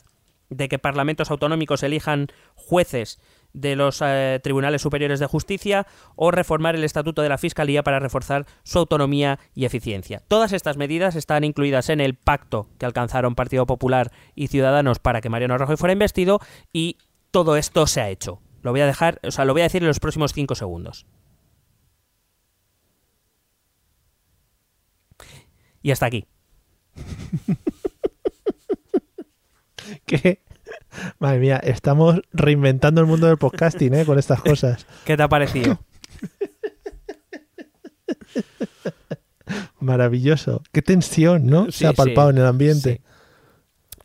de 0.49 0.69
que 0.69 0.79
parlamentos 0.79 1.29
autonómicos 1.29 1.83
elijan 1.83 2.27
jueces 2.55 3.19
de 3.53 3.75
los 3.75 4.01
eh, 4.01 4.39
tribunales 4.43 4.81
superiores 4.81 5.19
de 5.19 5.25
justicia 5.25 5.87
o 6.15 6.31
reformar 6.31 6.75
el 6.75 6.83
estatuto 6.83 7.21
de 7.21 7.29
la 7.29 7.37
Fiscalía 7.37 7.83
para 7.83 7.99
reforzar 7.99 8.45
su 8.63 8.79
autonomía 8.79 9.39
y 9.53 9.65
eficiencia. 9.65 10.21
Todas 10.27 10.53
estas 10.53 10.77
medidas 10.77 11.15
están 11.15 11.43
incluidas 11.43 11.89
en 11.89 12.01
el 12.01 12.15
pacto 12.15 12.69
que 12.77 12.85
alcanzaron 12.85 13.35
Partido 13.35 13.65
Popular 13.65 14.11
y 14.35 14.47
Ciudadanos 14.47 14.99
para 14.99 15.21
que 15.21 15.29
Mariano 15.29 15.57
Rajoy 15.57 15.77
fuera 15.77 15.93
investido 15.93 16.39
y 16.73 16.97
todo 17.31 17.57
esto 17.57 17.87
se 17.87 18.01
ha 18.01 18.09
hecho. 18.09 18.39
Lo 18.61 18.71
voy 18.71 18.81
a 18.81 18.85
dejar, 18.85 19.19
o 19.23 19.31
sea, 19.31 19.45
lo 19.45 19.53
voy 19.53 19.61
a 19.61 19.65
decir 19.65 19.81
en 19.81 19.87
los 19.87 19.99
próximos 19.99 20.33
cinco 20.33 20.55
segundos. 20.55 21.05
Y 25.81 25.91
hasta 25.91 26.05
aquí. 26.05 26.25
Que, 30.05 30.41
madre 31.19 31.39
mía, 31.39 31.57
estamos 31.63 32.21
reinventando 32.31 33.01
el 33.01 33.07
mundo 33.07 33.27
del 33.27 33.37
podcasting 33.37 33.93
¿eh? 33.93 34.05
con 34.05 34.19
estas 34.19 34.41
cosas. 34.43 34.85
¿Qué 35.05 35.17
te 35.17 35.23
ha 35.23 35.29
parecido? 35.29 35.79
Maravilloso. 39.79 40.61
Qué 40.71 40.81
tensión, 40.81 41.47
¿no? 41.47 41.65
Sí, 41.65 41.79
Se 41.79 41.87
ha 41.87 41.93
palpado 41.93 42.29
sí. 42.29 42.35
en 42.35 42.41
el 42.41 42.47
ambiente. 42.47 43.01
Sí. 43.01 43.01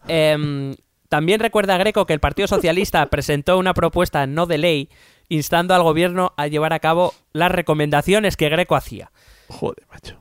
Em, 0.09 0.75
también 1.09 1.40
recuerda 1.40 1.77
Greco 1.79 2.07
que 2.07 2.12
el 2.12 2.20
Partido 2.20 2.49
Socialista 2.49 3.07
presentó 3.11 3.59
una 3.59 3.75
propuesta 3.75 4.27
no 4.27 4.46
de 4.46 4.59
ley 4.59 4.90
instando 5.29 5.75
al 5.75 5.83
gobierno 5.83 6.33
a 6.37 6.46
llevar 6.46 6.72
a 6.72 6.79
cabo 6.79 7.12
las 7.33 7.51
recomendaciones 7.51 8.37
que 8.37 8.49
Greco 8.49 8.77
hacía. 8.77 9.11
Joder, 9.49 9.87
macho. 9.90 10.20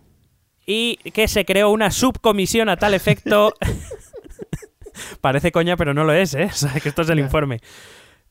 Y 0.66 0.98
que 1.12 1.28
se 1.28 1.46
creó 1.46 1.70
una 1.70 1.92
subcomisión 1.92 2.70
a 2.70 2.78
tal 2.78 2.94
efecto. 2.94 3.54
Parece 5.22 5.52
coña, 5.52 5.78
pero 5.78 5.94
no 5.94 6.04
lo 6.04 6.14
es, 6.14 6.34
¿eh? 6.34 6.46
O 6.52 6.56
sea, 6.56 6.72
que 6.80 6.90
esto 6.90 7.02
es 7.04 7.10
el 7.10 7.20
informe. 7.20 7.60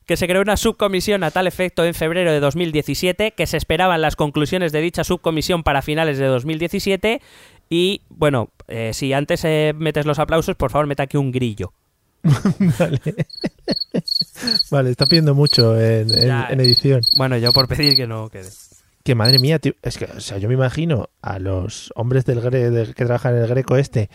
Que 0.05 0.17
se 0.17 0.27
creó 0.27 0.41
una 0.41 0.55
subcomisión 0.57 1.23
a 1.23 1.31
tal 1.31 1.47
efecto 1.47 1.83
en 1.83 1.93
febrero 1.95 2.31
de 2.31 2.39
2017, 2.39 3.31
que 3.31 3.47
se 3.47 3.57
esperaban 3.57 4.01
las 4.01 4.15
conclusiones 4.15 4.71
de 4.71 4.81
dicha 4.81 5.03
subcomisión 5.03 5.63
para 5.63 5.81
finales 5.81 6.17
de 6.19 6.25
2017. 6.27 7.21
Y, 7.69 8.01
bueno, 8.09 8.49
eh, 8.67 8.91
si 8.93 9.13
antes 9.13 9.43
eh, 9.45 9.73
metes 9.75 10.05
los 10.05 10.19
aplausos, 10.19 10.55
por 10.55 10.69
favor, 10.69 10.85
meta 10.85 11.03
aquí 11.03 11.17
un 11.17 11.31
grillo. 11.31 11.73
Vale. 12.79 12.99
vale, 14.71 14.89
está 14.91 15.05
pidiendo 15.05 15.33
mucho 15.35 15.79
en, 15.79 16.07
Ya. 16.09 16.47
en 16.49 16.59
edición. 16.59 17.01
Bueno, 17.17 17.37
yo 17.37 17.51
por 17.53 17.67
pedir 17.67 17.95
que 17.95 18.07
no 18.07 18.29
quede. 18.29 18.49
Que 19.03 19.13
madre 19.15 19.37
mía, 19.39 19.59
tío, 19.59 19.73
es 19.83 19.97
que, 19.97 20.05
o 20.05 20.19
sea, 20.19 20.37
yo 20.39 20.47
me 20.47 20.55
imagino 20.55 21.09
a 21.21 21.37
los 21.37 21.91
hombres 21.95 22.25
del, 22.25 22.41
gre- 22.41 22.71
del- 22.71 22.95
que 22.95 23.05
trabajan 23.05 23.35
en 23.35 23.43
el 23.43 23.47
Greco 23.47 23.77
este, 23.77 24.09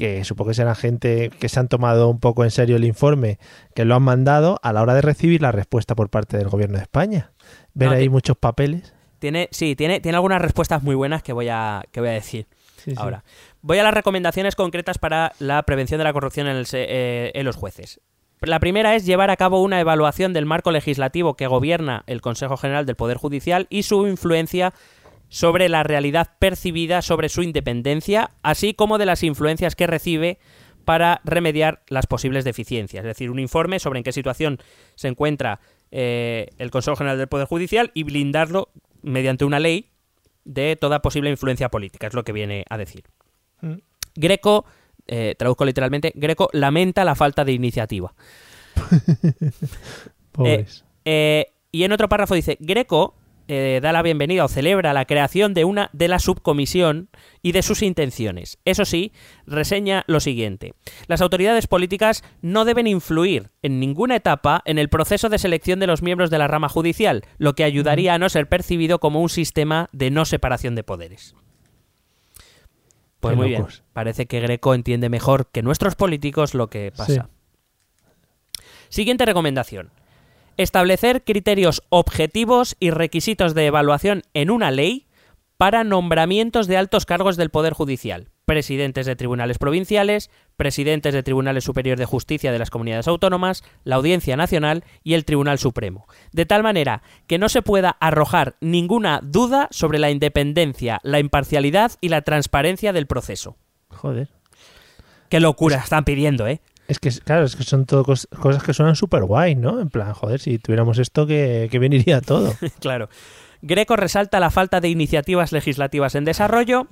que 0.00 0.24
supongo 0.24 0.48
que 0.50 0.54
serán 0.54 0.74
gente 0.74 1.30
que 1.38 1.48
se 1.50 1.60
han 1.60 1.68
tomado 1.68 2.08
un 2.08 2.18
poco 2.20 2.42
en 2.44 2.50
serio 2.50 2.76
el 2.76 2.84
informe, 2.84 3.38
que 3.74 3.84
lo 3.84 3.94
han 3.94 4.02
mandado 4.02 4.58
a 4.62 4.72
la 4.72 4.80
hora 4.80 4.94
de 4.94 5.02
recibir 5.02 5.42
la 5.42 5.52
respuesta 5.52 5.94
por 5.94 6.08
parte 6.08 6.38
del 6.38 6.48
gobierno 6.48 6.78
de 6.78 6.82
España. 6.84 7.32
Ver 7.74 7.90
No, 7.90 7.94
ahí 7.96 8.08
muchos 8.08 8.36
papeles. 8.38 8.94
Tiene, 9.18 9.48
sí, 9.52 9.76
tiene, 9.76 10.00
tiene 10.00 10.16
algunas 10.16 10.40
respuestas 10.40 10.82
muy 10.82 10.94
buenas 10.94 11.22
que 11.22 11.34
voy 11.34 11.48
a, 11.50 11.82
que 11.92 12.00
voy 12.00 12.08
a 12.08 12.12
decir. 12.12 12.46
Sí, 12.78 12.92
sí. 12.92 12.96
Ahora, 12.96 13.24
voy 13.60 13.78
a 13.78 13.82
las 13.82 13.92
recomendaciones 13.92 14.56
concretas 14.56 14.96
para 14.96 15.32
la 15.38 15.62
prevención 15.64 15.98
de 15.98 16.04
la 16.04 16.14
corrupción 16.14 16.46
en, 16.46 16.56
el 16.56 16.64
se- 16.64 16.86
eh, 16.88 17.30
en 17.34 17.44
los 17.44 17.56
jueces. 17.56 18.00
La 18.40 18.58
primera 18.58 18.94
es 18.96 19.04
llevar 19.04 19.28
a 19.30 19.36
cabo 19.36 19.62
una 19.62 19.78
evaluación 19.80 20.32
del 20.32 20.46
marco 20.46 20.70
legislativo 20.70 21.34
que 21.34 21.46
gobierna 21.46 22.04
el 22.06 22.22
Consejo 22.22 22.56
General 22.56 22.86
del 22.86 22.96
Poder 22.96 23.18
Judicial 23.18 23.66
y 23.68 23.82
su 23.82 24.06
influencia 24.06 24.72
sobre 25.30 25.68
la 25.68 25.84
realidad 25.84 26.32
percibida 26.38 27.00
sobre 27.00 27.28
su 27.28 27.42
independencia, 27.42 28.32
así 28.42 28.74
como 28.74 28.98
de 28.98 29.06
las 29.06 29.22
influencias 29.22 29.76
que 29.76 29.86
recibe 29.86 30.38
para 30.84 31.20
remediar 31.24 31.82
las 31.88 32.06
posibles 32.06 32.44
deficiencias. 32.44 33.04
Es 33.04 33.08
decir, 33.08 33.30
un 33.30 33.38
informe 33.38 33.78
sobre 33.78 34.00
en 34.00 34.04
qué 34.04 34.12
situación 34.12 34.58
se 34.96 35.08
encuentra 35.08 35.60
eh, 35.92 36.48
el 36.58 36.70
Consejo 36.70 36.96
General 36.96 37.16
del 37.16 37.28
Poder 37.28 37.46
Judicial 37.46 37.92
y 37.94 38.02
blindarlo 38.02 38.70
mediante 39.02 39.44
una 39.44 39.60
ley 39.60 39.90
de 40.44 40.74
toda 40.74 41.00
posible 41.00 41.30
influencia 41.30 41.68
política, 41.68 42.08
es 42.08 42.14
lo 42.14 42.24
que 42.24 42.32
viene 42.32 42.64
a 42.68 42.76
decir. 42.76 43.04
Mm. 43.60 43.74
Greco, 44.16 44.64
eh, 45.06 45.36
traduzco 45.38 45.64
literalmente, 45.64 46.12
Greco 46.16 46.48
lamenta 46.52 47.04
la 47.04 47.14
falta 47.14 47.44
de 47.44 47.52
iniciativa. 47.52 48.12
Pobres. 50.32 50.84
Eh, 51.04 51.46
y 51.70 51.84
en 51.84 51.92
otro 51.92 52.08
párrafo 52.08 52.34
dice, 52.34 52.56
Greco 52.58 53.14
eh, 53.52 53.80
da 53.82 53.90
la 53.92 54.02
bienvenida 54.02 54.44
o 54.44 54.48
celebra 54.48 54.92
la 54.92 55.06
creación 55.06 55.54
de 55.54 55.64
una 55.64 55.90
de 55.92 56.06
la 56.06 56.20
subcomisión 56.20 57.08
y 57.42 57.50
de 57.50 57.62
sus 57.62 57.82
intenciones. 57.82 58.58
Eso 58.64 58.84
sí, 58.84 59.12
reseña 59.44 60.04
lo 60.06 60.20
siguiente. 60.20 60.74
Las 61.08 61.20
autoridades 61.20 61.66
políticas 61.66 62.22
no 62.42 62.64
deben 62.64 62.86
influir 62.86 63.50
en 63.62 63.80
ninguna 63.80 64.14
etapa 64.14 64.62
en 64.66 64.78
el 64.78 64.88
proceso 64.88 65.28
de 65.28 65.40
selección 65.40 65.80
de 65.80 65.88
los 65.88 66.00
miembros 66.00 66.30
de 66.30 66.38
la 66.38 66.46
rama 66.46 66.68
judicial, 66.68 67.24
lo 67.38 67.56
que 67.56 67.64
ayudaría 67.64 68.14
a 68.14 68.18
no 68.18 68.28
ser 68.28 68.48
percibido 68.48 69.00
como 69.00 69.20
un 69.20 69.28
sistema 69.28 69.88
de 69.90 70.12
no 70.12 70.26
separación 70.26 70.76
de 70.76 70.84
poderes. 70.84 71.34
Pues 73.18 73.32
Qué 73.32 73.36
muy 73.36 73.48
bien. 73.48 73.66
Parece 73.92 74.26
que 74.26 74.38
Greco 74.38 74.74
entiende 74.74 75.08
mejor 75.08 75.48
que 75.50 75.62
nuestros 75.62 75.96
políticos 75.96 76.54
lo 76.54 76.70
que 76.70 76.92
pasa. 76.96 77.28
Siguiente 78.90 79.26
recomendación. 79.26 79.90
Establecer 80.60 81.24
criterios 81.24 81.82
objetivos 81.88 82.76
y 82.80 82.90
requisitos 82.90 83.54
de 83.54 83.64
evaluación 83.64 84.24
en 84.34 84.50
una 84.50 84.70
ley 84.70 85.06
para 85.56 85.84
nombramientos 85.84 86.66
de 86.66 86.76
altos 86.76 87.06
cargos 87.06 87.38
del 87.38 87.48
Poder 87.48 87.72
Judicial, 87.72 88.28
presidentes 88.44 89.06
de 89.06 89.16
tribunales 89.16 89.56
provinciales, 89.56 90.30
presidentes 90.58 91.14
de 91.14 91.22
tribunales 91.22 91.64
superiores 91.64 91.98
de 91.98 92.04
justicia 92.04 92.52
de 92.52 92.58
las 92.58 92.68
comunidades 92.68 93.08
autónomas, 93.08 93.64
la 93.84 93.96
Audiencia 93.96 94.36
Nacional 94.36 94.84
y 95.02 95.14
el 95.14 95.24
Tribunal 95.24 95.58
Supremo, 95.58 96.06
de 96.32 96.44
tal 96.44 96.62
manera 96.62 97.02
que 97.26 97.38
no 97.38 97.48
se 97.48 97.62
pueda 97.62 97.96
arrojar 97.98 98.56
ninguna 98.60 99.20
duda 99.22 99.66
sobre 99.70 99.98
la 99.98 100.10
independencia, 100.10 101.00
la 101.02 101.20
imparcialidad 101.20 101.92
y 102.02 102.10
la 102.10 102.20
transparencia 102.20 102.92
del 102.92 103.06
proceso. 103.06 103.56
Joder. 103.88 104.28
Qué 105.30 105.40
locura 105.40 105.78
están 105.78 106.04
pidiendo, 106.04 106.46
¿eh? 106.46 106.60
Es 106.90 106.98
que, 106.98 107.10
claro, 107.10 107.44
es 107.44 107.54
que 107.54 107.62
son 107.62 107.86
todo 107.86 108.04
cos- 108.04 108.26
cosas 108.28 108.62
que 108.64 108.74
suenan 108.74 108.96
súper 108.96 109.22
guay, 109.24 109.54
¿no? 109.54 109.80
En 109.80 109.90
plan, 109.90 110.12
joder, 110.12 110.40
si 110.40 110.58
tuviéramos 110.58 110.98
esto, 110.98 111.26
que, 111.26 111.68
que 111.70 111.78
bien 111.78 111.92
iría 111.92 112.20
todo. 112.20 112.52
Claro. 112.80 113.08
Greco 113.62 113.94
resalta 113.94 114.40
la 114.40 114.50
falta 114.50 114.80
de 114.80 114.88
iniciativas 114.88 115.52
legislativas 115.52 116.14
en 116.14 116.24
desarrollo. 116.24 116.86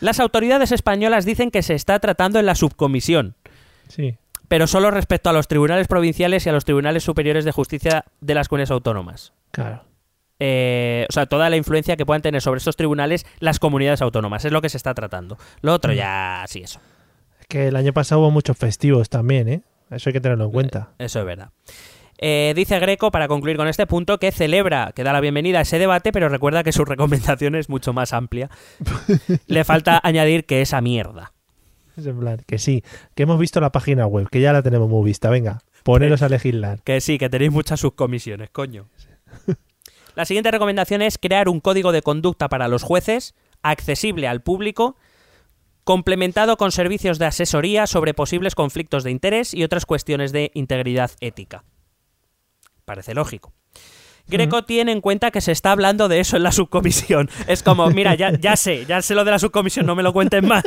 Las 0.00 0.18
autoridades 0.18 0.72
españolas 0.72 1.24
dicen 1.24 1.50
que 1.50 1.62
se 1.62 1.74
está 1.74 1.98
tratando 2.00 2.38
en 2.40 2.46
la 2.46 2.54
subcomisión, 2.54 3.36
Sí. 3.88 4.16
pero 4.48 4.66
solo 4.66 4.90
respecto 4.90 5.30
a 5.30 5.32
los 5.32 5.46
tribunales 5.48 5.86
provinciales 5.88 6.44
y 6.46 6.48
a 6.48 6.52
los 6.52 6.64
tribunales 6.64 7.04
superiores 7.04 7.44
de 7.44 7.52
justicia 7.52 8.04
de 8.20 8.34
las 8.34 8.48
comunidades 8.48 8.70
autónomas. 8.72 9.32
Claro. 9.52 9.84
Eh, 10.40 11.06
o 11.08 11.12
sea, 11.12 11.26
toda 11.26 11.48
la 11.50 11.56
influencia 11.56 11.96
que 11.96 12.04
puedan 12.06 12.22
tener 12.22 12.40
sobre 12.42 12.58
estos 12.58 12.74
tribunales 12.74 13.26
las 13.38 13.60
comunidades 13.60 14.02
autónomas. 14.02 14.44
Es 14.44 14.50
lo 14.50 14.60
que 14.60 14.70
se 14.70 14.76
está 14.76 14.92
tratando. 14.94 15.38
Lo 15.60 15.72
otro 15.72 15.92
ya, 15.92 16.44
sí, 16.48 16.62
eso. 16.64 16.80
Que 17.48 17.68
el 17.68 17.76
año 17.76 17.92
pasado 17.92 18.20
hubo 18.20 18.30
muchos 18.30 18.56
festivos 18.56 19.08
también, 19.08 19.48
¿eh? 19.48 19.62
Eso 19.90 20.08
hay 20.08 20.14
que 20.14 20.20
tenerlo 20.20 20.46
en 20.46 20.50
cuenta. 20.52 20.90
Eso 20.98 21.20
es 21.20 21.26
verdad. 21.26 21.50
Eh, 22.18 22.52
dice 22.54 22.78
Greco, 22.78 23.10
para 23.10 23.26
concluir 23.26 23.56
con 23.56 23.66
este 23.66 23.86
punto, 23.86 24.18
que 24.18 24.30
celebra, 24.30 24.92
que 24.94 25.02
da 25.02 25.12
la 25.12 25.20
bienvenida 25.20 25.58
a 25.58 25.62
ese 25.62 25.78
debate, 25.78 26.12
pero 26.12 26.28
recuerda 26.28 26.62
que 26.62 26.72
su 26.72 26.84
recomendación 26.86 27.56
es 27.56 27.68
mucho 27.68 27.92
más 27.92 28.12
amplia. 28.12 28.48
Le 29.46 29.64
falta 29.64 30.00
añadir 30.02 30.44
que 30.44 30.62
esa 30.62 30.80
mierda. 30.80 31.32
Es 31.96 32.06
en 32.06 32.20
plan, 32.20 32.40
que 32.46 32.58
sí, 32.58 32.84
que 33.14 33.24
hemos 33.24 33.38
visto 33.38 33.60
la 33.60 33.72
página 33.72 34.06
web, 34.06 34.28
que 34.30 34.40
ya 34.40 34.52
la 34.52 34.62
tenemos 34.62 34.88
muy 34.88 35.04
vista. 35.04 35.30
Venga, 35.30 35.62
poneros 35.82 36.22
a 36.22 36.28
legislar. 36.28 36.80
Que 36.84 37.00
sí, 37.00 37.18
que 37.18 37.28
tenéis 37.28 37.52
muchas 37.52 37.80
subcomisiones, 37.80 38.50
coño. 38.50 38.86
La 40.14 40.24
siguiente 40.24 40.50
recomendación 40.50 41.02
es 41.02 41.18
crear 41.18 41.48
un 41.48 41.60
código 41.60 41.90
de 41.90 42.02
conducta 42.02 42.48
para 42.48 42.68
los 42.68 42.82
jueces, 42.82 43.34
accesible 43.62 44.28
al 44.28 44.42
público, 44.42 44.96
complementado 45.84 46.56
con 46.56 46.72
servicios 46.72 47.18
de 47.18 47.26
asesoría 47.26 47.86
sobre 47.86 48.14
posibles 48.14 48.54
conflictos 48.54 49.04
de 49.04 49.10
interés 49.10 49.54
y 49.54 49.64
otras 49.64 49.86
cuestiones 49.86 50.32
de 50.32 50.50
integridad 50.54 51.10
ética. 51.20 51.64
Parece 52.84 53.14
lógico. 53.14 53.52
Greco 54.28 54.64
tiene 54.64 54.92
en 54.92 55.00
cuenta 55.00 55.30
que 55.32 55.40
se 55.40 55.50
está 55.52 55.72
hablando 55.72 56.08
de 56.08 56.20
eso 56.20 56.36
en 56.36 56.44
la 56.44 56.52
subcomisión. 56.52 57.28
Es 57.48 57.62
como, 57.62 57.88
mira, 57.90 58.14
ya, 58.14 58.32
ya 58.38 58.56
sé, 58.56 58.86
ya 58.86 59.02
sé 59.02 59.14
lo 59.14 59.24
de 59.24 59.32
la 59.32 59.38
subcomisión, 59.38 59.84
no 59.84 59.96
me 59.96 60.02
lo 60.04 60.12
cuenten 60.12 60.46
más. 60.46 60.62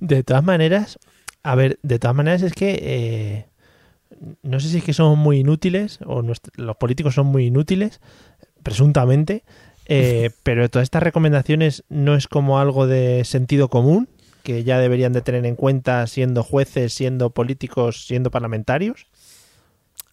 De 0.00 0.22
todas 0.22 0.44
maneras, 0.44 0.98
a 1.42 1.54
ver, 1.54 1.78
de 1.82 1.98
todas 1.98 2.14
maneras 2.14 2.42
es 2.42 2.52
que 2.52 2.78
eh, 2.82 3.48
no 4.42 4.60
sé 4.60 4.68
si 4.68 4.78
es 4.78 4.84
que 4.84 4.92
somos 4.92 5.16
muy 5.16 5.38
inútiles 5.38 5.98
o 6.04 6.20
nuestro- 6.22 6.52
los 6.56 6.76
políticos 6.76 7.14
son 7.14 7.26
muy 7.26 7.46
inútiles, 7.46 8.00
presuntamente, 8.62 9.44
eh, 9.86 10.30
pero 10.42 10.68
todas 10.68 10.84
estas 10.84 11.02
recomendaciones 11.02 11.84
no 11.88 12.14
es 12.14 12.28
como 12.28 12.58
algo 12.58 12.86
de 12.86 13.24
sentido 13.24 13.68
común 13.68 14.08
que 14.42 14.64
ya 14.64 14.78
deberían 14.78 15.12
de 15.12 15.22
tener 15.22 15.46
en 15.46 15.56
cuenta 15.56 16.06
siendo 16.06 16.42
jueces, 16.42 16.92
siendo 16.92 17.30
políticos, 17.30 18.06
siendo 18.06 18.30
parlamentarios. 18.30 19.06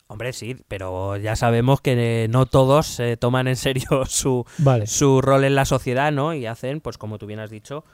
Hombre, 0.07 0.33
sí, 0.33 0.55
pero 0.67 1.17
ya 1.17 1.35
sabemos 1.35 1.81
que 1.81 2.27
no 2.29 2.47
todos 2.47 2.87
se 2.87 3.15
toman 3.15 3.47
en 3.47 3.55
serio 3.55 4.05
su, 4.07 4.45
Vale. 4.57 4.87
su 4.87 5.21
rol 5.21 5.43
en 5.43 5.55
la 5.55 5.65
sociedad, 5.65 6.11
¿no? 6.11 6.33
Y 6.33 6.45
hacen, 6.47 6.81
pues 6.81 6.97
como 6.97 7.19
tú 7.19 7.27
bien 7.27 7.39
has 7.39 7.51
dicho, 7.51 7.85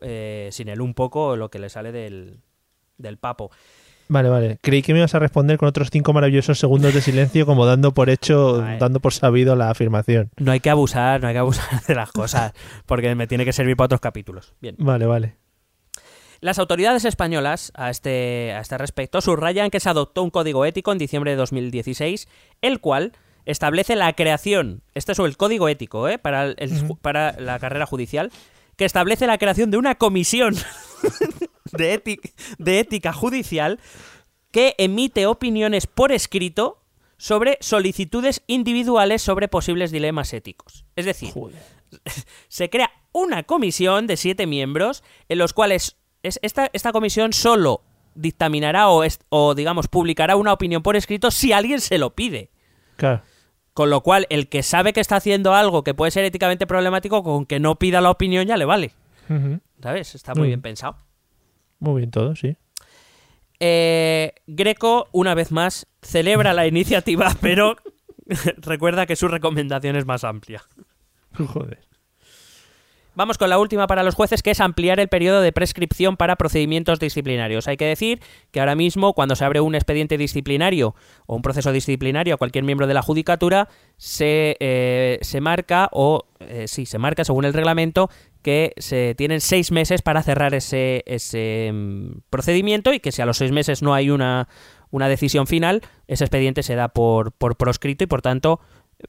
eh, 0.00 0.48
sin 0.52 0.68
él 0.68 0.80
un 0.80 0.94
poco 0.94 1.36
lo 1.36 1.50
que 1.50 1.58
le 1.58 1.68
sale 1.68 1.92
del, 1.92 2.40
del 2.96 3.18
papo. 3.18 3.50
Vale, 4.12 4.28
vale. 4.28 4.58
Creí 4.60 4.82
que 4.82 4.92
me 4.92 4.98
ibas 4.98 5.14
a 5.14 5.20
responder 5.20 5.56
con 5.56 5.68
otros 5.68 5.88
cinco 5.90 6.12
maravillosos 6.12 6.58
segundos 6.58 6.92
de 6.92 7.00
silencio, 7.00 7.46
como 7.46 7.64
dando 7.64 7.94
por 7.94 8.10
hecho, 8.10 8.58
dando 8.80 8.98
por 8.98 9.12
sabido 9.12 9.54
la 9.54 9.70
afirmación. 9.70 10.30
No 10.36 10.50
hay 10.50 10.58
que 10.58 10.68
abusar, 10.68 11.20
no 11.20 11.28
hay 11.28 11.34
que 11.34 11.38
abusar 11.38 11.80
de 11.86 11.94
las 11.94 12.10
cosas, 12.10 12.52
porque 12.86 13.14
me 13.14 13.28
tiene 13.28 13.44
que 13.44 13.52
servir 13.52 13.76
para 13.76 13.84
otros 13.86 14.00
capítulos. 14.00 14.52
Bien. 14.60 14.74
Vale, 14.78 15.06
vale. 15.06 15.36
Las 16.40 16.58
autoridades 16.58 17.04
españolas 17.04 17.70
a 17.76 17.90
este, 17.90 18.52
a 18.56 18.60
este 18.60 18.78
respecto 18.78 19.20
subrayan 19.20 19.70
que 19.70 19.78
se 19.78 19.90
adoptó 19.90 20.22
un 20.22 20.30
código 20.30 20.64
ético 20.64 20.90
en 20.90 20.98
diciembre 20.98 21.30
de 21.32 21.36
2016, 21.36 22.28
el 22.62 22.80
cual 22.80 23.12
establece 23.44 23.94
la 23.94 24.12
creación, 24.14 24.82
este 24.94 25.12
es 25.12 25.18
el 25.18 25.36
código 25.36 25.68
ético 25.68 26.08
¿eh? 26.08 26.18
para, 26.18 26.44
el- 26.46 26.96
para 27.02 27.38
la 27.38 27.58
carrera 27.58 27.86
judicial, 27.86 28.32
que 28.76 28.86
establece 28.86 29.26
la 29.26 29.38
creación 29.38 29.70
de 29.70 29.76
una 29.76 29.94
comisión 29.96 30.54
de, 31.72 31.94
ética, 31.94 32.28
de 32.58 32.80
ética 32.80 33.12
judicial 33.12 33.78
que 34.50 34.74
emite 34.78 35.26
opiniones 35.26 35.86
por 35.86 36.12
escrito 36.12 36.82
sobre 37.16 37.58
solicitudes 37.60 38.42
individuales 38.46 39.22
sobre 39.22 39.48
posibles 39.48 39.90
dilemas 39.90 40.32
éticos. 40.32 40.84
Es 40.96 41.04
decir, 41.04 41.32
se 42.48 42.70
crea 42.70 42.90
una 43.12 43.42
comisión 43.42 44.06
de 44.06 44.16
siete 44.16 44.46
miembros 44.46 45.02
en 45.28 45.38
los 45.38 45.52
cuales 45.52 45.96
es, 46.22 46.38
esta, 46.42 46.70
esta 46.72 46.92
comisión 46.92 47.32
solo 47.32 47.82
dictaminará 48.14 48.88
o, 48.88 49.04
es- 49.04 49.20
o, 49.28 49.54
digamos, 49.54 49.88
publicará 49.88 50.36
una 50.36 50.52
opinión 50.52 50.82
por 50.82 50.96
escrito 50.96 51.30
si 51.30 51.52
alguien 51.52 51.80
se 51.80 51.98
lo 51.98 52.14
pide. 52.14 52.50
Claro. 52.96 53.22
Con 53.72 53.88
lo 53.88 54.02
cual, 54.02 54.26
el 54.30 54.48
que 54.48 54.62
sabe 54.62 54.92
que 54.92 55.00
está 55.00 55.16
haciendo 55.16 55.54
algo 55.54 55.84
que 55.84 55.94
puede 55.94 56.10
ser 56.10 56.24
éticamente 56.24 56.66
problemático, 56.66 57.22
con 57.22 57.46
que 57.46 57.60
no 57.60 57.76
pida 57.78 58.00
la 58.00 58.10
opinión 58.10 58.46
ya 58.46 58.56
le 58.56 58.64
vale. 58.64 58.92
¿Sabes? 59.82 60.14
Está 60.14 60.34
muy 60.34 60.44
Mm. 60.48 60.50
bien 60.50 60.62
pensado. 60.62 60.96
Muy 61.78 62.00
bien 62.02 62.10
todo, 62.10 62.36
sí. 62.36 62.56
Eh, 63.58 64.32
Greco, 64.46 65.08
una 65.12 65.34
vez 65.34 65.52
más, 65.52 65.86
celebra 66.02 66.52
la 66.54 66.66
iniciativa, 66.66 67.34
pero 67.40 67.76
recuerda 68.58 69.06
que 69.06 69.16
su 69.16 69.28
recomendación 69.28 69.96
es 69.96 70.06
más 70.06 70.24
amplia. 70.24 70.62
Joder. 71.34 71.78
Vamos 73.16 73.38
con 73.38 73.50
la 73.50 73.58
última 73.58 73.86
para 73.88 74.04
los 74.04 74.14
jueces, 74.14 74.40
que 74.42 74.52
es 74.52 74.60
ampliar 74.60 75.00
el 75.00 75.08
periodo 75.08 75.40
de 75.42 75.52
prescripción 75.52 76.16
para 76.16 76.36
procedimientos 76.36 77.00
disciplinarios. 77.00 77.66
Hay 77.66 77.76
que 77.76 77.84
decir 77.84 78.20
que 78.52 78.60
ahora 78.60 78.76
mismo, 78.76 79.14
cuando 79.14 79.34
se 79.34 79.44
abre 79.44 79.60
un 79.60 79.74
expediente 79.74 80.16
disciplinario 80.16 80.94
o 81.26 81.34
un 81.34 81.42
proceso 81.42 81.72
disciplinario 81.72 82.34
a 82.34 82.38
cualquier 82.38 82.64
miembro 82.64 82.86
de 82.86 82.94
la 82.94 83.02
judicatura, 83.02 83.68
se, 83.96 84.56
eh, 84.60 85.18
se 85.22 85.40
marca, 85.40 85.88
o 85.92 86.24
eh, 86.38 86.66
sí, 86.68 86.86
se 86.86 86.98
marca 86.98 87.24
según 87.24 87.44
el 87.44 87.52
reglamento, 87.52 88.08
que 88.42 88.72
se 88.78 89.14
tienen 89.16 89.40
seis 89.40 89.70
meses 89.70 90.02
para 90.02 90.22
cerrar 90.22 90.54
ese, 90.54 91.02
ese 91.06 91.70
mm, 91.72 92.20
procedimiento 92.30 92.92
y 92.92 93.00
que 93.00 93.12
si 93.12 93.22
a 93.22 93.26
los 93.26 93.36
seis 93.36 93.52
meses 93.52 93.82
no 93.82 93.94
hay 93.94 94.10
una, 94.10 94.48
una 94.90 95.08
decisión 95.08 95.46
final, 95.46 95.82
ese 96.06 96.24
expediente 96.24 96.62
se 96.62 96.74
da 96.74 96.88
por, 96.88 97.32
por 97.32 97.56
proscrito 97.56 98.04
y 98.04 98.06
por 98.06 98.22
tanto, 98.22 98.60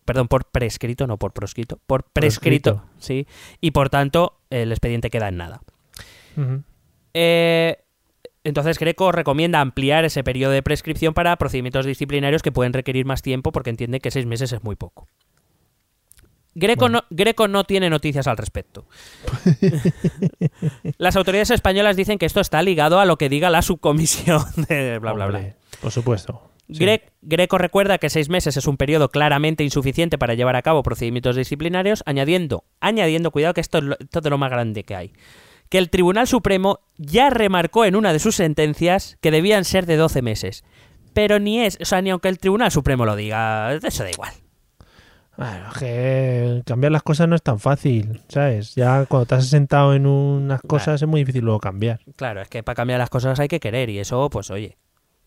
perdón, 0.05 0.27
por 0.27 0.45
prescrito, 0.45 1.07
no 1.07 1.17
por 1.17 1.33
proscrito, 1.33 1.79
por 1.87 2.03
prescrito, 2.03 2.83
sí, 2.97 3.27
y 3.59 3.71
por 3.71 3.89
tanto 3.89 4.39
el 4.49 4.71
expediente 4.71 5.09
queda 5.09 5.29
en 5.29 5.37
nada. 5.37 5.61
Eh, 7.13 7.77
entonces 8.43 8.79
Greco 8.79 9.11
recomienda 9.11 9.61
ampliar 9.61 10.05
ese 10.05 10.23
periodo 10.23 10.51
de 10.51 10.63
prescripción 10.63 11.13
para 11.13 11.35
procedimientos 11.37 11.85
disciplinarios 11.85 12.41
que 12.41 12.51
pueden 12.51 12.73
requerir 12.73 13.05
más 13.05 13.21
tiempo 13.21 13.51
porque 13.51 13.69
entiende 13.69 13.99
que 13.99 14.11
seis 14.11 14.25
meses 14.25 14.51
es 14.51 14.63
muy 14.63 14.75
poco. 14.75 15.07
Greco, 16.53 16.89
no, 16.89 17.03
Greco 17.09 17.47
no 17.47 17.63
tiene 17.63 17.89
noticias 17.89 18.27
al 18.27 18.37
respecto. 18.37 18.85
Las 20.97 21.15
autoridades 21.15 21.51
españolas 21.51 21.95
dicen 21.95 22.17
que 22.17 22.25
esto 22.25 22.39
está 22.41 22.61
ligado 22.61 22.99
a 22.99 23.05
lo 23.05 23.17
que 23.17 23.29
diga 23.29 23.49
la 23.49 23.61
subcomisión 23.61 24.43
de 24.69 24.99
bla 24.99 25.13
bla 25.13 25.27
bla. 25.27 25.55
Por 25.81 25.91
supuesto. 25.91 26.49
Sí. 26.69 26.75
Gre- 26.85 27.01
Greco 27.21 27.57
recuerda 27.57 27.97
que 27.97 28.09
seis 28.09 28.29
meses 28.29 28.55
es 28.55 28.65
un 28.67 28.77
periodo 28.77 29.09
claramente 29.09 29.63
insuficiente 29.63 30.17
para 30.17 30.35
llevar 30.35 30.55
a 30.55 30.61
cabo 30.61 30.83
procedimientos 30.83 31.35
disciplinarios, 31.35 32.01
añadiendo, 32.05 32.63
añadiendo, 32.79 33.31
cuidado 33.31 33.53
que 33.53 33.61
esto 33.61 33.79
es, 33.79 33.83
lo, 33.83 33.97
esto 33.99 34.19
es 34.19 34.23
de 34.23 34.29
lo 34.29 34.37
más 34.37 34.51
grande 34.51 34.83
que 34.83 34.95
hay, 34.95 35.11
que 35.69 35.77
el 35.79 35.89
Tribunal 35.89 36.27
Supremo 36.27 36.79
ya 36.97 37.29
remarcó 37.29 37.83
en 37.83 37.95
una 37.97 38.13
de 38.13 38.19
sus 38.19 38.35
sentencias 38.35 39.17
que 39.21 39.31
debían 39.31 39.65
ser 39.65 39.85
de 39.85 39.97
12 39.97 40.21
meses. 40.21 40.63
Pero 41.13 41.39
ni 41.39 41.59
es, 41.59 41.77
o 41.81 41.85
sea, 41.85 42.01
ni 42.01 42.09
aunque 42.09 42.29
el 42.29 42.39
Tribunal 42.39 42.71
Supremo 42.71 43.05
lo 43.05 43.17
diga, 43.17 43.73
eso 43.73 44.03
da 44.03 44.11
igual. 44.11 44.31
Bueno, 45.49 45.67
es 45.71 45.77
que 45.79 46.61
cambiar 46.65 46.91
las 46.91 47.03
cosas 47.03 47.27
no 47.27 47.35
es 47.35 47.41
tan 47.41 47.59
fácil, 47.59 48.21
¿sabes? 48.27 48.75
Ya 48.75 49.05
cuando 49.07 49.25
te 49.25 49.35
has 49.35 49.47
sentado 49.47 49.93
en 49.95 50.05
unas 50.05 50.61
cosas 50.61 51.01
es 51.01 51.07
muy 51.07 51.21
difícil 51.21 51.43
luego 51.43 51.59
cambiar. 51.59 51.99
Claro, 52.15 52.41
es 52.41 52.47
que 52.49 52.61
para 52.63 52.75
cambiar 52.75 52.99
las 52.99 53.09
cosas 53.09 53.39
hay 53.39 53.47
que 53.47 53.59
querer 53.59 53.89
y 53.89 53.99
eso, 53.99 54.29
pues 54.29 54.51
oye, 54.51 54.77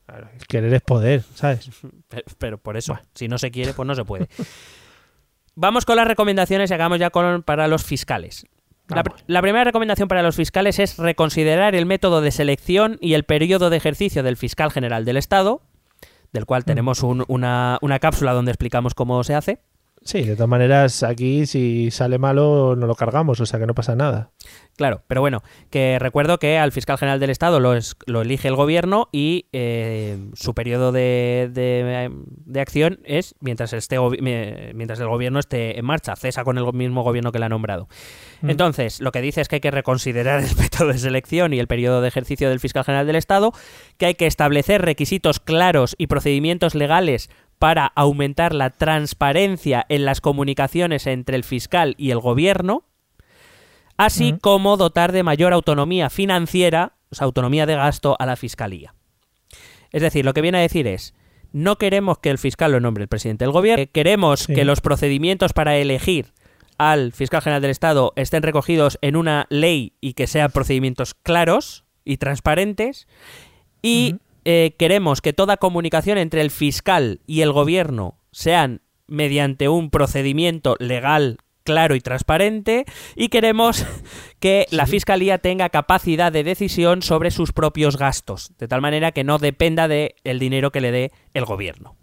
Claro, 0.06 0.28
querer 0.48 0.72
es 0.74 0.82
poder, 0.82 1.22
¿sabes? 1.34 1.70
Pe- 2.08 2.24
Pero 2.38 2.58
por 2.58 2.76
eso, 2.76 2.98
si 3.14 3.26
no 3.26 3.38
se 3.38 3.50
quiere, 3.50 3.72
pues 3.72 3.86
no 3.86 3.94
se 3.94 4.04
puede. 4.04 4.28
Vamos 5.56 5.84
con 5.84 5.96
las 5.96 6.06
recomendaciones 6.08 6.70
y 6.70 6.74
hagamos 6.74 6.98
ya 6.98 7.10
con, 7.10 7.42
para 7.42 7.68
los 7.68 7.84
fiscales. 7.84 8.46
La, 8.88 9.02
la 9.26 9.40
primera 9.40 9.64
recomendación 9.64 10.08
para 10.08 10.22
los 10.22 10.36
fiscales 10.36 10.78
es 10.78 10.98
reconsiderar 10.98 11.74
el 11.74 11.86
método 11.86 12.20
de 12.20 12.30
selección 12.32 12.98
y 13.00 13.14
el 13.14 13.24
periodo 13.24 13.70
de 13.70 13.76
ejercicio 13.78 14.22
del 14.22 14.36
fiscal 14.36 14.70
general 14.70 15.04
del 15.06 15.16
Estado, 15.16 15.62
del 16.32 16.44
cual 16.44 16.64
tenemos 16.64 17.02
un- 17.02 17.24
una, 17.28 17.78
una 17.80 17.98
cápsula 17.98 18.32
donde 18.32 18.50
explicamos 18.50 18.94
cómo 18.94 19.22
se 19.24 19.34
hace. 19.34 19.60
Sí, 20.04 20.22
de 20.22 20.34
todas 20.36 20.48
maneras, 20.50 21.02
aquí 21.02 21.46
si 21.46 21.90
sale 21.90 22.18
malo 22.18 22.76
no 22.76 22.86
lo 22.86 22.94
cargamos, 22.94 23.40
o 23.40 23.46
sea 23.46 23.58
que 23.58 23.66
no 23.66 23.74
pasa 23.74 23.96
nada. 23.96 24.30
Claro, 24.76 25.02
pero 25.06 25.20
bueno, 25.22 25.42
que 25.70 25.98
recuerdo 25.98 26.38
que 26.38 26.58
al 26.58 26.72
fiscal 26.72 26.98
general 26.98 27.20
del 27.20 27.30
Estado 27.30 27.58
lo, 27.58 27.74
es- 27.74 27.96
lo 28.06 28.20
elige 28.22 28.48
el 28.48 28.56
gobierno 28.56 29.08
y 29.12 29.46
eh, 29.52 30.18
su 30.34 30.52
periodo 30.52 30.92
de, 30.92 31.48
de- 31.52 32.10
de 32.26 32.60
acción 32.60 32.98
es 33.04 33.34
mientras, 33.40 33.72
esté, 33.72 33.96
mientras 34.20 35.00
el 35.00 35.08
gobierno 35.08 35.38
esté 35.38 35.78
en 35.78 35.84
marcha, 35.86 36.16
cesa 36.16 36.44
con 36.44 36.58
el 36.58 36.70
mismo 36.74 37.02
gobierno 37.02 37.32
que 37.32 37.38
le 37.38 37.46
ha 37.46 37.48
nombrado. 37.48 37.88
Mm. 38.42 38.50
Entonces, 38.50 39.00
lo 39.00 39.10
que 39.10 39.22
dice 39.22 39.40
es 39.40 39.48
que 39.48 39.56
hay 39.56 39.60
que 39.60 39.70
reconsiderar 39.70 40.40
el 40.40 40.54
método 40.58 40.88
de 40.88 40.98
selección 40.98 41.54
y 41.54 41.60
el 41.60 41.66
periodo 41.66 42.02
de 42.02 42.08
ejercicio 42.08 42.50
del 42.50 42.60
fiscal 42.60 42.84
general 42.84 43.06
del 43.06 43.16
Estado, 43.16 43.52
que 43.96 44.06
hay 44.06 44.14
que 44.16 44.26
establecer 44.26 44.82
requisitos 44.82 45.40
claros 45.40 45.94
y 45.96 46.08
procedimientos 46.08 46.74
legales 46.74 47.30
para 47.58 47.86
aumentar 47.86 48.54
la 48.54 48.70
transparencia 48.70 49.86
en 49.88 50.04
las 50.04 50.20
comunicaciones 50.20 51.06
entre 51.06 51.36
el 51.36 51.44
fiscal 51.44 51.94
y 51.98 52.10
el 52.10 52.20
gobierno, 52.20 52.84
así 53.96 54.34
como 54.40 54.76
dotar 54.76 55.12
de 55.12 55.22
mayor 55.22 55.52
autonomía 55.52 56.10
financiera, 56.10 56.94
o 57.10 57.14
sea, 57.14 57.26
autonomía 57.26 57.66
de 57.66 57.76
gasto 57.76 58.16
a 58.18 58.26
la 58.26 58.36
fiscalía. 58.36 58.94
Es 59.92 60.02
decir, 60.02 60.24
lo 60.24 60.34
que 60.34 60.40
viene 60.40 60.58
a 60.58 60.62
decir 60.62 60.86
es, 60.86 61.14
no 61.52 61.78
queremos 61.78 62.18
que 62.18 62.30
el 62.30 62.38
fiscal 62.38 62.72
lo 62.72 62.80
nombre 62.80 63.02
el 63.02 63.08
presidente 63.08 63.44
del 63.44 63.52
gobierno, 63.52 63.84
eh, 63.84 63.86
queremos 63.86 64.40
Sí. 64.40 64.54
que 64.54 64.64
los 64.64 64.80
procedimientos 64.80 65.52
para 65.52 65.76
elegir 65.76 66.32
al 66.76 67.12
fiscal 67.12 67.40
general 67.40 67.62
del 67.62 67.70
Estado 67.70 68.12
estén 68.16 68.42
recogidos 68.42 68.98
en 69.00 69.14
una 69.14 69.46
ley 69.48 69.92
y 70.00 70.14
que 70.14 70.26
sean 70.26 70.50
procedimientos 70.50 71.14
claros, 71.14 71.84
y 72.04 72.18
transparentes 72.18 73.08
y 73.82 74.16
eh, 74.44 74.74
queremos 74.78 75.20
que 75.20 75.32
toda 75.32 75.56
comunicación 75.56 76.18
entre 76.18 76.40
el 76.40 76.50
fiscal 76.50 77.20
y 77.26 77.40
el 77.42 77.52
gobierno 77.52 78.18
sean 78.30 78.80
mediante 79.06 79.68
un 79.68 79.90
procedimiento 79.90 80.76
legal 80.78 81.38
claro 81.62 81.94
y 81.94 82.00
transparente 82.00 82.84
y 83.16 83.28
queremos 83.28 83.86
que 84.40 84.66
la 84.70 84.86
fiscalía 84.86 85.38
tenga 85.38 85.70
capacidad 85.70 86.30
de 86.30 86.44
decisión 86.44 87.00
sobre 87.02 87.30
sus 87.30 87.52
propios 87.52 87.96
gastos, 87.96 88.52
de 88.58 88.68
tal 88.68 88.80
manera 88.82 89.12
que 89.12 89.24
no 89.24 89.38
dependa 89.38 89.88
del 89.88 90.38
dinero 90.38 90.70
que 90.72 90.80
le 90.82 90.90
dé 90.92 91.12
el 91.32 91.44
gobierno. 91.46 91.96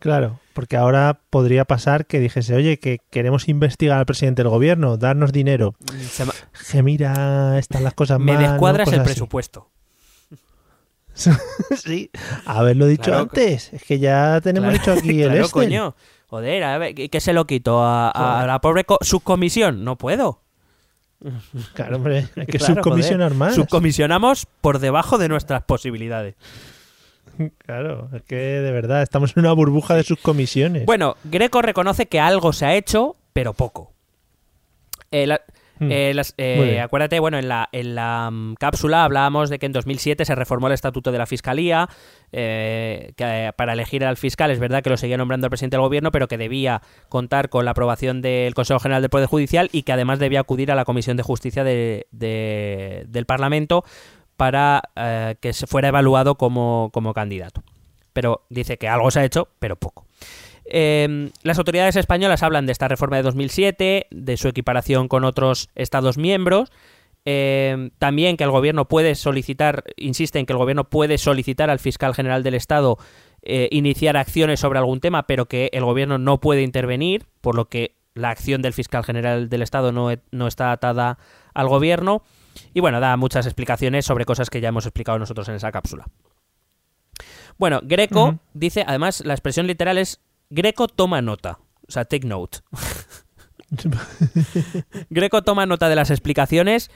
Claro, 0.00 0.38
porque 0.52 0.76
ahora 0.76 1.20
podría 1.30 1.64
pasar 1.64 2.04
que 2.06 2.20
dijese, 2.20 2.54
oye, 2.54 2.78
que 2.78 2.98
queremos 3.10 3.48
investigar 3.48 3.98
al 3.98 4.04
presidente 4.06 4.42
del 4.42 4.50
gobierno, 4.50 4.98
darnos 4.98 5.32
dinero. 5.32 5.74
Se 6.10 6.26
ma- 6.26 6.34
Que 6.70 6.82
mira, 6.82 7.58
están 7.58 7.84
las 7.84 7.94
cosas 7.94 8.18
me 8.20 8.34
mal, 8.34 8.42
¿no? 8.42 8.50
descuadras 8.50 8.88
el 8.92 9.00
así. 9.00 9.20
sí, 11.76 12.10
haberlo 12.44 12.86
dicho 12.86 13.04
Claro. 13.04 13.20
antes. 13.22 13.72
Es 13.72 13.82
que 13.84 13.98
ya 13.98 14.40
tenemos 14.42 14.70
Claro, 14.74 14.82
hecho 14.82 14.92
aquí 15.00 15.10
el 15.22 15.28
claro, 15.30 15.44
Excel. 15.44 15.50
coño. 15.52 15.96
Joder, 16.28 16.64
a 16.64 16.78
ver, 16.78 16.94
¿qué 16.94 17.20
se 17.20 17.32
lo 17.32 17.46
quito? 17.46 17.80
¿A, 17.84 18.44
la 18.46 18.60
pobre 18.60 18.84
co- 18.84 18.98
subcomisión? 19.00 19.84
No 19.84 19.96
puedo. 19.96 20.40
Claro, 21.74 21.96
hombre, 21.96 22.26
hay 22.36 22.46
que 22.46 22.58
subcomisionar 22.58 23.28
joder. 23.28 23.38
más. 23.38 23.54
Subcomisionamos 23.54 24.46
por 24.60 24.78
debajo 24.80 25.16
de 25.18 25.28
nuestras 25.28 25.62
posibilidades. 25.62 26.34
Claro, 27.58 28.08
es 28.14 28.22
que 28.22 28.36
de 28.36 28.70
verdad 28.72 29.02
estamos 29.02 29.36
en 29.36 29.40
una 29.40 29.52
burbuja 29.52 29.94
de 29.94 30.02
subcomisiones. 30.04 30.86
Bueno, 30.86 31.16
Greco 31.24 31.62
reconoce 31.62 32.06
que 32.06 32.20
algo 32.20 32.52
se 32.52 32.66
ha 32.66 32.74
hecho, 32.74 33.16
pero 33.32 33.52
poco. 33.54 33.92
Eh, 35.10 35.26
la- 35.26 35.40
Hmm. 35.86 35.92
eh, 35.92 36.12
las- 36.14 36.34
eh, 36.38 36.80
acuérdate, 36.80 37.18
bueno, 37.20 37.38
en 37.38 37.48
la, 37.48 37.68
en 37.72 37.94
la 37.94 38.30
mm, 38.30 38.54
cápsula 38.54 39.04
hablábamos 39.04 39.50
de 39.50 39.58
que 39.58 39.66
en 39.66 39.72
2007 39.72 40.24
se 40.24 40.34
reformó 40.34 40.66
el 40.68 40.72
estatuto 40.72 41.12
de 41.12 41.18
la 41.18 41.26
fiscalía, 41.26 41.88
eh, 42.32 43.12
que 43.16 43.24
eh, 43.48 43.52
para 43.56 43.72
elegir 43.74 44.04
al 44.04 44.16
fiscal 44.16 44.50
es 44.50 44.58
verdad 44.58 44.82
que 44.82 44.90
lo 44.90 44.96
seguía 44.96 45.16
nombrando 45.16 45.46
el 45.46 45.50
presidente 45.50 45.76
del 45.76 45.82
gobierno, 45.82 46.10
pero 46.12 46.28
que 46.28 46.38
debía 46.38 46.82
contar 47.08 47.48
con 47.48 47.64
la 47.64 47.72
aprobación 47.72 48.22
del 48.22 48.54
Consejo 48.54 48.80
General 48.80 49.02
del 49.02 49.10
Poder 49.10 49.28
Judicial 49.28 49.68
y 49.72 49.82
que 49.82 49.92
además 49.92 50.18
debía 50.18 50.40
acudir 50.40 50.70
a 50.72 50.74
la 50.74 50.84
Comisión 50.84 51.16
de 51.16 51.22
Justicia 51.22 51.64
de- 51.64 52.06
de- 52.12 53.04
del 53.08 53.26
Parlamento 53.26 53.84
para 54.36 54.82
eh, 54.96 55.36
que 55.40 55.52
se 55.52 55.66
fuera 55.66 55.88
evaluado 55.88 56.34
como, 56.36 56.90
como 56.92 57.14
candidato. 57.14 57.62
Pero 58.12 58.42
dice 58.48 58.78
que 58.78 58.88
algo 58.88 59.10
se 59.10 59.20
ha 59.20 59.24
hecho, 59.24 59.48
pero 59.58 59.76
poco. 59.76 60.06
Eh, 60.76 61.30
las 61.44 61.58
autoridades 61.58 61.94
españolas 61.94 62.42
hablan 62.42 62.66
de 62.66 62.72
esta 62.72 62.88
reforma 62.88 63.16
de 63.16 63.22
2007, 63.22 64.08
de 64.10 64.36
su 64.36 64.48
equiparación 64.48 65.06
con 65.06 65.22
otros 65.24 65.68
Estados 65.76 66.18
miembros. 66.18 66.72
eh, 67.24 67.90
también 67.98 68.36
que 68.36 68.42
el 68.44 68.50
gobierno 68.50 68.86
puede 68.88 69.14
solicitar, 69.14 69.84
insiste 69.96 70.40
en 70.40 70.46
que 70.46 70.52
el 70.52 70.58
gobierno 70.58 70.84
puede 70.90 71.16
solicitar 71.16 71.70
al 71.70 71.78
fiscal 71.78 72.12
general 72.12 72.42
del 72.42 72.54
Estado 72.54 72.98
eh, 73.42 73.68
iniciar 73.70 74.16
acciones 74.16 74.58
sobre 74.60 74.80
algún 74.80 74.98
tema, 75.00 75.22
pero 75.28 75.46
que 75.46 75.70
el 75.72 75.84
gobierno 75.84 76.18
no 76.18 76.40
puede 76.40 76.62
intervenir, 76.62 77.24
por 77.40 77.54
lo 77.54 77.66
que 77.68 77.94
la 78.14 78.30
acción 78.30 78.60
del 78.60 78.72
fiscal 78.72 79.04
general 79.04 79.48
del 79.48 79.62
Estado 79.62 79.92
no, 79.92 80.10
e- 80.10 80.20
no 80.32 80.48
está 80.48 80.72
atada 80.72 81.18
al 81.54 81.68
gobierno. 81.68 82.22
Y 82.74 82.80
bueno, 82.80 82.98
da 83.00 83.16
muchas 83.16 83.46
explicaciones 83.46 84.04
sobre 84.06 84.24
cosas 84.24 84.50
que 84.50 84.60
ya 84.60 84.68
hemos 84.70 84.84
explicado 84.86 85.18
nosotros 85.18 85.48
en 85.48 85.54
esa 85.54 85.70
cápsula. 85.72 86.06
Bueno, 87.58 87.80
Greco 87.84 88.38
dice, 88.52 88.84
además, 88.86 89.22
la 89.24 89.34
expresión 89.34 89.66
literal 89.66 89.98
es 89.98 90.20
Greco 90.50 90.88
toma 90.88 91.22
nota. 91.22 91.58
O 91.86 91.92
sea, 91.92 92.04
take 92.04 92.26
note. 92.26 92.58
Greco 95.10 95.42
toma 95.42 95.66
nota 95.66 95.88
de 95.88 95.96
las 95.96 96.10
explicaciones, 96.10 96.90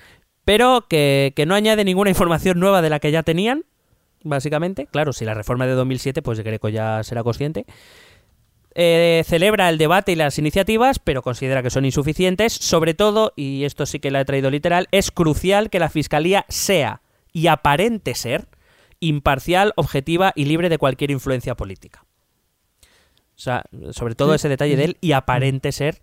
pero 0.45 0.87
que, 0.89 1.33
que 1.37 1.47
no 1.47 1.55
añade 1.55 1.85
ninguna 1.85 2.11
información 2.11 2.59
nueva 2.61 2.83
de 2.83 2.91
la 2.91 3.01
que 3.01 3.11
ya 3.11 3.23
tenían, 3.23 3.65
básicamente. 4.23 4.87
Claro, 4.87 5.13
si 5.13 5.25
la 5.25 5.35
reforma 5.35 5.67
de 5.67 5.73
2007, 5.73 6.23
pues 6.23 6.41
Greco 6.41 6.69
ya 6.69 7.03
será 7.03 7.23
consciente. 7.23 7.67
Eh, 8.75 9.25
celebra 9.27 9.69
el 9.71 9.79
debate 9.79 10.13
y 10.13 10.15
las 10.15 10.39
iniciativas, 10.39 11.01
pero 11.01 11.23
considera 11.23 11.63
que 11.63 11.71
son 11.71 11.85
insuficientes. 11.85 12.53
Sobre 12.53 12.95
todo, 12.95 13.33
y 13.35 13.65
esto 13.65 13.87
sí 13.87 13.99
que 13.99 14.11
la 14.11 14.21
he 14.21 14.25
traído 14.25 14.51
literal, 14.51 14.89
es 14.93 15.11
crucial 15.11 15.69
que 15.69 15.81
la 15.81 15.91
Fiscalía 15.91 16.45
sea 16.49 17.03
y 17.33 17.49
aparente 17.49 18.15
ser 18.15 18.47
imparcial, 19.01 19.73
objetiva 19.77 20.33
y 20.35 20.45
libre 20.45 20.69
de 20.69 20.79
cualquier 20.79 21.11
influencia 21.11 21.57
política. 21.57 22.05
O 23.39 23.41
sea, 23.41 23.63
sobre 23.93 24.17
todo 24.17 24.35
ese 24.35 24.49
detalle 24.49 24.77
de 24.77 24.85
él 24.85 24.99
y 25.01 25.13
aparente 25.13 25.71
ser 25.71 26.01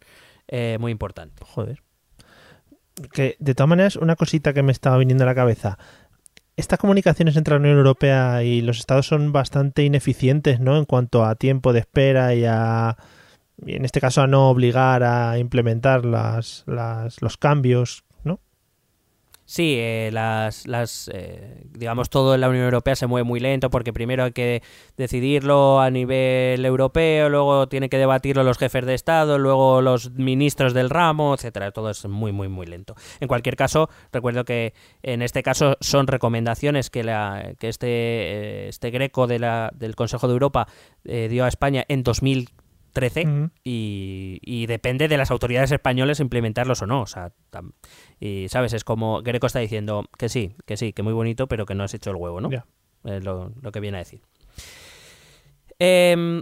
eh, 0.47 0.77
muy 0.79 0.93
importante. 0.93 1.43
Joder. 1.45 1.81
Que 3.11 3.36
de 3.39 3.53
todas 3.53 3.67
maneras, 3.67 3.97
una 3.97 4.15
cosita 4.15 4.53
que 4.53 4.63
me 4.63 4.71
estaba 4.71 4.97
viniendo 4.97 5.25
a 5.25 5.27
la 5.27 5.36
cabeza. 5.36 5.77
Estas 6.55 6.79
comunicaciones 6.79 7.36
entre 7.36 7.55
la 7.55 7.59
Unión 7.59 7.77
Europea 7.77 8.41
y 8.43 8.61
los 8.61 8.79
Estados 8.79 9.07
son 9.07 9.33
bastante 9.33 9.83
ineficientes, 9.83 10.61
¿no? 10.61 10.77
En 10.77 10.86
cuanto 10.86 11.25
a 11.25 11.36
tiempo 11.36 11.73
de 11.73 11.79
espera 11.79 12.33
y 12.33 12.45
a. 12.45 12.95
Y 13.65 13.75
en 13.75 13.83
este 13.83 13.99
caso 13.99 14.21
a 14.21 14.27
no 14.27 14.49
obligar 14.49 15.03
a 15.03 15.38
implementar 15.38 16.05
las, 16.05 16.63
las, 16.67 17.21
los 17.21 17.36
cambios. 17.36 18.05
Sí, 19.48 19.76
eh, 19.78 20.10
las, 20.12 20.66
las 20.66 21.08
eh, 21.14 21.62
digamos, 21.70 22.10
todo 22.10 22.34
en 22.34 22.41
la 22.41 22.50
Unión 22.50 22.66
Europea 22.66 22.96
se 22.96 23.06
mueve 23.06 23.24
muy 23.24 23.39
lento 23.39 23.70
porque 23.70 23.93
primero 23.93 24.24
hay 24.24 24.32
que 24.32 24.64
decidirlo 24.98 25.80
a 25.82 25.91
nivel 25.91 26.66
europeo, 26.66 27.30
luego 27.30 27.70
tienen 27.70 27.91
que 27.91 28.00
debatirlo 28.00 28.43
los 28.43 28.58
jefes 28.58 28.88
de 28.88 28.96
Estado, 28.96 29.38
luego 29.38 29.82
los 29.82 30.10
ministros 30.12 30.74
del 30.74 30.89
ramo, 30.89 31.36
etcétera. 31.36 31.72
Todo 31.72 31.91
es 31.91 32.06
muy, 32.08 32.32
muy, 32.32 32.48
muy 32.48 32.66
lento. 32.66 32.96
En 33.20 33.28
cualquier 33.28 33.56
caso, 33.56 33.88
recuerdo 34.12 34.46
que 34.46 34.74
en 35.04 35.22
este 35.22 35.43
caso 35.43 35.78
son 35.80 36.08
recomendaciones 36.08 36.89
que, 36.89 37.04
la, 37.04 37.54
que 37.60 37.70
este, 37.70 37.88
eh, 37.88 38.68
este 38.70 38.89
greco 38.89 39.28
de 39.28 39.38
la, 39.38 39.72
del 39.76 39.96
Consejo 39.96 40.28
de 40.28 40.34
Europa 40.34 40.68
eh, 41.04 41.28
dio 41.30 41.46
a 41.46 41.50
España 41.50 41.86
en 41.88 42.04
2013 42.96 43.28
Ujú. 43.28 43.50
y, 43.64 44.39
y 44.41 44.66
depende 44.66 45.08
de 45.08 45.18
las 45.18 45.32
autoridades 45.32 45.72
españolas 45.72 46.20
implementarlos 46.20 46.82
o 46.82 46.88
no. 46.88 47.02
O 47.02 47.08
sea, 47.08 47.32
tam- 47.52 47.74
y 48.20 48.48
sabes, 48.50 48.74
es 48.74 48.84
como 48.84 49.22
Greco 49.22 49.48
está 49.48 49.60
diciendo 49.60 50.06
que 50.18 50.30
sí, 50.30 50.56
que 50.66 50.78
sí, 50.78 50.93
que 50.93 51.04
muy 51.04 51.14
bonito, 51.14 51.48
pero 51.48 51.66
que 51.66 51.76
no 51.76 51.84
has 51.84 51.93
hecho 51.93 52.10
el 52.12 52.16
huevo, 52.16 52.41
¿no? 52.41 52.50
Es 53.04 53.24
lo, 53.24 53.52
lo 53.62 53.72
que 53.72 53.80
viene 53.80 53.98
a 53.98 54.00
decir. 54.00 54.22
Em, 55.78 56.41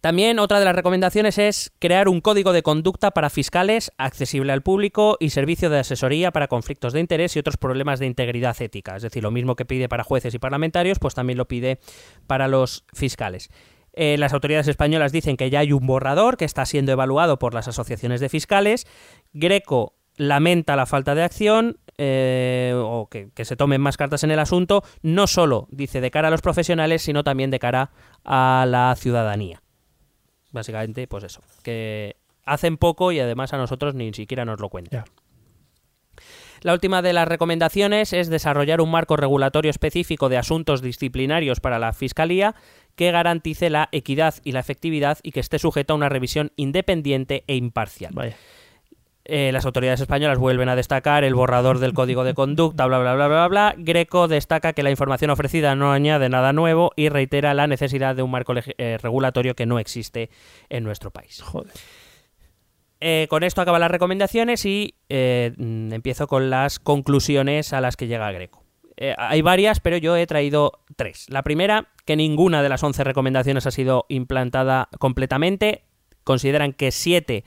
también 0.00 0.38
otra 0.38 0.58
de 0.58 0.64
las 0.64 0.74
recomendaciones 0.74 1.38
es 1.38 1.72
crear 1.78 2.08
un 2.08 2.20
código 2.20 2.52
de 2.52 2.62
conducta 2.62 3.10
para 3.10 3.30
fiscales 3.30 3.92
accesible 3.98 4.52
al 4.52 4.62
público 4.62 5.16
y 5.20 5.30
servicio 5.30 5.70
de 5.70 5.78
asesoría 5.80 6.30
para 6.30 6.48
conflictos 6.48 6.92
de 6.92 7.00
interés 7.00 7.36
y 7.36 7.38
otros 7.40 7.56
problemas 7.56 8.00
de 8.00 8.06
integridad 8.06 8.60
ética. 8.60 8.96
Es 8.96 9.02
decir, 9.02 9.22
lo 9.22 9.30
mismo 9.30 9.54
que 9.56 9.64
pide 9.64 9.88
para 9.88 10.04
jueces 10.04 10.34
y 10.34 10.38
parlamentarios, 10.38 10.98
pues 10.98 11.14
también 11.14 11.36
lo 11.36 11.46
pide 11.46 11.78
para 12.26 12.48
los 12.48 12.84
fiscales. 12.92 13.50
Eh, 13.94 14.16
las 14.18 14.32
autoridades 14.32 14.68
españolas 14.68 15.12
dicen 15.12 15.36
que 15.36 15.50
ya 15.50 15.60
hay 15.60 15.72
un 15.72 15.86
borrador 15.86 16.36
que 16.36 16.44
está 16.44 16.64
siendo 16.64 16.92
evaluado 16.92 17.38
por 17.38 17.54
las 17.54 17.68
asociaciones 17.68 18.20
de 18.20 18.28
fiscales. 18.28 18.86
Greco 19.32 19.94
lamenta 20.16 20.76
la 20.76 20.86
falta 20.86 21.14
de 21.14 21.22
acción 21.22 21.78
eh, 21.98 22.72
o 22.74 23.08
que, 23.10 23.30
que 23.34 23.44
se 23.44 23.56
tomen 23.56 23.80
más 23.80 23.96
cartas 23.96 24.24
en 24.24 24.30
el 24.30 24.38
asunto, 24.38 24.82
no 25.02 25.26
solo, 25.26 25.68
dice, 25.70 26.00
de 26.00 26.10
cara 26.10 26.28
a 26.28 26.30
los 26.30 26.40
profesionales, 26.40 27.02
sino 27.02 27.22
también 27.22 27.50
de 27.50 27.58
cara 27.58 27.90
a 28.24 28.64
la 28.68 28.94
ciudadanía. 28.96 29.62
Básicamente, 30.50 31.06
pues 31.06 31.24
eso, 31.24 31.42
que 31.62 32.16
hacen 32.44 32.76
poco 32.76 33.12
y 33.12 33.20
además 33.20 33.52
a 33.52 33.58
nosotros 33.58 33.94
ni 33.94 34.12
siquiera 34.12 34.44
nos 34.44 34.60
lo 34.60 34.68
cuentan. 34.68 35.04
La 36.62 36.72
última 36.72 37.02
de 37.02 37.12
las 37.12 37.26
recomendaciones 37.26 38.12
es 38.12 38.28
desarrollar 38.28 38.80
un 38.80 38.90
marco 38.90 39.16
regulatorio 39.16 39.70
específico 39.70 40.28
de 40.28 40.38
asuntos 40.38 40.80
disciplinarios 40.80 41.58
para 41.58 41.80
la 41.80 41.92
Fiscalía 41.92 42.54
que 42.94 43.10
garantice 43.10 43.70
la 43.70 43.88
equidad 43.92 44.34
y 44.44 44.52
la 44.52 44.60
efectividad 44.60 45.18
y 45.22 45.32
que 45.32 45.40
esté 45.40 45.58
sujeto 45.58 45.92
a 45.92 45.96
una 45.96 46.08
revisión 46.08 46.52
independiente 46.56 47.44
e 47.46 47.56
imparcial. 47.56 48.12
Vaya. 48.14 48.36
Eh, 49.24 49.52
las 49.52 49.64
autoridades 49.64 50.00
españolas 50.00 50.38
vuelven 50.38 50.68
a 50.68 50.74
destacar 50.74 51.22
el 51.22 51.34
borrador 51.34 51.78
del 51.78 51.94
código 51.94 52.24
de 52.24 52.34
conducta, 52.34 52.86
bla, 52.86 52.98
bla, 52.98 53.14
bla, 53.14 53.28
bla, 53.28 53.48
bla. 53.48 53.74
Greco 53.78 54.26
destaca 54.26 54.72
que 54.72 54.82
la 54.82 54.90
información 54.90 55.30
ofrecida 55.30 55.76
no 55.76 55.92
añade 55.92 56.28
nada 56.28 56.52
nuevo 56.52 56.90
y 56.96 57.08
reitera 57.08 57.54
la 57.54 57.68
necesidad 57.68 58.16
de 58.16 58.22
un 58.22 58.32
marco 58.32 58.52
eh, 58.56 58.98
regulatorio 59.00 59.54
que 59.54 59.64
no 59.64 59.78
existe 59.78 60.28
en 60.68 60.82
nuestro 60.82 61.12
país. 61.12 61.40
Joder. 61.40 61.72
Eh, 62.98 63.26
con 63.30 63.44
esto 63.44 63.60
acaban 63.60 63.80
las 63.80 63.90
recomendaciones 63.90 64.64
y 64.64 64.96
mm, 65.08 65.92
empiezo 65.92 66.26
con 66.26 66.50
las 66.50 66.80
conclusiones 66.80 67.72
a 67.72 67.80
las 67.80 67.96
que 67.96 68.08
llega 68.08 68.30
Greco. 68.32 68.61
Eh, 68.96 69.14
hay 69.16 69.42
varias, 69.42 69.80
pero 69.80 69.96
yo 69.96 70.16
he 70.16 70.26
traído 70.26 70.80
tres. 70.96 71.26
La 71.28 71.42
primera, 71.42 71.88
que 72.04 72.16
ninguna 72.16 72.62
de 72.62 72.68
las 72.68 72.82
11 72.82 73.04
recomendaciones 73.04 73.66
ha 73.66 73.70
sido 73.70 74.06
implantada 74.08 74.88
completamente. 74.98 75.84
Consideran 76.24 76.72
que 76.72 76.92
siete 76.92 77.44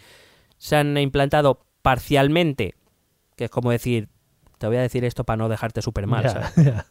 se 0.58 0.76
han 0.76 0.98
implantado 0.98 1.66
parcialmente, 1.82 2.76
que 3.36 3.46
es 3.46 3.52
como 3.52 3.72
decir, 3.72 4.10
te 4.58 4.68
voy 4.68 4.78
a 4.78 4.82
decir 4.82 5.06
esto 5.06 5.24
para 5.24 5.38
no 5.38 5.50
dejarte 5.50 5.82
súper 5.82 6.08
mal. 6.08 6.24
Ya. 6.24 6.86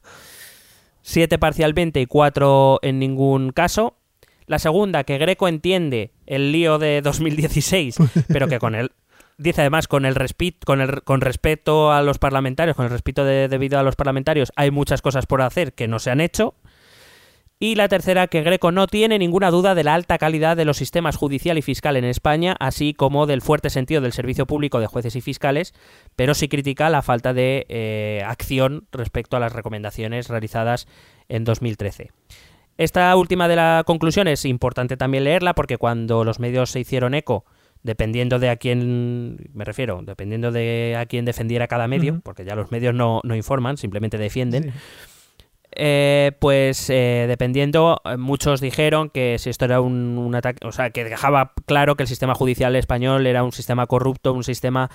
siete 1.02 1.38
parcialmente 1.38 2.00
y 2.00 2.06
cuatro 2.06 2.78
en 2.82 2.98
ningún 2.98 3.50
caso. 3.50 3.98
La 4.46 4.58
segunda, 4.58 5.04
que 5.04 5.18
Greco 5.18 5.48
entiende 5.48 6.12
el 6.26 6.52
lío 6.52 6.78
de 6.78 7.00
2016, 7.00 7.96
pero 8.28 8.46
que 8.46 8.58
con 8.58 8.74
él 8.74 8.92
dice 9.38 9.62
además 9.62 9.88
con 9.88 10.04
el, 10.06 10.16
con 10.64 10.80
el 10.80 11.02
con 11.02 11.20
respeto 11.20 11.92
a 11.92 12.02
los 12.02 12.18
parlamentarios, 12.18 12.76
con 12.76 12.84
el 12.86 12.90
respeto 12.90 13.24
de- 13.24 13.48
debido 13.48 13.78
a 13.78 13.82
los 13.82 13.96
parlamentarios, 13.96 14.52
hay 14.56 14.70
muchas 14.70 15.02
cosas 15.02 15.26
por 15.26 15.42
hacer 15.42 15.72
que 15.74 15.88
no 15.88 15.98
se 15.98 16.10
han 16.10 16.20
hecho. 16.20 16.54
Y 17.60 17.76
la 17.76 17.88
tercera, 17.88 18.26
que 18.26 18.42
Greco 18.42 18.72
no 18.72 18.88
tiene 18.88 19.18
ninguna 19.18 19.50
duda 19.50 19.74
de 19.74 19.84
la 19.84 19.94
alta 19.94 20.18
calidad 20.18 20.56
de 20.56 20.64
los 20.64 20.76
sistemas 20.76 21.16
judicial 21.16 21.56
y 21.56 21.62
fiscal 21.62 21.96
en 21.96 22.04
España, 22.04 22.56
así 22.58 22.94
como 22.94 23.26
del 23.26 23.42
fuerte 23.42 23.70
sentido 23.70 24.00
del 24.00 24.12
servicio 24.12 24.44
público 24.46 24.80
de 24.80 24.88
jueces 24.88 25.14
y 25.16 25.20
fiscales, 25.20 25.72
pero 26.16 26.34
sí 26.34 26.48
critica 26.48 26.90
la 26.90 27.00
falta 27.00 27.32
de 27.32 27.64
eh, 27.68 28.22
acción 28.26 28.86
respecto 28.92 29.36
a 29.36 29.40
las 29.40 29.52
recomendaciones 29.52 30.28
realizadas 30.28 30.88
en 31.28 31.44
2013. 31.44 32.10
Esta 32.76 33.14
última 33.14 33.46
de 33.46 33.56
la 33.56 33.84
conclusión 33.86 34.26
es 34.26 34.44
importante 34.44 34.96
también 34.96 35.24
leerla 35.24 35.54
porque 35.54 35.78
cuando 35.78 36.24
los 36.24 36.40
medios 36.40 36.70
se 36.70 36.80
hicieron 36.80 37.14
eco, 37.14 37.44
dependiendo 37.84 38.40
de 38.40 38.50
a 38.50 38.56
quién, 38.56 39.36
me 39.54 39.64
refiero, 39.64 40.00
dependiendo 40.02 40.50
de 40.50 40.96
a 40.98 41.06
quién 41.06 41.24
defendiera 41.24 41.68
cada 41.68 41.86
medio, 41.86 42.20
porque 42.24 42.44
ya 42.44 42.56
los 42.56 42.72
medios 42.72 42.94
no, 42.94 43.20
no 43.22 43.36
informan, 43.36 43.76
simplemente 43.76 44.18
defienden, 44.18 44.72
eh, 45.76 46.32
pues 46.40 46.88
eh, 46.88 47.26
dependiendo, 47.28 48.00
eh, 48.04 48.16
muchos 48.16 48.60
dijeron 48.60 49.10
que 49.10 49.38
si 49.38 49.50
esto 49.50 49.66
era 49.66 49.80
un, 49.80 50.18
un 50.18 50.34
ataque, 50.34 50.66
o 50.66 50.72
sea, 50.72 50.90
que 50.90 51.04
dejaba 51.04 51.52
claro 51.66 51.94
que 51.96 52.04
el 52.04 52.08
sistema 52.08 52.34
judicial 52.34 52.74
español 52.74 53.26
era 53.26 53.44
un 53.44 53.52
sistema 53.52 53.86
corrupto, 53.86 54.32
un 54.32 54.44
sistema 54.44 54.90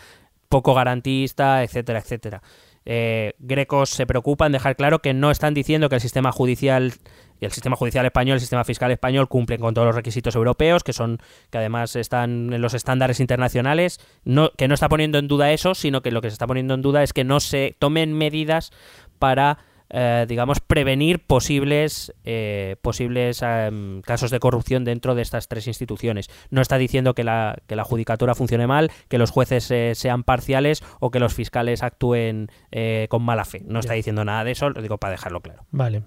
poco 0.49 0.73
garantista, 0.73 1.63
etcétera, 1.63 1.99
etcétera. 1.99 2.41
Eh, 2.85 3.33
Grecos 3.39 3.91
se 3.91 4.07
preocupa 4.07 4.47
en 4.47 4.51
dejar 4.51 4.75
claro 4.75 4.99
que 4.99 5.13
no 5.13 5.29
están 5.29 5.53
diciendo 5.53 5.89
que 5.89 5.95
el 5.95 6.01
sistema 6.01 6.31
judicial 6.31 6.93
y 7.39 7.45
el 7.45 7.51
sistema 7.51 7.75
judicial 7.75 8.05
español, 8.05 8.35
el 8.35 8.39
sistema 8.39 8.63
fiscal 8.63 8.91
español 8.91 9.27
cumplen 9.27 9.59
con 9.59 9.73
todos 9.73 9.87
los 9.87 9.95
requisitos 9.95 10.35
europeos, 10.35 10.83
que 10.83 10.93
son 10.93 11.19
que 11.49 11.57
además 11.57 11.95
están 11.95 12.53
en 12.53 12.61
los 12.61 12.73
estándares 12.73 13.19
internacionales, 13.19 13.99
no, 14.23 14.51
que 14.57 14.67
no 14.67 14.73
está 14.73 14.89
poniendo 14.89 15.17
en 15.17 15.27
duda 15.27 15.51
eso, 15.51 15.75
sino 15.75 16.01
que 16.01 16.11
lo 16.11 16.21
que 16.21 16.29
se 16.29 16.33
está 16.33 16.47
poniendo 16.47 16.73
en 16.73 16.81
duda 16.81 17.03
es 17.03 17.13
que 17.13 17.23
no 17.23 17.39
se 17.39 17.75
tomen 17.79 18.13
medidas 18.13 18.71
para 19.19 19.59
eh, 19.89 20.25
digamos, 20.27 20.59
prevenir 20.59 21.19
posibles, 21.25 22.13
eh, 22.23 22.75
posibles 22.81 23.41
em, 23.41 24.01
casos 24.01 24.29
de 24.31 24.39
corrupción 24.39 24.85
dentro 24.85 25.15
de 25.15 25.21
estas 25.21 25.47
tres 25.47 25.67
instituciones. 25.67 26.29
No 26.51 26.61
está 26.61 26.77
diciendo 26.77 27.15
que 27.15 27.23
la, 27.23 27.57
que 27.67 27.75
la 27.75 27.83
judicatura 27.83 28.35
funcione 28.35 28.67
mal, 28.67 28.91
que 29.07 29.17
los 29.17 29.31
jueces 29.31 29.69
eh, 29.71 29.93
sean 29.95 30.23
parciales 30.23 30.83
o 30.99 31.09
que 31.09 31.19
los 31.19 31.33
fiscales 31.33 31.81
actúen 31.81 32.49
eh, 32.71 33.07
con 33.09 33.23
mala 33.23 33.45
fe. 33.45 33.63
No 33.65 33.79
está 33.79 33.93
diciendo 33.93 34.23
nada 34.23 34.43
de 34.43 34.51
eso, 34.51 34.69
lo 34.69 34.81
digo 34.81 34.97
para 34.97 35.11
dejarlo 35.11 35.41
claro. 35.41 35.65
Vale. 35.71 36.03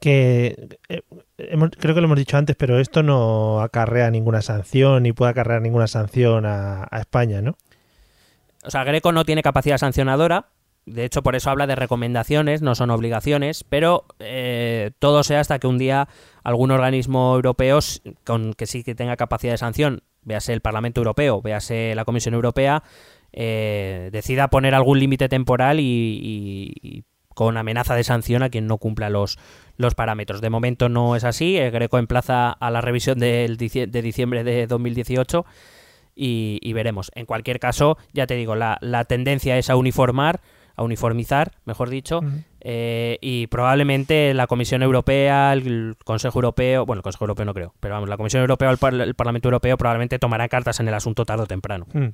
Que 0.00 0.78
eh, 0.88 1.02
hemos- 1.38 1.70
creo 1.78 1.94
que 1.94 2.00
lo 2.00 2.06
hemos 2.06 2.18
dicho 2.18 2.36
antes, 2.36 2.56
pero 2.56 2.78
esto 2.78 3.02
no 3.02 3.60
acarrea 3.60 4.10
ninguna 4.10 4.42
sanción 4.42 5.02
ni 5.02 5.12
puede 5.12 5.30
acarrear 5.32 5.60
ninguna 5.62 5.86
sanción 5.86 6.46
a, 6.46 6.88
España, 6.98 7.42
¿no? 7.42 7.56
O 8.64 8.70
sea, 8.70 8.84
Greco 8.84 9.12
no 9.12 9.24
tiene 9.24 9.42
capacidad 9.42 9.78
sancionadora. 9.78 10.46
De 10.86 11.04
hecho, 11.04 11.22
por 11.22 11.36
eso 11.36 11.50
habla 11.50 11.66
de 11.66 11.74
recomendaciones, 11.74 12.62
no 12.62 12.74
son 12.74 12.90
obligaciones, 12.90 13.62
pero 13.62 14.06
eh, 14.20 14.92
todo 14.98 15.22
sea 15.22 15.40
hasta 15.40 15.58
que 15.58 15.66
un 15.66 15.78
día 15.78 16.08
algún 16.42 16.70
organismo 16.70 17.34
europeo 17.34 17.78
con 18.24 18.54
que 18.54 18.66
sí 18.66 18.82
que 18.84 18.94
tenga 18.94 19.16
capacidad 19.16 19.52
de 19.52 19.58
sanción, 19.58 20.02
véase 20.22 20.54
el 20.54 20.60
Parlamento 20.60 21.00
Europeo, 21.00 21.42
véase 21.42 21.94
la 21.94 22.06
Comisión 22.06 22.34
Europea, 22.34 22.82
eh, 23.32 24.08
decida 24.12 24.48
poner 24.48 24.74
algún 24.74 24.98
límite 24.98 25.28
temporal 25.28 25.78
y 25.78 27.04
con 27.38 27.56
amenaza 27.56 27.94
de 27.94 28.02
sanción 28.02 28.42
a 28.42 28.48
quien 28.48 28.66
no 28.66 28.78
cumpla 28.78 29.10
los, 29.10 29.38
los 29.76 29.94
parámetros. 29.94 30.40
De 30.40 30.50
momento 30.50 30.88
no 30.88 31.14
es 31.14 31.22
así. 31.22 31.56
El 31.56 31.70
Greco 31.70 31.96
emplaza 31.98 32.50
a 32.50 32.70
la 32.72 32.80
revisión 32.80 33.20
del 33.20 33.56
dicie- 33.56 33.86
de 33.86 34.02
diciembre 34.02 34.42
de 34.42 34.66
2018 34.66 35.46
y, 36.16 36.58
y 36.62 36.72
veremos. 36.72 37.12
En 37.14 37.26
cualquier 37.26 37.60
caso, 37.60 37.96
ya 38.12 38.26
te 38.26 38.34
digo, 38.34 38.56
la, 38.56 38.76
la 38.80 39.04
tendencia 39.04 39.56
es 39.56 39.70
a 39.70 39.76
uniformar, 39.76 40.40
a 40.74 40.82
uniformizar, 40.82 41.52
mejor 41.64 41.90
dicho, 41.90 42.22
eh, 42.60 43.18
y 43.20 43.46
probablemente 43.46 44.34
la 44.34 44.48
Comisión 44.48 44.82
Europea, 44.82 45.52
el 45.52 45.94
Consejo 46.04 46.38
Europeo, 46.40 46.86
bueno, 46.86 46.98
el 46.98 47.02
Consejo 47.04 47.24
Europeo 47.24 47.44
no 47.46 47.54
creo, 47.54 47.72
pero 47.78 47.94
vamos, 47.94 48.08
la 48.08 48.16
Comisión 48.16 48.40
Europea 48.40 48.68
o 48.68 48.72
el, 48.72 48.78
Par- 48.78 48.94
el 48.94 49.14
Parlamento 49.14 49.46
Europeo 49.46 49.76
probablemente 49.76 50.18
tomarán 50.18 50.48
cartas 50.48 50.80
en 50.80 50.88
el 50.88 50.94
asunto 50.94 51.24
tarde 51.24 51.44
o 51.44 51.46
temprano. 51.46 51.86
Mm. 51.92 52.06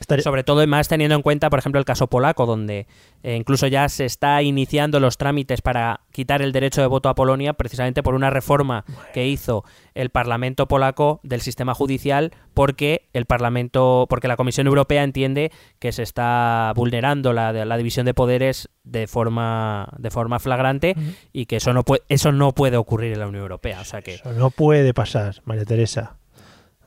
Estaría- 0.00 0.22
Sobre 0.24 0.44
todo 0.44 0.62
y 0.62 0.66
más 0.66 0.88
teniendo 0.88 1.14
en 1.14 1.22
cuenta, 1.22 1.50
por 1.50 1.58
ejemplo, 1.58 1.78
el 1.78 1.84
caso 1.84 2.06
polaco, 2.08 2.46
donde 2.46 2.86
eh, 3.22 3.36
incluso 3.36 3.66
ya 3.66 3.88
se 3.90 4.06
está 4.06 4.42
iniciando 4.42 4.98
los 4.98 5.18
trámites 5.18 5.60
para 5.60 6.00
quitar 6.10 6.40
el 6.40 6.52
derecho 6.52 6.80
de 6.80 6.86
voto 6.86 7.10
a 7.10 7.14
Polonia, 7.14 7.52
precisamente 7.52 8.02
por 8.02 8.14
una 8.14 8.30
reforma 8.30 8.84
que 9.12 9.26
hizo 9.28 9.62
el 9.94 10.08
Parlamento 10.10 10.66
polaco 10.68 11.20
del 11.22 11.42
sistema 11.42 11.74
judicial, 11.74 12.32
porque 12.54 13.08
el 13.12 13.26
Parlamento, 13.26 14.06
porque 14.08 14.26
la 14.28 14.36
Comisión 14.36 14.66
Europea 14.66 15.02
entiende 15.04 15.52
que 15.78 15.92
se 15.92 16.02
está 16.02 16.72
vulnerando 16.74 17.32
la, 17.34 17.52
la 17.52 17.76
división 17.76 18.06
de 18.06 18.14
poderes 18.14 18.70
de 18.84 19.06
forma 19.06 19.88
de 19.98 20.10
forma 20.10 20.38
flagrante 20.38 20.96
y 21.32 21.44
que 21.44 21.56
eso 21.56 21.74
no 21.74 21.84
puede 21.84 22.02
eso 22.08 22.32
no 22.32 22.52
puede 22.52 22.78
ocurrir 22.78 23.12
en 23.12 23.20
la 23.20 23.26
Unión 23.28 23.42
Europea. 23.42 23.80
O 23.80 23.84
sea 23.84 24.00
que 24.00 24.14
Eso 24.14 24.32
no 24.32 24.50
puede 24.50 24.94
pasar, 24.94 25.42
María 25.44 25.66
Teresa. 25.66 26.16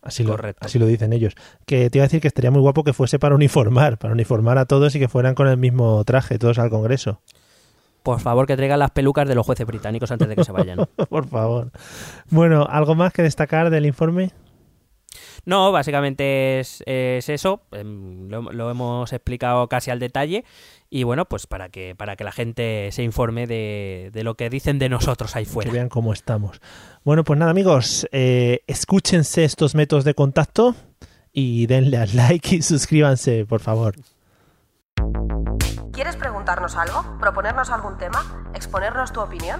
Así 0.04 0.24
lo, 0.24 0.32
Correcto. 0.32 0.66
así 0.66 0.78
lo 0.80 0.86
dicen 0.86 1.14
ellos. 1.14 1.34
Que 1.66 1.90
te 1.90 1.98
iba 1.98 2.04
a 2.04 2.08
decir 2.08 2.20
que 2.22 2.28
estaría 2.28 2.52
muy 2.52 2.60
guapo 2.62 2.84
que 2.84 2.92
fuese 2.94 3.20
para 3.20 3.36
uniformar, 3.36 3.98
para 3.98 4.14
uniformar 4.14 4.58
a 4.58 4.66
todos 4.66 4.94
y 4.96 5.00
que 5.00 5.08
fueran 5.08 5.34
con 5.34 5.48
el 5.48 5.58
mismo 5.58 6.04
traje, 6.04 6.38
todos 6.38 6.60
al 6.60 6.70
Congreso. 6.70 7.22
por 8.04 8.20
favor 8.20 8.46
que 8.46 8.58
traigan 8.58 8.80
las 8.80 8.92
pelucas 8.92 9.28
de 9.30 9.34
los 9.36 9.46
jueces 9.46 9.66
británicos 9.66 10.12
antes 10.12 10.28
de 10.28 10.36
que 10.36 10.44
se 10.44 10.52
vayan. 10.52 10.78
Por 11.10 11.26
favor. 11.26 11.72
Bueno, 12.30 12.68
¿algo 12.70 12.96
más 12.96 13.14
que 13.14 13.22
destacar 13.24 13.70
del 13.70 13.86
informe? 13.86 14.32
No, 15.46 15.72
básicamente 15.72 16.60
es, 16.60 16.82
es 16.86 17.28
eso. 17.30 17.62
em, 17.72 18.30
Lo, 18.30 18.42
lo 18.52 18.70
hemos 18.72 19.12
explicado 19.14 19.68
casi 19.68 19.92
al 19.92 20.00
detalle. 20.00 20.46
Y 20.90 21.04
bueno, 21.04 21.26
pues 21.26 21.48
para 21.48 21.70
que, 21.70 21.96
para 21.96 22.16
que 22.16 22.24
la 22.24 22.32
gente 22.32 22.90
se 22.92 23.04
informe 23.04 23.48
de, 23.48 24.10
de 24.14 24.24
lo 24.24 24.36
que 24.36 24.50
dicen 24.50 24.78
de 24.80 24.90
nosotros 24.90 25.36
ahí 25.36 25.44
Que 25.46 25.50
fuera. 25.52 25.72
vean 25.72 25.90
cómo 25.90 26.14
estamos. 26.14 26.62
Bueno, 27.04 27.24
pues 27.24 27.40
nada, 27.40 27.52
amigos, 27.52 28.08
eh, 28.12 28.62
escúchense 28.68 29.44
estos 29.44 29.74
métodos 29.76 30.04
de 30.06 30.14
contacto 30.14 30.76
y 31.34 31.66
denle 31.66 31.98
al 31.98 32.16
like 32.16 32.56
y 32.58 32.62
suscríbanse, 32.62 33.46
por 33.46 33.60
favor. 33.60 33.96
¿Quieres 35.92 36.16
preguntarnos 36.16 36.76
algo? 36.76 37.18
¿Proponernos 37.20 37.70
algún 37.70 37.98
tema? 37.98 38.52
¿Exponernos 38.54 39.12
tu 39.12 39.20
opinión? 39.22 39.60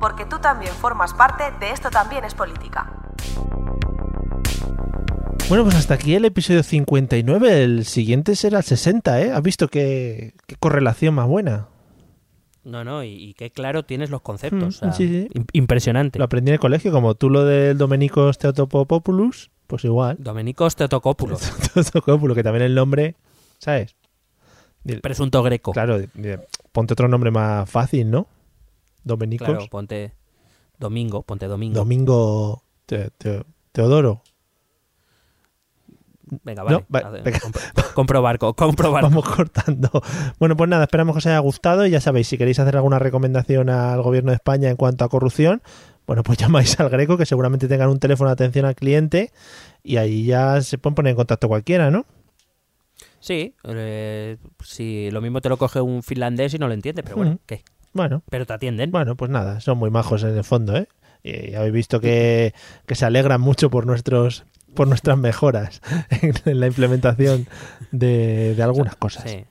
Porque 0.00 0.24
tú 0.24 0.38
también 0.38 0.72
formas 0.72 1.12
parte 1.14 1.44
de 1.60 1.70
Esto 1.72 1.90
también 1.90 2.24
es 2.24 2.34
política. 2.34 2.90
Bueno, 5.48 5.64
pues 5.64 5.74
hasta 5.76 5.94
aquí 5.94 6.14
el 6.14 6.24
episodio 6.24 6.62
59. 6.62 7.62
El 7.64 7.84
siguiente 7.84 8.36
será 8.36 8.58
el 8.58 8.64
60, 8.64 9.20
¿eh? 9.20 9.32
¿Has 9.32 9.42
visto 9.42 9.68
qué, 9.68 10.34
qué 10.46 10.54
correlación 10.56 11.14
más 11.14 11.26
buena? 11.26 11.66
No, 12.62 12.84
no, 12.84 13.02
y, 13.02 13.08
y 13.14 13.34
qué 13.34 13.50
claro 13.50 13.84
tienes 13.84 14.10
los 14.10 14.20
conceptos. 14.20 14.60
Mm, 14.62 14.68
o 14.68 14.70
sea, 14.70 14.92
sí, 14.92 15.08
sí. 15.08 15.28
im- 15.34 15.46
Impresionante. 15.52 16.18
Lo 16.18 16.24
aprendí 16.26 16.50
en 16.50 16.54
el 16.54 16.60
colegio, 16.60 16.92
como 16.92 17.14
tú 17.14 17.30
lo 17.30 17.44
del 17.44 17.76
Domenicos 17.78 18.38
Teotopopoulos, 18.38 19.50
pues 19.66 19.84
igual. 19.84 20.16
Domenicos 20.20 20.76
Teotocópulos, 20.76 21.40
Teotocópulo, 21.74 22.34
que 22.34 22.42
también 22.44 22.62
el 22.64 22.74
nombre, 22.74 23.16
¿sabes? 23.58 23.96
Presunto 25.02 25.42
greco. 25.42 25.72
Claro, 25.72 25.98
ponte 26.72 26.92
otro 26.92 27.08
nombre 27.08 27.30
más 27.30 27.68
fácil, 27.68 28.10
¿no? 28.10 28.28
Domenicos. 29.04 29.48
Claro, 29.48 29.66
ponte 29.70 30.12
Domingo, 30.78 31.22
ponte 31.22 31.46
Domingo. 31.46 31.74
Domingo 31.74 32.62
Te- 32.86 33.10
Te- 33.10 33.44
Teodoro. 33.72 34.22
venga, 36.44 36.62
No, 36.64 36.84
vale. 36.88 37.10
ver, 37.10 37.22
venga. 37.24 37.38
compro- 37.40 37.92
comprobar, 37.94 38.38
co- 38.38 38.54
comprobar. 38.54 39.02
Vamos 39.02 39.24
cortando. 39.28 39.90
Bueno, 40.38 40.56
pues 40.56 40.68
nada, 40.70 40.84
esperamos 40.84 41.14
que 41.14 41.18
os 41.18 41.26
haya 41.26 41.38
gustado 41.40 41.86
y 41.86 41.90
ya 41.90 42.00
sabéis, 42.00 42.28
si 42.28 42.38
queréis 42.38 42.58
hacer 42.58 42.76
alguna 42.76 42.98
recomendación 42.98 43.68
al 43.70 44.02
gobierno 44.02 44.30
de 44.30 44.36
España 44.36 44.70
en 44.70 44.76
cuanto 44.76 45.04
a 45.04 45.08
corrupción, 45.08 45.62
bueno, 46.06 46.22
pues 46.22 46.38
llamáis 46.38 46.78
al 46.80 46.88
Greco, 46.88 47.16
que 47.16 47.26
seguramente 47.26 47.68
tengan 47.68 47.88
un 47.90 47.98
teléfono 47.98 48.28
de 48.30 48.34
atención 48.34 48.64
al 48.64 48.74
cliente 48.74 49.32
y 49.82 49.96
ahí 49.96 50.24
ya 50.24 50.60
se 50.62 50.78
pueden 50.78 50.94
poner 50.94 51.10
en 51.10 51.16
contacto 51.16 51.48
cualquiera, 51.48 51.90
¿no? 51.90 52.04
Sí, 53.18 53.54
eh, 53.64 54.38
si 54.64 55.10
lo 55.10 55.20
mismo 55.20 55.40
te 55.40 55.48
lo 55.50 55.58
coge 55.58 55.80
un 55.80 56.02
finlandés 56.02 56.54
y 56.54 56.58
no 56.58 56.68
lo 56.68 56.74
entiende, 56.74 57.02
pero 57.02 57.16
bueno. 57.16 57.38
¿qué? 57.46 57.62
Bueno, 57.92 58.22
Pero 58.30 58.46
te 58.46 58.52
atienden. 58.52 58.90
bueno, 58.90 59.16
pues 59.16 59.30
nada, 59.30 59.60
son 59.60 59.78
muy 59.78 59.90
majos 59.90 60.22
en 60.22 60.36
el 60.36 60.44
fondo, 60.44 60.76
¿eh? 60.76 60.88
Y 61.22 61.54
habéis 61.54 61.72
visto 61.72 62.00
que, 62.00 62.54
que 62.86 62.94
se 62.94 63.04
alegran 63.04 63.40
mucho 63.40 63.70
por 63.70 63.86
nuestros 63.86 64.44
por 64.74 64.86
nuestras 64.88 65.18
mejoras 65.18 65.82
en, 66.44 66.60
la 66.60 66.66
implementación 66.66 67.46
de, 67.90 68.54
de 68.54 68.62
algunas 68.62 68.96
cosas. 68.96 69.30
Sí. 69.30 69.44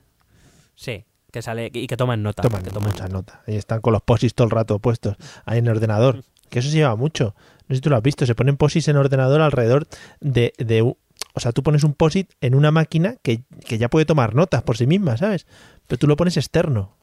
Sí, 0.75 1.05
que 1.31 1.41
sale 1.41 1.69
y 1.73 1.87
que 1.87 1.97
toman 1.97 2.23
nota. 2.23 2.41
Toman 2.41 2.63
que 2.63 2.69
toman 2.69 2.91
mucha 2.91 3.07
nota. 3.09 3.41
Ahí 3.45 3.57
están 3.57 3.81
con 3.81 3.91
los 3.93 4.01
posis 4.01 4.33
todo 4.33 4.45
el 4.45 4.51
rato 4.51 4.79
puestos 4.79 5.17
ahí 5.45 5.59
en 5.59 5.65
el 5.67 5.71
ordenador. 5.75 6.23
Que 6.49 6.59
eso 6.59 6.69
se 6.69 6.77
lleva 6.77 6.95
mucho. 6.95 7.35
No 7.67 7.73
sé 7.73 7.75
si 7.75 7.81
tú 7.81 7.89
lo 7.89 7.97
has 7.97 8.01
visto. 8.01 8.25
Se 8.25 8.33
ponen 8.33 8.55
posis 8.55 8.87
en 8.87 8.95
ordenador 8.95 9.41
alrededor 9.41 9.87
de, 10.21 10.53
de 10.57 10.81
o 10.81 11.39
sea, 11.39 11.51
tú 11.51 11.63
pones 11.63 11.83
un 11.83 11.93
posit 11.93 12.31
en 12.41 12.55
una 12.55 12.71
máquina 12.71 13.17
que, 13.21 13.43
que 13.65 13.77
ya 13.77 13.89
puede 13.89 14.05
tomar 14.05 14.33
notas 14.35 14.63
por 14.63 14.77
sí 14.77 14.87
misma, 14.87 15.17
¿sabes? 15.17 15.45
Pero 15.87 15.99
tú 15.99 16.07
lo 16.07 16.15
pones 16.15 16.37
externo. 16.37 16.95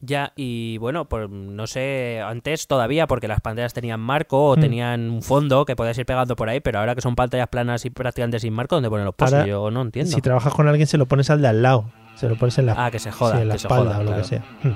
Ya, 0.00 0.32
y 0.36 0.76
bueno, 0.78 1.06
pues 1.08 1.30
no 1.30 1.66
sé, 1.66 2.20
antes 2.24 2.66
todavía, 2.66 3.06
porque 3.06 3.26
las 3.26 3.40
pantallas 3.40 3.72
tenían 3.72 4.00
marco 4.00 4.50
o 4.50 4.56
Hmm. 4.56 4.60
tenían 4.60 5.10
un 5.10 5.22
fondo 5.22 5.64
que 5.64 5.76
podías 5.76 5.96
ir 5.98 6.04
pegando 6.06 6.36
por 6.36 6.48
ahí, 6.48 6.60
pero 6.60 6.78
ahora 6.78 6.94
que 6.94 7.00
son 7.00 7.14
pantallas 7.14 7.48
planas 7.48 7.84
y 7.86 7.90
prácticamente 7.90 8.38
sin 8.38 8.52
marco, 8.52 8.76
¿dónde 8.76 8.90
ponen 8.90 9.06
los? 9.06 9.14
Ahora, 9.18 9.46
Yo 9.46 9.70
no 9.70 9.82
entiendo. 9.82 10.14
Si 10.14 10.20
trabajas 10.20 10.52
con 10.52 10.68
alguien, 10.68 10.86
se 10.86 10.98
lo 10.98 11.06
pones 11.06 11.30
al 11.30 11.40
de 11.40 11.48
al 11.48 11.62
lado. 11.62 11.90
Se 12.16 12.28
lo 12.28 12.36
pones 12.36 12.58
en 12.58 12.66
la, 12.66 12.74
Ah, 12.86 12.90
que 12.90 12.98
se 12.98 13.10
joda, 13.10 13.36
sí, 13.36 13.42
en 13.42 13.48
la 13.48 13.54
que 13.54 13.58
se 13.60 13.66
espalda 13.66 13.84
joda, 13.94 13.98
o 13.98 14.02
lo 14.02 14.06
claro. 14.08 14.22
que 14.22 14.28
sea. 14.28 14.44
Hmm. 14.62 14.72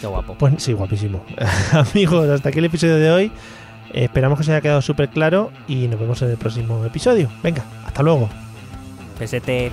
Qué 0.00 0.06
guapo. 0.08 0.34
Pues 0.38 0.54
sí, 0.62 0.72
guapísimo. 0.72 1.24
Amigos, 1.72 2.28
hasta 2.28 2.48
aquí 2.50 2.58
el 2.58 2.64
episodio 2.66 2.96
de 2.96 3.10
hoy. 3.10 3.32
Esperamos 3.94 4.38
que 4.38 4.42
os 4.42 4.48
haya 4.48 4.60
quedado 4.60 4.82
súper 4.82 5.08
claro 5.10 5.50
y 5.68 5.86
nos 5.88 6.00
vemos 6.00 6.20
en 6.22 6.30
el 6.30 6.36
próximo 6.36 6.84
episodio. 6.84 7.28
Venga, 7.42 7.62
hasta 7.86 8.02
luego. 8.02 8.28
PST. 9.18 9.72